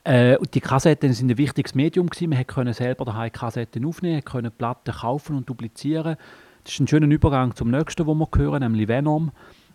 äh, 0.03 0.37
die 0.53 0.61
Kassetten 0.61 1.13
sind 1.13 1.29
ein 1.31 1.37
wichtiges 1.37 1.75
Medium 1.75 2.09
gewesen. 2.09 2.29
Man 2.29 2.47
konnte 2.47 2.73
selber 2.73 3.05
daheim 3.05 3.31
Kassetten 3.31 3.85
aufnehmen, 3.85 4.23
können 4.23 4.51
Platten 4.51 4.93
kaufen 4.93 5.35
und 5.35 5.49
duplizieren. 5.49 6.17
Das 6.63 6.73
ist 6.73 6.79
ein 6.79 6.87
schöner 6.87 7.07
Übergang 7.07 7.55
zum 7.55 7.69
nächsten, 7.69 8.05
wo 8.07 8.15
wir 8.15 8.27
hören, 8.35 8.61
nämlich 8.61 8.87
Venom. 8.87 9.31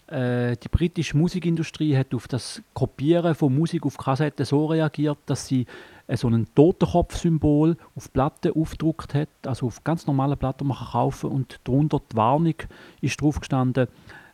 Äh, 0.08 0.56
die 0.56 0.68
britische 0.68 1.16
Musikindustrie 1.16 1.96
hat 1.96 2.12
auf 2.14 2.26
das 2.26 2.62
Kopieren 2.74 3.34
von 3.36 3.56
Musik 3.56 3.86
auf 3.86 3.96
Kassetten 3.96 4.44
so 4.44 4.66
reagiert, 4.66 5.18
dass 5.26 5.46
sie 5.46 5.66
äh, 6.08 6.16
so 6.16 6.28
ein 6.28 6.48
Totenkopf-Symbol 6.52 7.76
auf 7.94 8.12
Platten 8.12 8.52
aufgedruckt 8.52 9.14
hat, 9.14 9.28
also 9.46 9.66
auf 9.66 9.84
ganz 9.84 10.08
normale 10.08 10.36
Platten, 10.36 10.66
man 10.66 10.76
kann 10.76 10.88
kaufen 10.88 11.30
und 11.30 11.60
darunter 11.62 12.00
die 12.10 12.16
Warnung 12.16 12.54
ist 13.00 13.20
drauf 13.20 13.38
gestanden, 13.38 13.86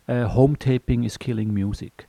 äh, 0.07 0.25
Home 0.25 0.57
Taping 0.57 1.03
is 1.03 1.19
killing 1.19 1.53
music. 1.53 2.06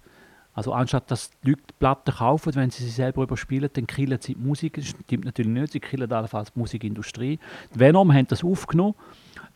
Also 0.59 0.73
anstatt 0.73 1.09
dass 1.09 1.31
die 1.45 1.51
Leute 1.51 1.63
die 1.71 1.75
Platten 1.79 2.11
kaufen, 2.11 2.53
wenn 2.57 2.69
sie 2.71 2.83
sie 2.83 2.91
selber 2.91 3.23
überspielen, 3.23 3.71
dann 3.73 3.87
killen 3.87 4.19
sie 4.21 4.35
die 4.35 4.41
Musik. 4.41 4.75
Das 4.75 4.87
stimmt 4.87 5.25
natürlich 5.25 5.53
nicht, 5.53 5.73
sie 5.73 5.79
killen 5.79 6.11
allenfalls 6.11 6.53
die 6.53 6.59
Musikindustrie. 6.59 7.39
Die 7.73 7.79
Venom 7.79 8.13
haben 8.13 8.27
das 8.27 8.43
aufgenommen 8.43 8.97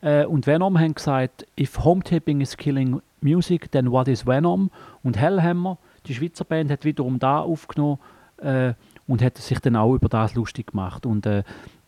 äh, 0.00 0.24
und 0.24 0.46
Venom 0.46 0.78
haben 0.78 0.94
gesagt, 0.94 1.44
if 1.58 1.82
home 1.82 2.04
taping 2.04 2.40
is 2.40 2.56
killing 2.56 3.02
Music, 3.20 3.72
Then 3.72 3.90
What 3.90 4.06
is 4.06 4.24
Venom 4.24 4.70
und 5.02 5.16
Hellhammer, 5.16 5.76
die 6.06 6.14
Schweizer 6.14 6.44
Band, 6.44 6.70
hat 6.70 6.84
wiederum 6.84 7.18
da 7.18 7.40
aufgenommen 7.40 7.98
äh, 8.36 8.74
und 9.08 9.22
hat 9.22 9.38
sich 9.38 9.58
dann 9.58 9.74
auch 9.74 9.96
über 9.96 10.08
das 10.08 10.36
lustig 10.36 10.68
gemacht. 10.68 11.04
Und 11.04 11.26
äh, 11.26 11.42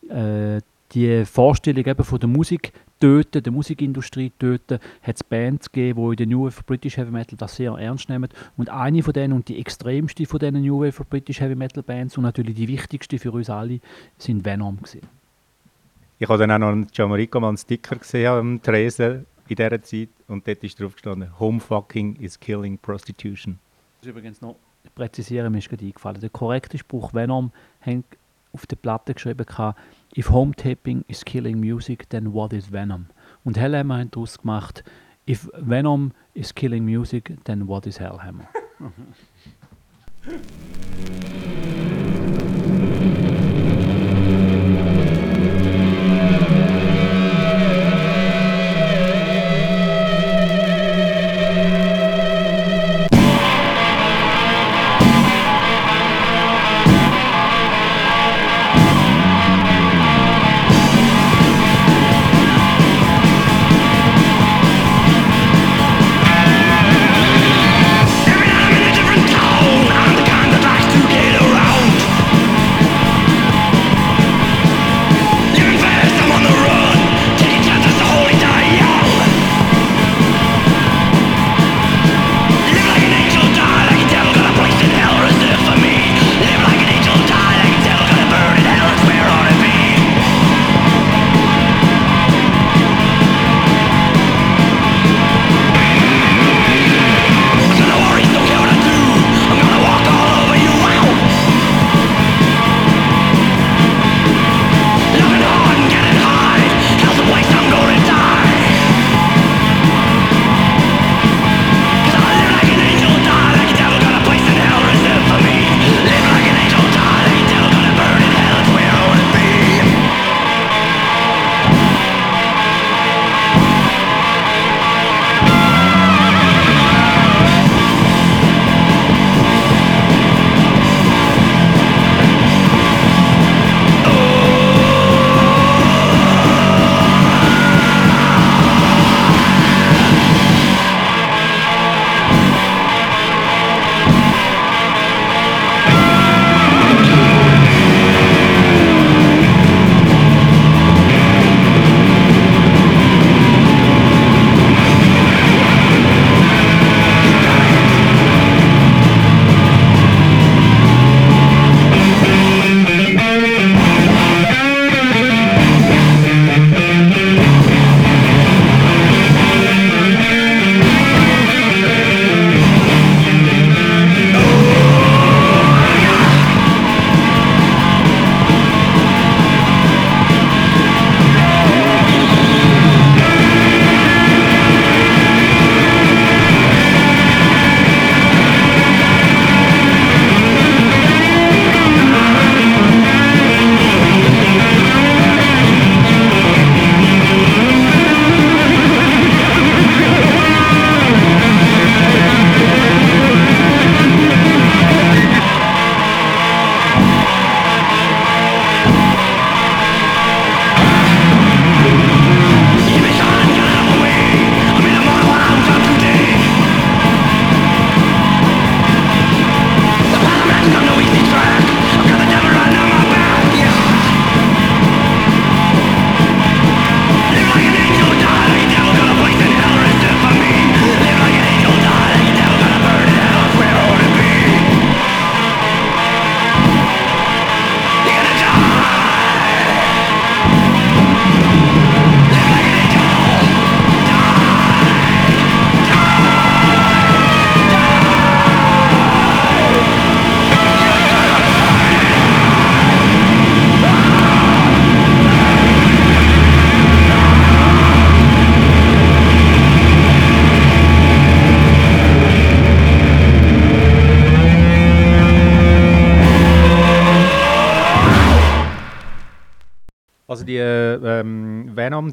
äh, 0.09 0.59
die 0.95 1.25
Vorstellung 1.25 1.85
eben 1.85 2.03
von 2.03 2.19
der 2.19 2.29
Musik 2.29 2.71
töten, 2.99 3.43
der 3.43 3.51
Musikindustrie 3.51 4.31
töten, 4.39 4.79
hat 5.03 5.15
es 5.15 5.23
Bands 5.23 5.71
gegeben, 5.71 6.01
die 6.01 6.11
in 6.11 6.15
der 6.15 6.27
New 6.27 6.45
Wave 6.45 6.57
of 6.57 6.65
British 6.65 6.97
Heavy 6.97 7.11
Metal 7.11 7.37
das 7.37 7.55
sehr 7.55 7.73
ernst 7.73 8.09
nehmen. 8.09 8.29
Und 8.55 8.69
eine 8.69 9.03
von 9.03 9.13
denen 9.13 9.33
und 9.33 9.47
die 9.49 9.59
extremste 9.59 10.25
von 10.25 10.39
diesen 10.39 10.61
New 10.61 10.79
Wave 10.79 11.01
of 11.01 11.07
British 11.07 11.41
Heavy 11.41 11.55
Metal 11.55 11.83
Bands 11.83 12.17
und 12.17 12.23
natürlich 12.23 12.55
die 12.55 12.67
wichtigste 12.67 13.19
für 13.19 13.31
uns 13.31 13.49
alle, 13.49 13.79
sind 14.17 14.45
Venom 14.45 14.77
gewesen. 14.77 15.01
Ich 16.17 16.29
habe 16.29 16.39
dann 16.39 16.51
auch 16.51 16.59
noch 16.59 16.69
einen 16.69 16.87
Jamaica 16.93 17.39
mal 17.41 17.49
einen 17.49 17.57
Sticker 17.57 17.97
gesehen 17.97 18.27
am 18.27 18.61
Tresen 18.61 19.25
in 19.49 19.55
dieser 19.57 19.81
Zeit 19.83 20.09
und 20.27 20.47
dort 20.47 20.63
ist 20.63 20.79
drauf 20.79 20.93
gestanden, 20.93 21.29
Homefucking 21.37 22.15
is 22.15 22.39
killing 22.39 22.77
prostitution. 22.77 23.59
Das 23.99 24.07
ist 24.07 24.11
übrigens 24.11 24.41
noch 24.41 24.55
präzisieren, 24.95 25.51
mir 25.51 25.59
ist 25.59 25.69
gerade 25.69 25.85
eingefallen. 25.85 26.21
Der 26.21 26.29
korrekte 26.29 26.77
Spruch 26.77 27.13
Venom 27.13 27.51
hängt 27.81 28.05
auf 28.53 28.65
der 28.65 28.77
Platte 28.77 29.13
geschrieben 29.13 29.45
gehabt, 29.45 29.77
If 30.17 30.29
home 30.29 30.55
taping 30.55 31.03
is 31.09 31.25
killing 31.25 31.59
music, 31.59 32.07
then 32.07 32.31
what 32.31 32.53
is 32.53 32.71
Venom? 32.71 33.07
Und 33.43 33.57
Hellhammer 33.57 33.97
haben 33.97 34.11
daraus 34.11 34.39
gemacht, 34.39 34.81
If 35.25 35.49
Venom 35.57 36.13
is 36.33 36.55
killing 36.55 36.85
music, 36.85 37.33
then 37.43 37.67
what 37.67 37.85
is 37.85 37.99
Hellhammer? 37.99 38.47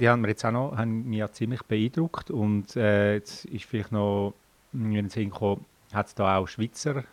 die 0.03 0.09
haben 0.09 0.21
mir 0.21 0.29
jetzt 0.29 0.45
auch 0.45 0.51
noch, 0.51 0.77
haben 0.77 1.09
mich 1.09 1.21
ja 1.21 1.31
ziemlich 1.31 1.63
beeindruckt 1.63 2.33
und 2.33 2.75
äh, 2.75 3.15
jetzt 3.15 3.45
ist 3.45 3.67
vielleicht 3.67 3.93
noch 3.93 4.35
den 4.73 5.09
Sinn 5.09 5.31
gekommen, 5.31 5.65
hat 5.93 6.09
es 6.09 6.15
da 6.17 6.39
auch 6.39 6.49
Schweizer, 6.49 7.05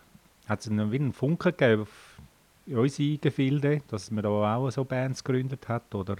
hat 0.47 0.61
es 0.61 0.71
einen 0.71 1.13
Funken 1.13 1.51
gegeben 1.55 1.83
auf 1.83 2.17
unsere 2.65 3.19
Gefilde, 3.19 3.83
dass 3.89 4.09
man 4.09 4.23
da 4.23 4.55
auch 4.55 4.71
so 4.71 4.83
Bands 4.83 5.23
gegründet 5.23 5.67
hat 5.67 5.93
oder 5.93 6.15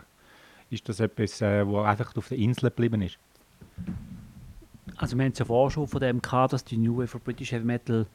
ist 0.70 0.88
das 0.88 1.00
etwas, 1.00 1.41
äh, 1.41 1.66
wo 1.66 1.80
einfach 1.80 2.16
auf 2.16 2.28
der 2.28 2.38
Insel 2.38 2.70
geblieben 2.70 3.02
ist? 3.02 3.18
Also 4.96 5.18
wir 5.18 5.26
haben 5.26 5.32
es 5.32 5.40
ja 5.40 5.46
vorher 5.46 5.72
schon 5.72 5.88
von 5.88 6.02
dem 6.02 6.22
gehabt, 6.22 6.54
dass 6.54 6.64
die 6.64 6.78
New 6.78 6.98
Wave 6.98 7.16
of 7.16 7.24
British 7.24 7.52
Heavy 7.52 7.66
Metal 7.66 8.06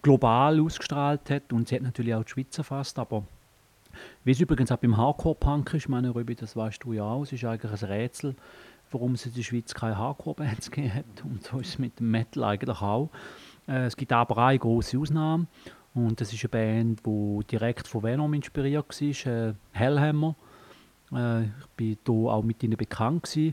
global 0.00 0.58
ausgestrahlt 0.58 1.28
hat 1.28 1.52
und 1.52 1.68
sie 1.68 1.74
hat 1.74 1.82
natürlich 1.82 2.14
auch 2.14 2.24
die 2.24 2.30
Schweiz 2.30 2.56
erfasst, 2.56 2.98
aber 2.98 3.24
wie 4.24 4.32
es 4.32 4.40
übrigens 4.40 4.70
auch 4.72 4.78
beim 4.78 4.96
Hardcore-Punk 4.96 5.74
ist, 5.74 5.88
meine 5.88 6.14
Röbi, 6.14 6.34
das 6.34 6.56
weißt 6.56 6.84
du 6.84 6.92
ja 6.92 7.04
auch, 7.04 7.22
es 7.22 7.32
ist 7.32 7.44
eigentlich 7.44 7.82
ein 7.82 7.88
Rätsel, 7.88 8.34
warum 8.90 9.14
es 9.14 9.26
in 9.26 9.34
der 9.34 9.42
Schweiz 9.42 9.74
keine 9.74 9.98
Hardcore-Bands 9.98 10.70
hat 10.94 11.24
und 11.24 11.44
so 11.44 11.58
ist 11.58 11.68
es 11.68 11.78
mit 11.78 11.98
dem 12.00 12.10
Metal 12.10 12.44
eigentlich 12.44 12.80
auch. 12.80 13.10
Äh, 13.68 13.86
es 13.86 13.96
gibt 13.96 14.12
aber 14.12 14.38
eine 14.38 14.58
große 14.58 14.98
Ausnahme 14.98 15.46
und 15.94 16.20
das 16.20 16.32
ist 16.32 16.44
eine 16.44 16.48
Band, 16.50 17.06
die 17.06 17.40
direkt 17.50 17.88
von 17.88 18.02
Venom 18.02 18.32
inspiriert 18.34 18.86
war, 18.88 19.32
äh, 19.32 19.54
Hellhammer. 19.72 20.34
Äh, 21.12 21.44
ich 21.44 21.66
bin 21.76 21.98
hier 22.06 22.14
auch 22.14 22.42
mit 22.42 22.62
ihnen 22.62 22.76
bekannt 22.76 23.36
äh, 23.36 23.52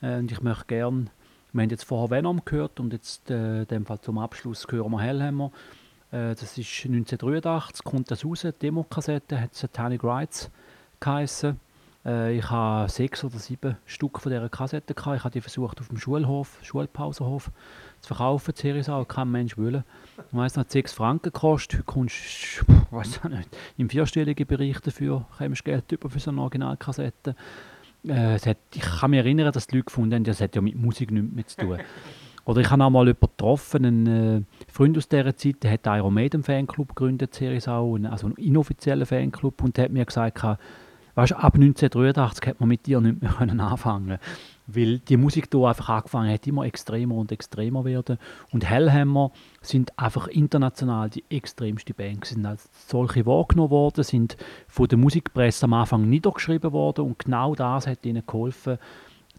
und 0.00 0.30
ich 0.30 0.42
möchte 0.42 0.66
gerne, 0.66 1.06
wir 1.52 1.62
haben 1.62 1.70
jetzt 1.70 1.84
vorher 1.84 2.10
Venom 2.10 2.42
gehört 2.44 2.78
und 2.80 2.92
jetzt 2.92 3.30
äh, 3.30 3.60
in 3.60 3.66
dem 3.68 3.86
Fall 3.86 4.00
zum 4.00 4.18
Abschluss 4.18 4.66
hören 4.70 4.92
wir 4.92 5.00
Hellhammer. 5.00 5.50
Äh, 6.10 6.34
das 6.34 6.56
ist 6.56 6.86
1983, 6.86 7.84
kommt 7.84 8.10
das 8.10 8.24
raus, 8.24 8.42
die 8.42 8.52
Demokassette, 8.52 9.40
hat 9.40 9.54
Satanic 9.54 10.02
Rights 10.04 10.50
geheissen. 11.00 11.60
Äh, 12.04 12.38
ich 12.38 12.50
habe 12.50 12.88
sechs 12.88 13.22
oder 13.24 13.38
sieben 13.38 13.76
Stück 13.84 14.20
von 14.20 14.32
dieser 14.32 14.48
Kassette 14.48 14.94
gehabt. 14.94 15.16
Ich 15.18 15.24
habe 15.24 15.32
die 15.32 15.40
versucht 15.40 15.80
auf 15.80 15.88
dem 15.88 15.98
Schulhof, 15.98 16.58
Schulpausenhof 16.62 17.50
zu 18.00 18.06
verkaufen, 18.06 18.54
die 18.56 18.60
Series 18.60 18.88
auch, 18.88 19.06
kein 19.06 19.30
Mensch 19.30 19.58
wollen. 19.58 19.84
Ich 20.16 20.36
weiss 20.36 20.56
hat 20.56 20.70
sechs 20.70 20.92
Franken 20.92 21.32
gekostet, 21.32 21.80
heute 21.80 21.84
kommst 21.84 22.64
du, 22.66 22.72
auch 22.96 23.28
nicht, 23.28 23.56
im 23.76 23.90
vierstelligen 23.90 24.46
Bereich 24.46 24.80
dafür, 24.80 25.26
kommst 25.36 25.64
Geld 25.64 25.90
über 25.92 26.08
für 26.08 26.20
so 26.20 26.30
eine 26.30 26.40
Originalkassette. 26.40 27.34
Äh, 28.06 28.38
hat, 28.38 28.58
ich 28.74 28.80
kann 28.80 29.10
mich 29.10 29.18
erinnern, 29.18 29.52
dass 29.52 29.66
die 29.66 29.76
Leute 29.76 29.86
gefunden 29.86 30.14
haben, 30.14 30.24
das 30.24 30.40
hat 30.40 30.54
ja 30.54 30.62
mit 30.62 30.76
Musik 30.76 31.10
nichts 31.10 31.34
mehr 31.34 31.46
zu 31.46 31.56
tun. 31.56 31.78
Oder 32.48 32.62
ich 32.62 32.70
habe 32.70 32.82
auch 32.82 32.88
mal 32.88 33.06
jemanden 33.06 33.26
getroffen, 33.26 33.84
einen 33.84 34.06
äh, 34.06 34.72
Freund 34.72 34.96
aus 34.96 35.06
dieser 35.06 35.36
Zeit, 35.36 35.62
der 35.62 35.70
hat 35.70 35.86
Iron 35.86 36.14
Maiden 36.14 36.42
Fanclub 36.42 36.96
gegründet, 36.96 37.34
Serisau, 37.34 37.98
also 38.10 38.28
einen 38.28 38.36
inoffiziellen 38.36 39.04
Fanclub, 39.04 39.62
und 39.62 39.76
der 39.76 39.84
hat 39.84 39.92
mir 39.92 40.06
gesagt, 40.06 40.42
weißt, 40.42 41.34
ab 41.34 41.54
1983 41.56 42.46
hat 42.46 42.58
man 42.58 42.70
mit 42.70 42.86
dir 42.86 43.02
nicht 43.02 43.20
mehr 43.20 43.32
können 43.38 43.60
anfangen 43.60 44.18
weil 44.68 44.98
die 44.98 45.16
Musik 45.16 45.48
hier 45.50 45.66
einfach 45.66 45.88
angefangen 45.88 46.32
hat, 46.32 46.46
immer 46.46 46.64
extremer 46.64 47.14
und 47.14 47.32
extremer 47.32 47.86
werden. 47.86 48.18
Und 48.52 48.68
Hellhammer 48.68 49.32
sind 49.62 49.98
einfach 49.98 50.28
international 50.28 51.08
die 51.08 51.24
extremste 51.30 51.94
Band. 51.94 52.26
Sie 52.26 52.34
sind 52.34 52.44
als 52.44 52.68
solche 52.86 53.24
wahrgenommen 53.24 53.70
worden, 53.70 54.04
sind 54.04 54.36
von 54.68 54.86
der 54.86 54.98
Musikpresse 54.98 55.64
am 55.64 55.72
Anfang 55.72 56.08
niedergeschrieben 56.08 56.72
worden 56.72 57.06
und 57.06 57.18
genau 57.18 57.54
das 57.54 57.86
hat 57.86 58.04
ihnen 58.04 58.22
geholfen, 58.26 58.78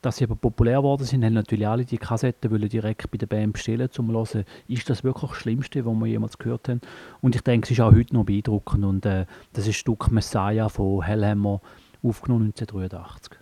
dass 0.01 0.17
sie 0.17 0.25
aber 0.25 0.35
populär 0.35 0.77
geworden 0.77 1.03
sind, 1.03 1.23
haben 1.23 1.33
natürlich 1.33 1.67
alle 1.67 1.85
die 1.85 1.97
Kassetten 1.97 2.51
wollen 2.51 2.69
direkt 2.69 3.09
bei 3.11 3.17
der 3.17 3.27
Band 3.27 3.53
bestellen, 3.53 3.89
um 3.97 4.25
zu 4.25 4.35
hören, 4.37 4.45
ist 4.67 4.89
das 4.89 5.03
wirklich 5.03 5.31
das 5.31 5.39
Schlimmste, 5.39 5.85
was 5.85 5.93
wir 5.93 6.07
jemals 6.07 6.37
gehört 6.37 6.69
haben. 6.69 6.81
Und 7.21 7.35
ich 7.35 7.41
denke, 7.41 7.65
es 7.65 7.71
ist 7.71 7.81
auch 7.81 7.91
heute 7.91 8.13
noch 8.13 8.25
beeindruckend 8.25 8.85
und 8.85 9.05
äh, 9.05 9.25
das 9.53 9.65
ist 9.65 9.69
das 9.69 9.75
Stück 9.75 10.11
Messiah 10.11 10.69
von 10.69 11.01
Hellhammer, 11.01 11.61
aufgenommen 12.03 12.47
1983. 12.47 13.39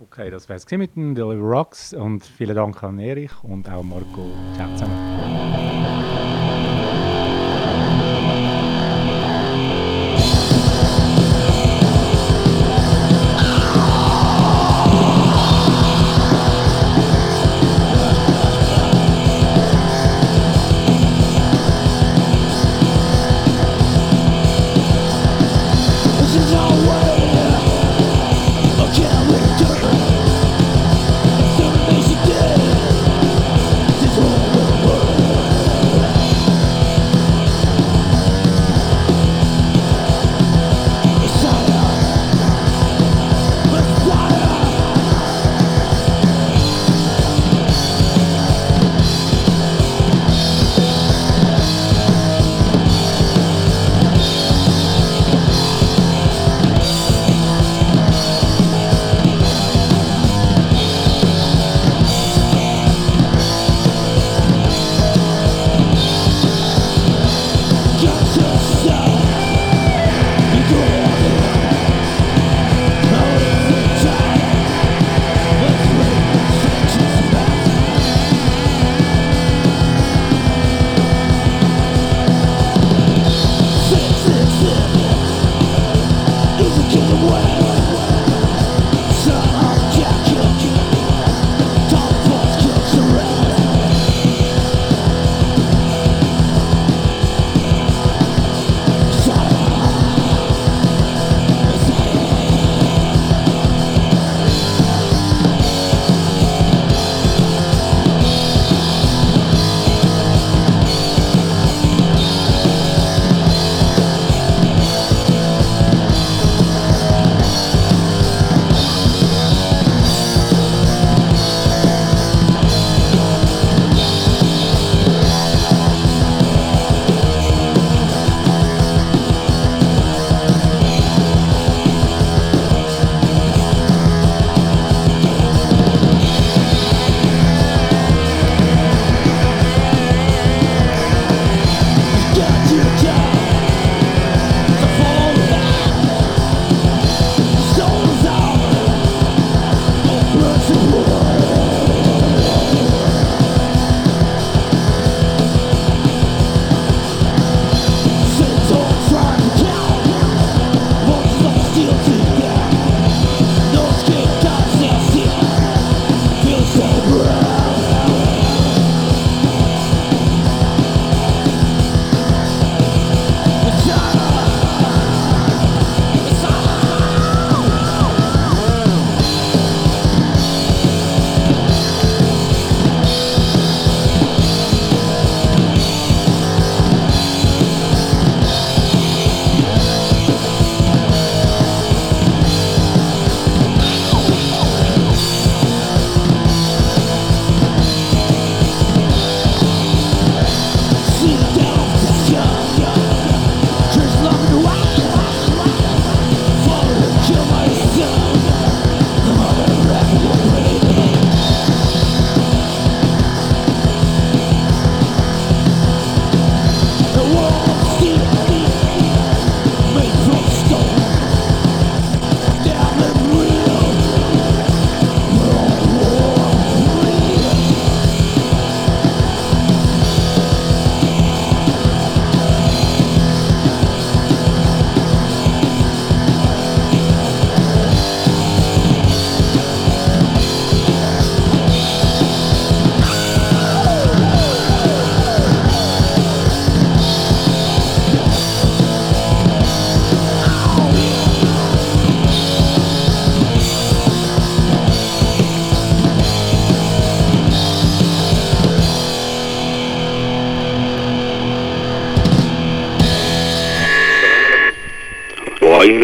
Okay, 0.00 0.30
das 0.30 0.48
wäre 0.48 0.58
es 0.58 0.70
mit 0.70 0.94
den 0.94 1.14
Deliver 1.14 1.42
Rocks 1.42 1.92
und 1.92 2.24
vielen 2.24 2.54
Dank 2.54 2.82
an 2.84 3.00
Erich 3.00 3.32
und 3.42 3.68
auch 3.68 3.82
Marco. 3.82 4.30
Ciao 4.54 4.72
zusammen. 4.74 6.17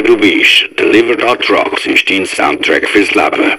Wo 0.04 0.08
immer 0.08 0.16
du 0.16 0.16
bist, 0.18 0.68
Deliver 0.78 1.16
That 1.16 1.48
Rocks 1.48 1.86
ist 1.86 2.10
dein 2.10 2.26
Soundtrack 2.26 2.86
fürs 2.86 3.14
Leben. 3.14 3.54